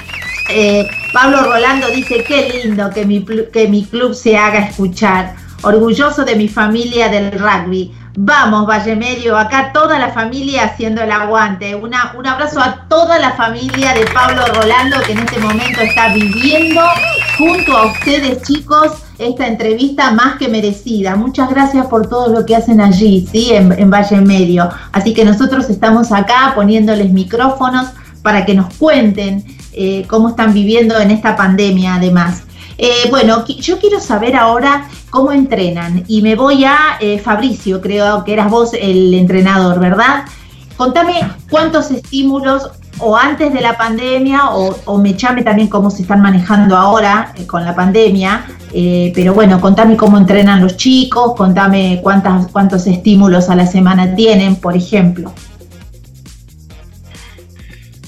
[0.48, 5.34] Eh, Pablo Rolando dice, qué lindo que mi, que mi club se haga escuchar.
[5.62, 7.92] Orgulloso de mi familia del rugby.
[8.20, 11.76] Vamos, Valle Medio, acá toda la familia haciendo el aguante.
[11.76, 16.80] Un abrazo a toda la familia de Pablo Rolando que en este momento está viviendo
[17.38, 21.14] junto a ustedes, chicos, esta entrevista más que merecida.
[21.14, 23.52] Muchas gracias por todo lo que hacen allí, ¿sí?
[23.52, 24.68] En, Valle Medio.
[24.90, 27.86] Así que nosotros estamos acá poniéndoles micrófonos
[28.22, 29.44] para que nos cuenten
[29.80, 32.42] eh, cómo están viviendo en esta pandemia, además.
[32.78, 38.24] Eh, bueno, yo quiero saber ahora cómo entrenan y me voy a eh, Fabricio, creo
[38.24, 40.24] que eras vos el entrenador, ¿verdad?
[40.76, 46.02] Contame cuántos estímulos o antes de la pandemia o, o me llame también cómo se
[46.02, 48.46] están manejando ahora con la pandemia,
[49.14, 54.56] pero bueno, contame cómo entrenan los chicos, contame cuántas, cuántos estímulos a la semana tienen,
[54.56, 55.32] por ejemplo.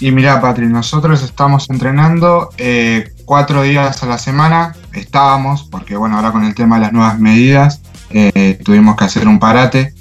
[0.01, 6.17] Y mira, Patri, nosotros estamos entrenando eh, cuatro días a la semana, estábamos, porque bueno,
[6.17, 7.81] ahora con el tema de las nuevas medidas
[8.65, 9.95] tuvimos que hacer un parate,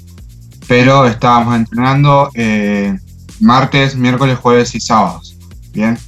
[0.66, 2.28] pero estábamos entrenando
[3.40, 5.36] martes, miércoles, jueves y sábados.
[5.72, 5.98] Bien.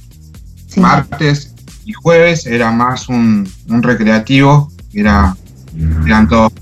[0.77, 1.53] Martes
[1.85, 5.35] y jueves era más un, recreativo, era,
[6.05, 6.53] eran todos,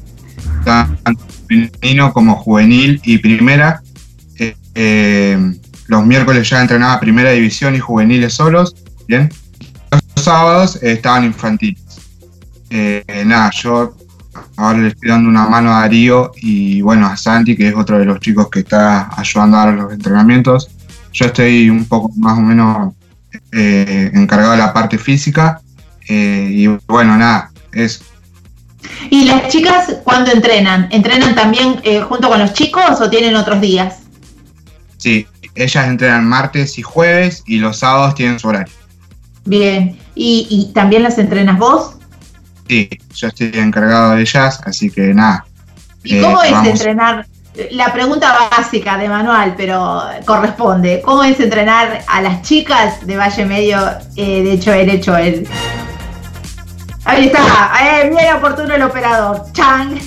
[0.64, 3.82] tanto femenino como juvenil y primera.
[4.40, 5.56] Eh, eh,
[5.92, 8.74] los miércoles ya entrenaba primera división y juveniles solos.
[9.10, 9.30] Bien.
[9.92, 11.84] Los sábados estaban infantiles.
[12.70, 13.94] Eh, nada, yo
[14.56, 18.00] ahora le estoy dando una mano a Darío y bueno, a Santi, que es otro
[18.00, 20.70] de los chicos que está ayudando a los entrenamientos.
[21.12, 22.94] Yo estoy un poco más o menos
[23.52, 25.60] eh, encargado de la parte física
[26.08, 28.02] eh, y bueno, nada, es...
[29.10, 30.88] ¿Y las chicas cuándo entrenan?
[30.90, 34.04] ¿Entrenan también eh, junto con los chicos o tienen otros días?
[34.96, 38.74] Sí, ellas entrenan martes y jueves y los sábados tienen su horario.
[39.46, 41.96] Bien, ¿y, y también las entrenas vos?
[42.68, 45.46] Sí, yo estoy encargado de ellas, así que nada.
[46.04, 47.28] ¿Y cómo es entrenar?
[47.72, 51.02] La pregunta básica de manual, pero corresponde.
[51.04, 53.78] ¿Cómo es entrenar a las chicas de Valle Medio?
[54.16, 55.48] Eh, de hecho, el hecho el.
[57.04, 57.42] Ahí está,
[57.82, 59.44] eh, bien oportuno el operador.
[59.52, 60.00] Chang.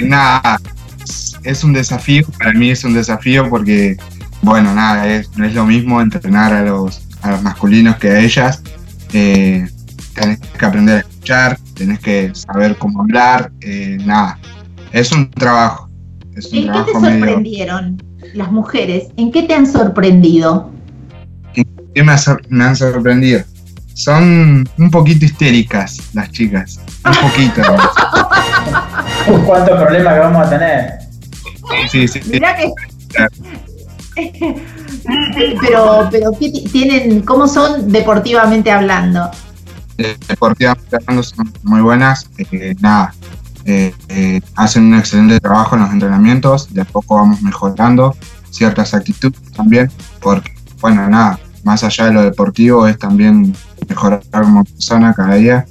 [0.00, 0.58] nada,
[1.44, 3.96] es un desafío, para mí es un desafío porque,
[4.42, 8.20] bueno, nada, es, no es lo mismo entrenar a los, a los masculinos que a
[8.20, 8.62] ellas.
[9.12, 9.66] Eh,
[10.14, 14.38] tenés que aprender a escuchar, tenés que saber cómo hablar, eh, nada.
[14.92, 15.88] Es un trabajo.
[16.36, 18.02] Es un ¿En trabajo qué te medio- sorprendieron
[18.34, 19.04] las mujeres?
[19.16, 20.70] ¿En qué te han sorprendido?
[21.52, 21.64] ¿Qué
[22.02, 22.14] me,
[22.48, 23.42] me han sorprendido?
[23.94, 26.80] Son un poquito histéricas las chicas.
[27.04, 27.62] Un poquito.
[29.46, 31.03] Cuántos problemas que vamos a tener.
[31.90, 32.30] Sí, sí, sí.
[32.30, 32.72] Mirá que.
[35.60, 37.22] pero, pero ¿qué ti- tienen?
[37.22, 39.30] ¿Cómo son deportivamente hablando?
[39.98, 42.28] Eh, deportivamente hablando son muy buenas.
[42.52, 43.14] eh, nada,
[43.64, 46.72] eh, eh, hacen un excelente trabajo en los entrenamientos.
[46.72, 48.16] De a poco vamos mejorando
[48.50, 53.54] ciertas actitudes también, porque, bueno, nada, más allá de lo deportivo es también
[53.88, 55.66] mejorar como persona cada día.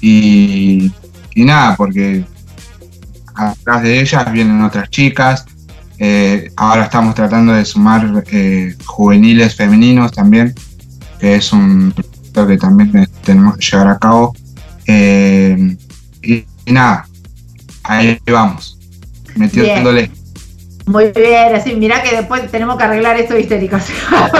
[0.00, 0.92] Y,
[1.34, 2.24] y nada, porque
[3.34, 5.44] atrás de ellas vienen otras chicas.
[5.98, 10.52] eh, ahora estamos tratando de sumar eh, juveniles femeninos también,
[11.20, 14.34] que es un proyecto que también tenemos que llevar a cabo.
[14.86, 15.76] Eh,
[16.22, 17.06] y, nada,
[17.84, 18.78] ahí vamos,
[19.36, 20.10] metiéndole.
[20.86, 23.84] Muy bien, así, mirá que después tenemos que arreglar esto histéricos.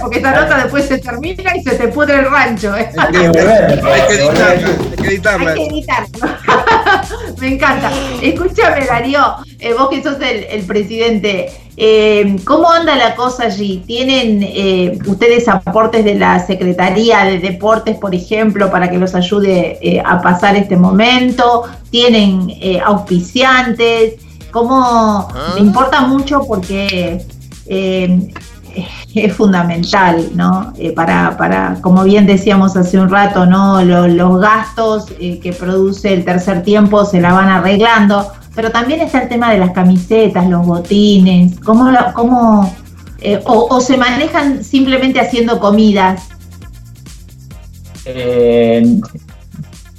[0.00, 2.74] porque esta nota después se termina y se te pudre el rancho.
[2.76, 2.90] ¿eh?
[2.96, 5.50] Hay que editarla, hay que editarla.
[5.50, 6.18] Hay que editarlo.
[7.40, 7.90] Me encanta.
[8.22, 13.82] Escúchame, Darío, eh, vos que sos el, el presidente, eh, ¿cómo anda la cosa allí?
[13.86, 19.78] ¿Tienen eh, ustedes aportes de la Secretaría de Deportes, por ejemplo, para que los ayude
[19.82, 21.64] eh, a pasar este momento?
[21.90, 24.14] ¿Tienen eh, auspiciantes?
[24.52, 25.28] ¿Cómo?
[25.54, 27.20] Me importa mucho porque
[27.66, 28.28] eh,
[29.14, 30.72] es fundamental, ¿no?
[30.78, 33.82] Eh, para, para, como bien decíamos hace un rato, ¿no?
[33.82, 39.00] Lo- los gastos eh, que produce el tercer tiempo se la van arreglando, pero también
[39.00, 42.74] está el tema de las camisetas, los botines, ¿cómo, cómo
[43.20, 46.28] eh, o, se manejan simplemente haciendo comidas?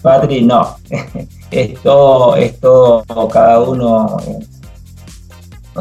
[0.01, 0.75] Patri, no.
[1.51, 4.17] es todo, es todo cada uno.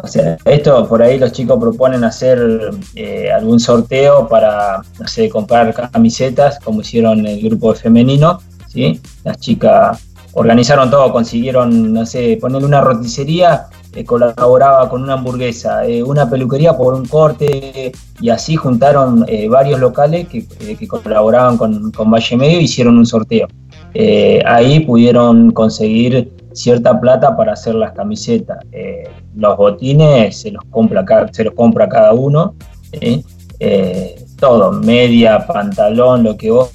[0.02, 5.28] O sea, esto por ahí los chicos proponen hacer eh, algún sorteo para, no sé,
[5.28, 9.00] comprar camisetas, como hicieron el grupo femenino, ¿sí?
[9.22, 10.00] Las chicas
[10.32, 16.28] organizaron todo, consiguieron, no sé, ponerle una roticería, eh, colaboraba con una hamburguesa, eh, una
[16.28, 21.92] peluquería por un corte, y así juntaron eh, varios locales que, eh, que colaboraban con,
[21.92, 23.46] con Valle Medio y hicieron un sorteo.
[23.94, 28.58] Eh, ahí pudieron conseguir cierta plata para hacer las camisetas.
[28.72, 32.54] Eh, los botines se los compra, se los compra cada uno.
[32.92, 36.70] Eh, todo, media, pantalón, lo que vos,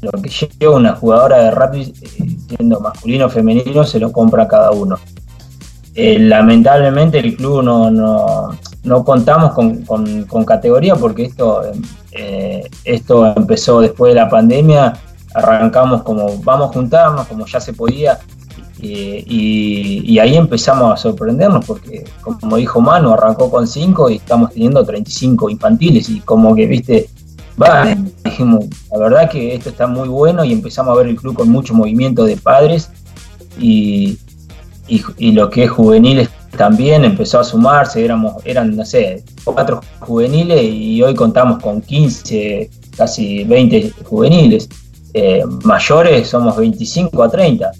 [0.00, 4.46] lo que lleva una jugadora de rugby, eh, siendo masculino o femenino, se lo compra
[4.46, 4.98] cada uno.
[5.94, 8.48] Lamentablemente el club no, no,
[8.84, 11.62] no contamos con, con- categoría porque esto,
[12.84, 14.94] esto empezó después de la pandemia,
[15.34, 18.18] arrancamos como vamos a juntarnos, como ya se podía,
[18.84, 22.04] eh, y, ahí empezamos a sorprendernos porque,
[22.40, 27.08] como dijo Manu, arrancó con 5 y estamos teniendo 35 infantiles y como que, viste,
[27.60, 31.36] va, dijimos, la verdad que esto está muy bueno y empezamos a ver el club
[31.36, 32.90] con mucho movimiento de padres
[33.56, 34.18] y,
[34.88, 39.80] y, y lo que es juveniles también empezó a sumarse, éramos, eran, no sé, cuatro
[40.00, 44.68] juveniles y hoy contamos con 15, casi 20 juveniles.
[45.14, 47.70] Eh, mayores somos 25 a 30.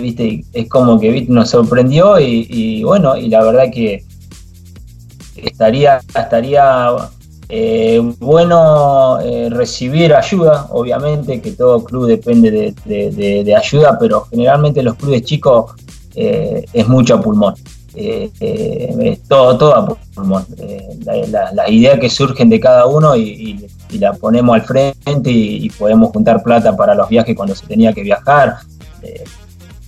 [0.00, 0.44] ¿Viste?
[0.52, 4.02] Es como que nos sorprendió y, bueno, y la verdad que
[5.36, 6.88] estaría, estaría
[7.48, 13.10] eh, bueno eh, recibir ayuda, obviamente que todo club depende de,
[13.44, 15.72] de- ayuda, pero generalmente los clubes chicos
[16.14, 17.54] eh, es mucho a pulmón.
[17.92, 20.46] Es todo, todo a pulmón.
[20.58, 23.68] Eh, la- la- las ideas que surgen de cada uno y
[23.98, 28.02] la ponemos al frente y, podemos juntar plata para los viajes cuando se tenía que
[28.02, 28.58] viajar.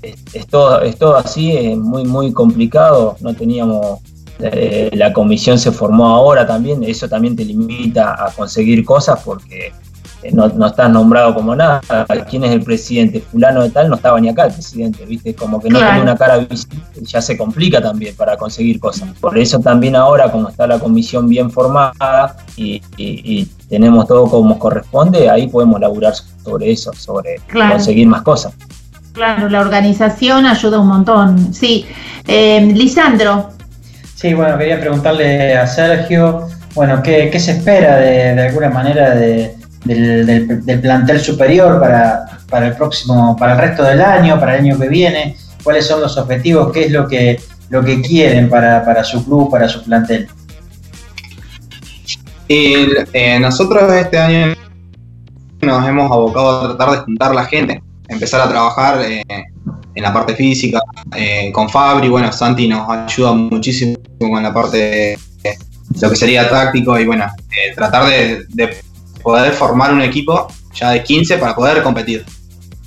[0.02, 4.00] Es, todo, es todo así, es muy, muy complicado, no teníamos
[4.40, 9.72] eh, la comisión se formó ahora también, eso también te limita a conseguir cosas porque
[10.22, 11.80] eh, no, no estás nombrado como nada.
[12.28, 13.20] ¿Quién es el presidente?
[13.20, 15.34] Fulano de tal, no estaba ni acá el presidente, ¿viste?
[15.34, 19.08] Como que no tiene una cara visible, ya se complica también para conseguir cosas.
[19.20, 22.80] Por eso también ahora, como está la comisión bien formada y,
[23.68, 28.52] tenemos todo como corresponde, ahí podemos laburar sobre eso, sobre conseguir más cosas.
[29.12, 31.52] Claro, la organización ayuda un montón.
[31.52, 31.86] Sí.
[32.26, 33.50] Eh, Lisandro.
[34.14, 39.14] Sí, bueno, quería preguntarle a Sergio, bueno, ¿qué, qué se espera de, de alguna manera
[39.14, 44.60] de, del, plantel superior para, para, el próximo, para el resto del año, para el
[44.60, 45.36] año que viene?
[45.62, 46.72] ¿Cuáles son los objetivos?
[46.72, 47.40] ¿Qué es lo que,
[47.70, 50.28] lo que quieren para, para su club, para su plantel?
[52.48, 54.54] Y, eh, nosotros este año
[55.60, 59.22] nos hemos abocado a tratar de juntar la gente, empezar a trabajar eh,
[59.94, 60.80] en la parte física
[61.14, 62.08] eh, con Fabri.
[62.08, 65.18] Bueno, Santi nos ayuda muchísimo con la parte de,
[66.00, 67.26] lo que sería táctico y bueno,
[67.74, 68.76] tratar de
[69.22, 72.24] poder formar un equipo ya de 15 para poder competir.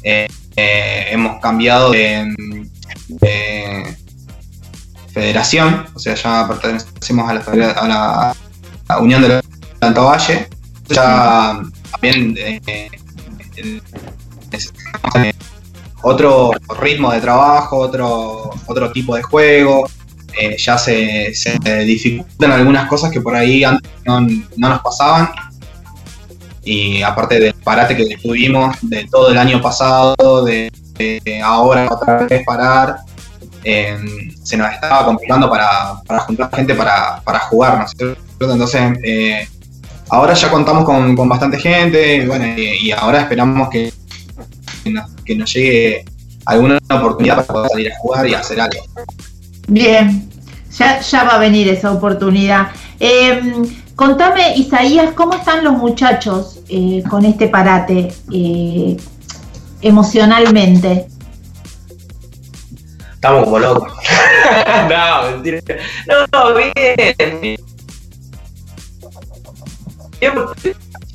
[0.04, 2.34] Eh, eh, hemos cambiado de,
[5.14, 7.34] federación, o sea, ya pertenecemos a
[7.88, 8.36] la,
[9.00, 9.42] Unión de
[9.82, 10.48] Alto Valle.
[10.90, 11.62] Ya
[11.92, 12.92] también eh,
[16.02, 19.88] otro ritmo de trabajo, otro, otro tipo de juego.
[20.58, 21.34] ya se,
[21.86, 25.30] dificultan algunas cosas que por ahí antes no, no nos pasaban
[26.66, 30.72] y aparte del parate que tuvimos de todo el año pasado, de,
[31.44, 32.98] ahora otra vez parar,
[33.64, 38.52] em, se nos estaba complicando para, juntar gente para, para jugar, ¿no cierto?
[38.52, 39.48] Entonces, eh,
[40.10, 43.94] ahora ya contamos con, bastante gente bueno, y, ahora esperamos que,
[45.26, 46.06] que nos, llegue
[46.46, 48.84] alguna oportunidad para poder salir a jugar y hacer algo.
[49.68, 50.30] Bien,
[50.78, 52.68] ya, ya va a venir esa oportunidad.
[53.00, 56.60] Em, contame, Isaías, ¿cómo están los muchachos?
[56.70, 58.96] Eh, con este parate eh,
[59.82, 61.08] emocionalmente?
[63.16, 63.92] Estamos como locos.
[64.90, 65.62] no, mentira.
[66.08, 67.58] No, no, bien.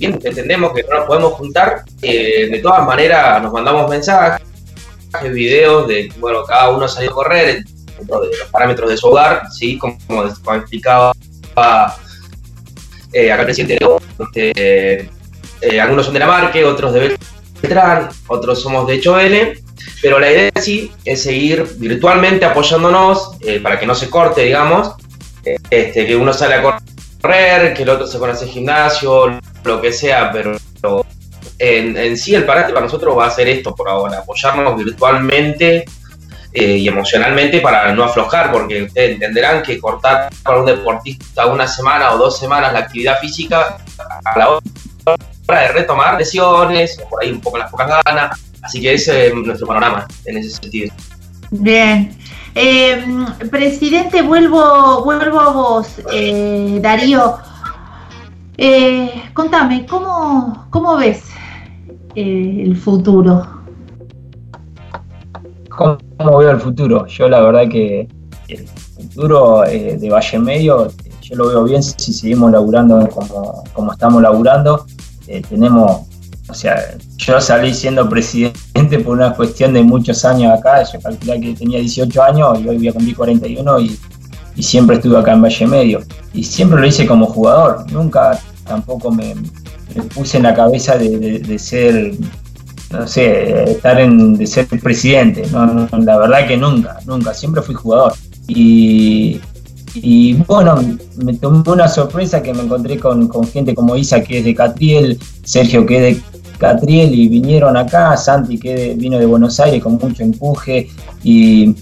[0.01, 1.85] Bien, entendemos que no nos podemos juntar.
[2.01, 4.41] Eh, de todas maneras, nos mandamos mensajes,
[5.31, 7.63] videos de, bueno, cada uno salió a correr
[7.99, 9.77] dentro de los parámetros de su hogar, ¿sí?
[9.77, 11.13] Como, explicaba
[11.55, 11.97] acá
[13.13, 13.79] el presidente
[14.33, 15.11] de
[15.61, 17.19] eh, algunos son de la Marque, otros de
[17.61, 19.55] Beltrán, otros somos de N,
[20.01, 24.95] pero la idea sí es seguir virtualmente apoyándonos eh, para que no se corte, digamos,
[25.45, 26.81] eh, este, que uno sale a
[27.21, 30.57] correr, que el otro se pone a hacer gimnasio, lo que sea, pero,
[31.59, 35.85] en, sí el parate para nosotros va a ser esto por ahora, apoyarnos virtualmente
[36.53, 42.13] y emocionalmente para no aflojar, porque ustedes entenderán que cortar para un deportista una semana
[42.13, 43.79] o dos semanas la actividad física
[44.25, 48.41] a la hora de retomar lesiones, por ahí un poco las pocas ganas.
[48.63, 50.95] Así que ese es nuestro panorama en ese sentido.
[51.51, 52.17] Bien.
[52.55, 53.05] Eh,
[53.51, 57.39] presidente, vuelvo, vuelvo a vos, eh, Darío.
[58.63, 61.23] Eh, contame, ¿cómo, cómo ves
[62.15, 63.43] el futuro?
[65.71, 67.07] ¿Cómo, veo el futuro?
[67.07, 68.07] Yo la verdad que
[68.49, 70.89] el futuro de Valle Medio
[71.23, 74.85] yo lo veo bien si seguimos laburando como, como estamos laburando.
[75.27, 76.03] Eh, tenemos,
[76.47, 81.41] o sea, yo salí siendo presidente por una cuestión de muchos años acá, yo calculé
[81.41, 83.99] que tenía 18 años y hoy voy a cumplir 41 y,
[84.55, 86.01] y siempre estuve acá en Valle Medio.
[86.35, 88.39] Y siempre lo hice como jugador, nunca
[88.71, 89.35] tampoco me,
[90.15, 92.15] puse en la cabeza de, ser
[92.93, 95.43] no sé, estar en, de ser presidente.
[95.51, 98.13] No, la verdad que nunca, nunca, siempre fui jugador.
[98.47, 99.41] Y,
[99.95, 100.81] y bueno,
[101.17, 105.19] me tomó una sorpresa que me encontré con, gente como Isa, que es de Catriel,
[105.43, 106.23] Sergio, que es de
[106.59, 110.89] Catriel, y vinieron acá, Santi, que vino de Buenos Aires con mucho empuje,
[111.25, 111.75] y,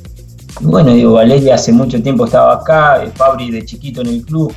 [0.60, 4.54] bueno, digo, Valeria hace mucho tiempo estaba acá, Fabri de chiquito en el club,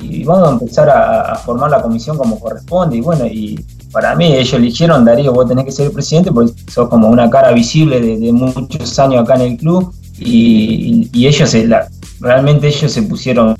[0.00, 4.32] y vamos a empezar a, formar la comisión como corresponde, y bueno, y para mí
[4.34, 8.00] ellos eligieron, Darío, vos tenés que ser el presidente, porque sos como una cara visible
[8.00, 11.88] de, muchos años acá en el club, y, ellos, la,
[12.20, 13.56] realmente ellos se pusieron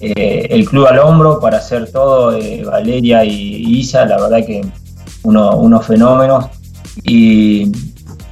[0.00, 4.62] eh, el club al hombro para hacer todo, eh, Valeria y Isa, la verdad que
[5.22, 6.46] unos fenómenos.
[7.04, 7.72] Y,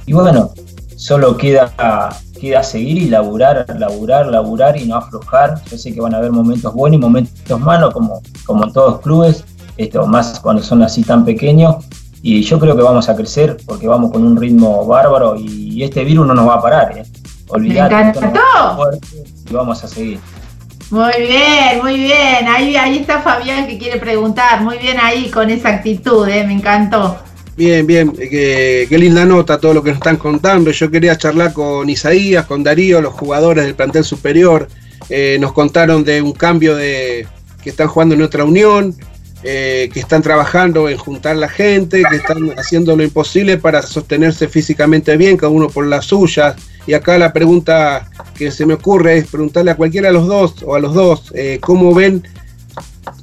[0.07, 0.51] bueno,
[0.95, 2.09] solo queda,
[2.41, 5.61] queda seguir y laburar, laburar, laburar y no aflojar.
[5.69, 8.93] Yo sé que van a haber momentos buenos y momentos malos, como, como en todos
[8.93, 9.45] los clubes,
[9.77, 11.75] esto, más cuando son así tan pequeños.
[12.23, 16.03] Y yo creo que vamos a crecer porque vamos con un ritmo bárbaro y este
[16.03, 16.97] virus no nos va a parar.
[16.97, 17.03] ¿eh?
[17.49, 18.89] Olvidate, Me encantó.
[19.49, 20.19] y vamos a seguir.
[20.89, 22.47] Muy bien, muy bien.
[22.47, 24.61] Ahí, ahí está Fabián que quiere preguntar.
[24.61, 26.43] Muy bien ahí con esa actitud, ¿eh?
[26.45, 27.17] me encantó.
[27.57, 30.71] Bien, bien, qué, qué linda nota todo lo que nos están contando.
[30.71, 34.67] Yo quería charlar con Isaías, con Darío, los jugadores del plantel superior.
[35.09, 37.27] Eh, nos contaron de un cambio de
[37.61, 38.95] que están jugando en otra unión,
[39.43, 44.47] eh, que están trabajando en juntar la gente, que están haciendo lo imposible para sostenerse
[44.47, 46.55] físicamente bien, cada uno por las suyas.
[46.87, 50.55] Y acá la pregunta que se me ocurre es preguntarle a cualquiera de los dos
[50.65, 52.23] o a los dos eh, cómo ven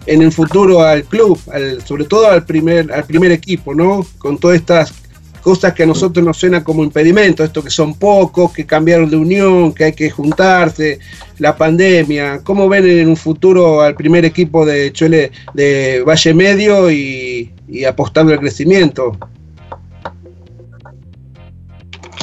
[0.08, 4.06] en el futuro al club, al, sobre todo al primer, al primer equipo, ¿no?
[4.18, 4.94] Con todas estas
[5.42, 9.16] cosas que a nosotros nos suenan como impedimentos, esto que son pocos, que cambiaron de
[9.16, 10.98] unión, que hay que juntarse,
[11.38, 12.40] la pandemia.
[12.42, 17.84] ¿Cómo ven en un futuro al primer equipo de Chole de Valle Medio y, y
[17.84, 19.16] apostando al crecimiento?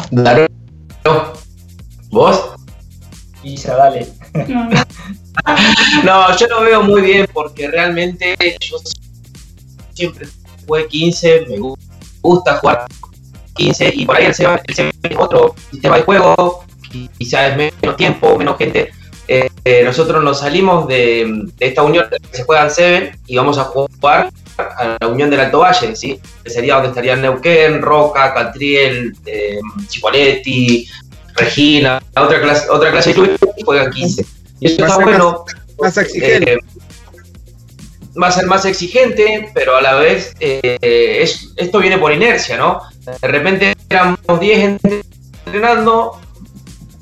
[0.09, 0.47] Claro.
[2.09, 2.55] ¿Vos?
[3.43, 4.07] Isa, dale.
[4.47, 4.69] No,
[6.39, 8.77] yo lo veo muy bien porque realmente yo
[9.93, 10.27] siempre
[10.67, 11.75] jugué 15, me
[12.21, 12.85] gusta jugar
[13.55, 16.65] 15 y por ahí el Seba, el es otro sistema de juego,
[17.17, 18.91] quizás menos tiempo, menos gente.
[19.27, 23.57] Eh, eh, nosotros nos salimos de, esta unión que se juega en Seven y vamos
[23.57, 26.19] a jugar a la Unión del Alto Valle, ¿sí?
[26.43, 29.59] que sería donde estarían Neuquén, Roca, Catriel, eh,
[31.37, 34.25] Regina, otra clase, otra clase de clubes juegan 15.
[34.59, 35.45] Y eso está bueno.
[35.79, 36.53] Más exigente.
[36.53, 36.57] Eh,
[38.21, 42.57] va a ser más exigente, pero a la vez eh, es, esto viene por inercia,
[42.57, 42.81] ¿no?
[43.21, 44.79] De repente éramos 10
[45.45, 46.19] entrenando,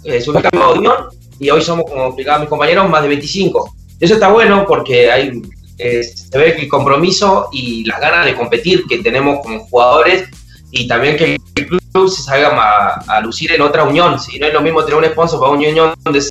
[0.03, 0.95] eh, cambio de unión
[1.39, 3.75] y hoy somos, como explicaban mis compañeros, más de 25.
[3.99, 5.41] Eso está bueno porque hay,
[5.77, 10.27] eh, se ve el compromiso y las ganas de competir que tenemos como jugadores
[10.71, 14.19] y también que el club se salga a, a lucir en otra unión.
[14.19, 16.21] Si no es lo mismo tener un sponsor para una unión donde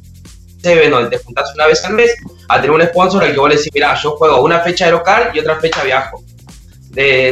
[0.63, 2.15] se ve, donde te juntas una vez al mes,
[2.49, 4.93] a tener un sponsor al que vos le decís, mira, yo juego una fecha de
[4.93, 6.23] local y otra fecha viajo.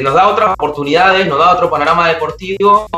[0.02, 2.88] Nos da otras oportunidades, nos da otro panorama deportivo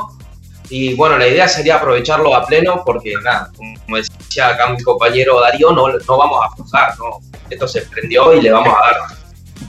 [0.69, 5.39] y bueno, la idea sería aprovecharlo a pleno porque nada, como decía acá mi compañero
[5.41, 7.19] Darío, no, no vamos a aflojar, no.
[7.51, 9.22] esto se prendió y le vamos a dar.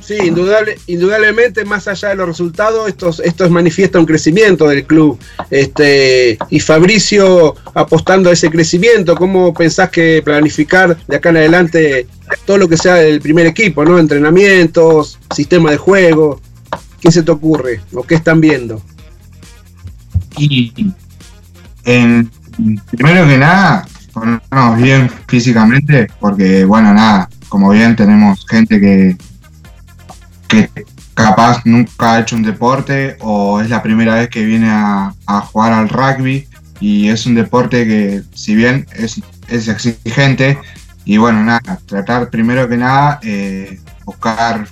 [0.06, 5.18] Sí, indudable, indudablemente, más allá de los resultados, esto, esto manifiesta un crecimiento del club.
[5.50, 12.08] Este, y Fabricio apostando a ese crecimiento, ¿cómo pensás que planificar de acá en adelante
[12.46, 13.98] todo lo que sea del primer equipo, ¿no?
[13.98, 16.42] Entrenamientos, sistema de juego.
[17.00, 17.80] ¿Qué se te ocurre?
[17.94, 18.82] ¿O qué están viendo?
[20.38, 20.74] Y
[21.86, 22.30] en,
[22.92, 29.16] primero que nada, ponernos bien físicamente, porque bueno, nada, como bien tenemos gente que,
[30.54, 35.14] que capaz nunca ha hecho un deporte o es la primera vez que viene a,
[35.28, 36.48] a jugar al rugby
[36.80, 40.58] y es un deporte que si bien es, es exigente
[41.06, 44.68] y bueno, nada, tratar primero que nada eh, buscar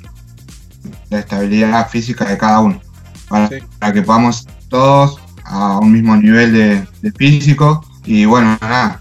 [1.10, 2.82] la estabilidad física de cada uno
[3.30, 3.56] para, Sí.
[3.80, 8.99] para que podamos todos a un mismo nivel de, de físico y bueno, nada,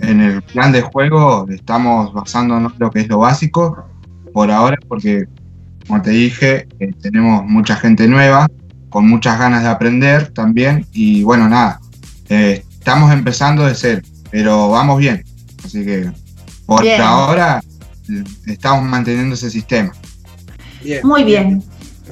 [0.00, 3.84] en el plan de juego estamos basándonos en lo que es lo básico
[4.32, 5.24] por ahora porque
[5.92, 8.48] como te dije, eh, tenemos mucha gente nueva,
[8.88, 11.80] con muchas ganas de aprender también, y bueno, nada,
[12.30, 14.00] eh, estamos empezando de cero,
[14.30, 15.22] pero vamos bien,
[15.62, 16.10] así que
[16.64, 16.98] por Bien.
[17.02, 17.60] ahora
[18.08, 19.92] eh, estamos manteniendo ese sistema.
[21.02, 21.62] Muy bien.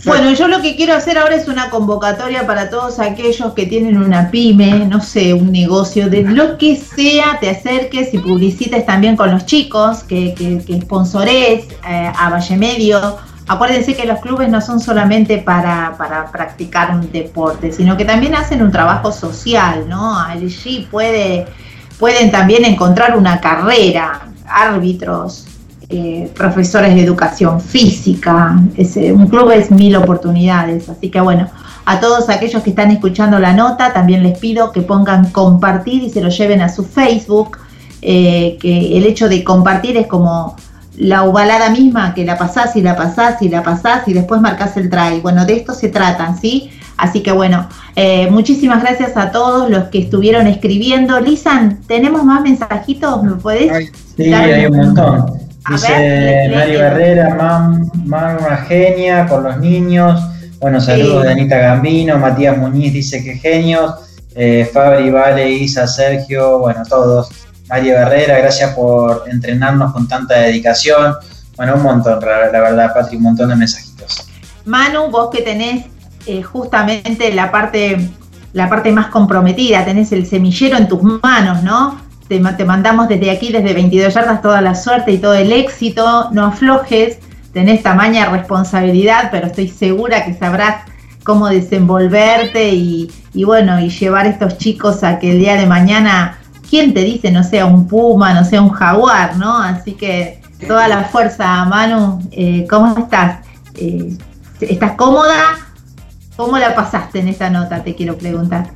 [0.05, 3.97] Bueno, yo lo que quiero hacer ahora es una convocatoria para todos aquellos que tienen
[3.97, 9.17] una pyme, no sé, un negocio, de lo que sea, te acerques y publicites también
[9.17, 13.30] con los chicos, que, que, que sponsores eh, a Valle Medio.
[13.49, 18.35] Acuérdense que los clubes no son solamente para, para practicar un deporte, sino que también
[18.35, 20.19] hacen un trabajo social, ¿no?
[20.19, 21.47] Allí puede,
[21.99, 25.47] pueden también encontrar una carrera, árbitros,
[25.89, 28.61] eh, profesores de educación física.
[28.77, 30.89] Es, eh, un club es mil oportunidades.
[30.89, 31.49] Así que bueno,
[31.85, 36.11] a todos aquellos que están escuchando la nota, también les pido que pongan compartir y
[36.11, 37.59] se lo lleven a su Facebook.
[38.03, 40.57] eh, que el hecho de compartir es como
[40.97, 44.77] la ovalada misma, que la pasás y la pasás y la pasás y después marcas
[44.77, 45.21] el try.
[45.21, 46.71] Bueno, de esto se tratan, ¿sí?
[46.97, 51.19] Así que bueno, eh, muchísimas gracias a todos los que estuvieron escribiendo.
[51.21, 53.23] Lisan, ¿tenemos más mensajitos?
[53.23, 53.91] ¿Me podés?
[54.17, 55.41] Sí, dar hay un montón.
[55.65, 56.81] A Dice ver, Mario.
[56.81, 60.21] Herrera, mam, mam, una genia con los niños.
[60.61, 61.27] Bueno, saludos Sí.
[61.27, 62.19] de Anita Gambino.
[62.19, 63.95] Matías Muñiz dice que genios.
[64.35, 67.31] Eh, Fabri, Vale, Isa, Sergio, bueno, todos.
[67.71, 71.15] Mario Herrera, gracias por entrenarnos con tanta dedicación.
[71.57, 74.27] Bueno, un montón, la, la verdad, Patri, un montón de mensajitos.
[74.65, 75.87] Manu, vos que tenés
[76.27, 78.11] eh, justamente la parte,
[78.53, 82.01] la parte más comprometida, tenés el semillero en tus manos, ¿no?
[82.29, 86.31] Te, te mandamos desde aquí, desde 22 yardas, toda la suerte y todo el éxito,
[86.33, 87.19] no aflojes,
[87.53, 90.85] tenés tamaña responsabilidad, pero estoy segura que sabrás
[91.25, 95.67] cómo desenvolverte y, y bueno, y llevar a estos chicos a que el día de
[95.67, 96.39] mañana,
[96.71, 99.59] ¿quién te dice no sea un puma, no sea un jaguar, ¿no?
[99.59, 103.45] Así que toda la fuerza, Manu, eh, ¿cómo estás?
[103.75, 104.17] Eh,
[104.61, 105.59] ¿Estás cómoda?
[106.37, 107.83] ¿Cómo la pasaste en esta nota?
[107.83, 108.71] Te quiero preguntar.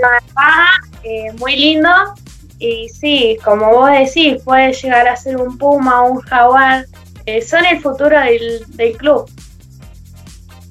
[0.00, 0.64] La verdad,
[1.04, 1.90] eh, muy lindo.
[2.58, 6.86] Y sí, como vos decís, puede llegar a ser un puma un jaguar.
[7.26, 9.28] Eh, son el futuro del, del club.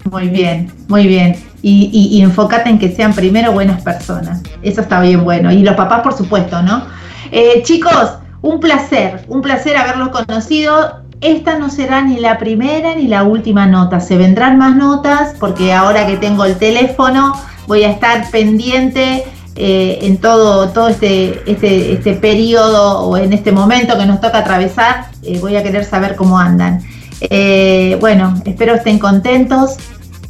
[0.10, 1.36] Muy bien, muy bien.
[1.62, 4.42] Y, y, enfócate en que sean primero buenas personas.
[4.64, 5.52] Eso está bien bueno.
[5.52, 6.84] Y los papás, por supuesto, ¿no?
[7.32, 11.02] Eh, chicos, un placer, un placer haberlos conocido.
[11.22, 14.00] Esta no será ni la primera ni la última nota.
[14.00, 17.34] Se vendrán más notas porque ahora que tengo el teléfono
[17.68, 19.24] voy a estar pendiente
[19.56, 24.40] eh, en todo, todo este, este, este periodo o en este momento que nos toca
[24.40, 25.10] atravesar.
[25.22, 26.82] Eh, voy a querer saber cómo andan.
[27.22, 29.78] Eh, bueno, espero estén contentos.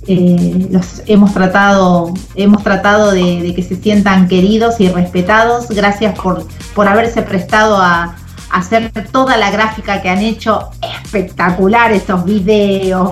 [0.07, 5.69] Eh, los hemos tratado, hemos tratado de, que se sientan queridos y respetados.
[5.69, 8.15] Gracias por, por haberse prestado a,
[8.52, 10.69] hacer toda la gráfica que han hecho.
[11.03, 13.11] Espectacular esos videos,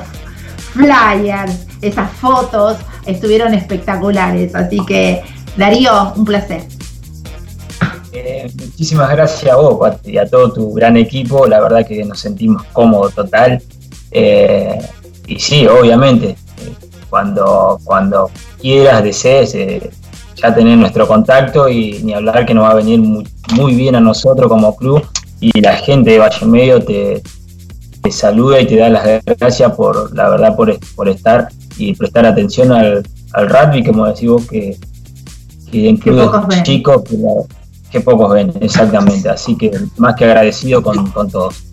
[0.73, 4.53] flyers, esas fotos, estuvieron espectaculares.
[4.55, 5.21] Así que,
[5.57, 6.63] Darío, un placer.
[8.11, 11.45] Eh, muchísimas gracias a vos y a todo tu gran equipo.
[11.45, 13.61] La verdad que nos sentimos cómodos total.
[14.11, 14.79] Eh,
[15.27, 16.35] y sí, obviamente,
[17.09, 18.29] cuando, cuando
[18.59, 19.89] quieras, desees, eh,
[20.35, 23.95] ya tener nuestro contacto y ni hablar que nos va a venir muy, muy, bien
[23.95, 25.05] a nosotros como club
[25.39, 27.21] y la gente de Valle Medio te,
[28.01, 32.25] te saluda y te da las gracias por, la verdad, por, por estar y prestar
[32.25, 33.03] atención al,
[33.33, 34.77] al rugby, como decís vos, que,
[35.71, 37.17] que en clubes chicos que,
[37.91, 39.29] que, pocos ven, exactamente.
[39.29, 41.68] Así que más que agradecido con, con todos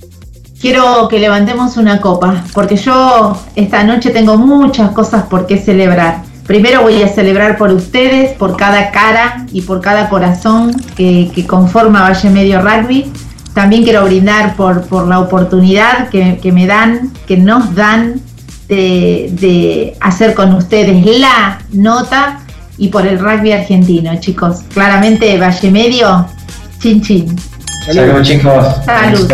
[0.66, 6.22] quiero que levantemos una copa, porque yo esta noche tengo muchas cosas por qué celebrar.
[6.44, 11.46] Primero voy a celebrar por ustedes, por cada cara y por cada corazón que, que
[11.46, 13.12] conforma Valle Medio Rugby.
[13.54, 18.20] También quiero brindar por, por la oportunidad que, que, me dan, que nos dan
[18.66, 22.40] de, de hacer con ustedes la nota
[22.76, 24.62] y por el rugby argentino, chicos.
[24.74, 26.26] Claramente Valle Medio,
[26.80, 27.36] chin chin.
[27.86, 28.66] Salud, chicos.
[28.84, 29.30] Salud.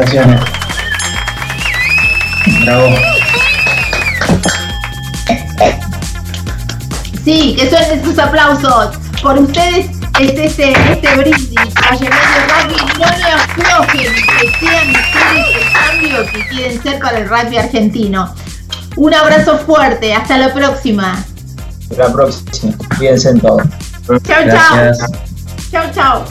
[2.65, 2.95] Bravo.
[7.25, 8.97] Sí, que suenen estos aplausos.
[9.23, 9.87] Por ustedes
[10.19, 11.55] es este, este brindis.
[11.55, 17.19] Valle Medio Rugby, no me aflojen, que sean ustedes el cambio que quieren ser para
[17.19, 18.35] el rugby argentino.
[18.97, 21.25] Un abrazo fuerte, hasta la próxima.
[21.91, 23.59] Hasta la próxima, cuídense en todo.
[24.25, 24.93] Chao.
[25.71, 26.25] Chao, chao.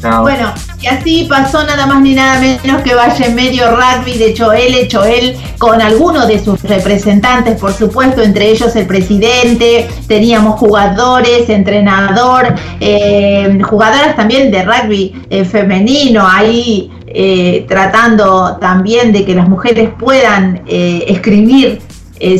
[0.00, 0.22] Chao.
[0.22, 0.52] Bueno,
[0.82, 5.36] y así pasó nada más ni nada menos que Valle Medio Rugby de Choel, Choel,
[5.58, 13.60] con algunos de sus representantes, por supuesto, entre ellos el presidente, teníamos jugadores, entrenador, eh,
[13.62, 20.62] jugadoras también de rugby eh, femenino, ahí eh, tratando también de que las mujeres puedan
[20.66, 21.80] eh, escribir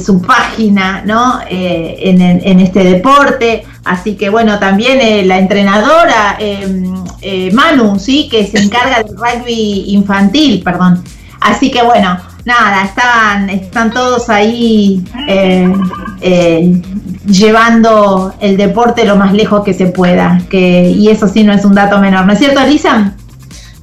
[0.05, 1.41] su página ¿no?
[1.49, 3.65] En, en, este deporte.
[3.85, 6.85] Así que bueno, también eh, la entrenadora eh,
[7.21, 8.29] eh, Manu, ¿sí?
[8.31, 11.03] que se encarga del rugby infantil, perdón.
[11.41, 15.05] Así que bueno, nada, están, están todos ahí
[17.27, 20.41] llevando el deporte lo más lejos que se pueda.
[20.49, 23.13] Que, y eso sí no es un dato menor, ¿no es cierto, Lisa?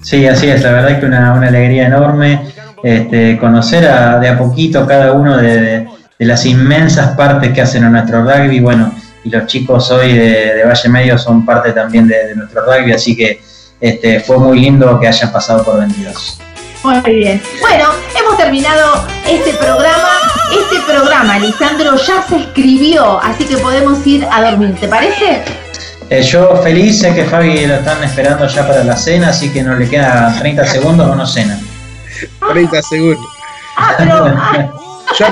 [0.01, 2.41] Sí, así es, la verdad que una, alegría enorme
[2.81, 7.61] este, conocer a, de a poquito cada uno de, de, de las inmensas partes que
[7.61, 8.61] hacen a nuestro rugby.
[8.61, 8.93] Bueno,
[9.23, 12.93] y los chicos hoy de, de, Valle Medio son parte también de, de, nuestro rugby,
[12.93, 13.41] así que
[13.79, 16.39] este, fue muy lindo que hayan pasado por 22.
[16.83, 17.41] Muy bien.
[17.59, 20.09] Bueno, hemos terminado este programa.
[20.51, 25.43] Este programa, Lisandro, ya se escribió, así que podemos ir a dormir, ¿te parece?
[26.09, 29.61] Eh, yo feliz, sé que Fabi lo están esperando ya para la cena, así que
[29.61, 31.59] no le quedan 30 segundos o no cena.
[32.51, 33.25] 30 segundos.
[33.77, 34.69] Ah, pero, ah.
[35.17, 35.25] Yo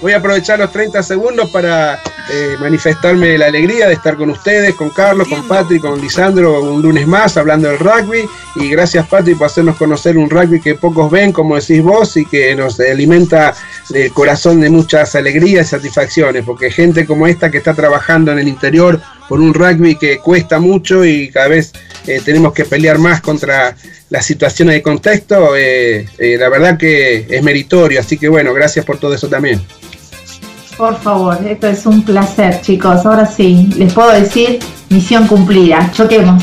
[0.00, 2.00] voy a aprovechar los 30 segundos para
[2.30, 6.80] eh, manifestarme la alegría de estar con ustedes, con Carlos, con Patrick, con Lisandro, un
[6.80, 8.24] lunes más hablando del rugby.
[8.56, 12.24] Y gracias, Patrick, por hacernos conocer un rugby que pocos ven, como decís vos, y
[12.24, 13.54] que nos alimenta
[13.92, 16.44] el corazón de muchas alegrías y satisfacciones.
[16.44, 20.58] Porque gente como esta que está trabajando en el interior por un rugby que cuesta
[20.58, 21.72] mucho y cada vez
[22.06, 23.76] eh, tenemos que pelear más contra
[24.10, 27.98] las situaciones de contexto, eh, eh, la verdad que es meritorio.
[27.98, 29.62] Así que bueno, gracias por todo eso también.
[30.76, 33.04] Por favor, esto es un placer, chicos.
[33.04, 34.58] Ahora sí, les puedo decir
[34.88, 35.90] misión cumplida.
[35.92, 36.42] Choquemos.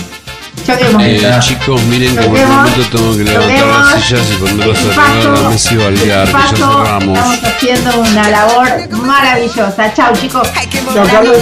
[0.66, 1.04] Choquemos.
[1.04, 5.42] Eh, chicos, miren que por un momento tengo que levantar las sillas y ponerlas arriba
[5.42, 7.18] la mesa y valgar, que ya cerramos.
[7.18, 9.94] Estamos haciendo una labor maravillosa.
[9.94, 10.48] Chau, chicos.
[10.94, 11.38] Chau, Carlos.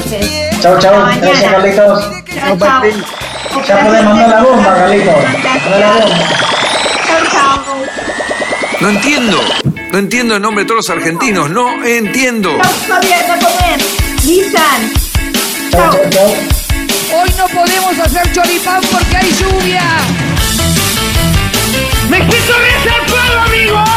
[0.62, 0.94] Chau, chau.
[1.22, 2.10] Gracias, Carlitos.
[3.68, 5.16] Ya podés mandar la bomba, Carlitos.
[5.80, 6.18] La bomba.
[7.08, 7.62] Chau, chau.
[8.80, 9.40] No entiendo.
[9.92, 12.58] No entiendo el nombre de todos los argentinos, no entiendo.
[17.14, 19.84] Hoy no podemos hacer choripán porque hay lluvia.
[22.10, 23.97] México es el pueblo, amigos.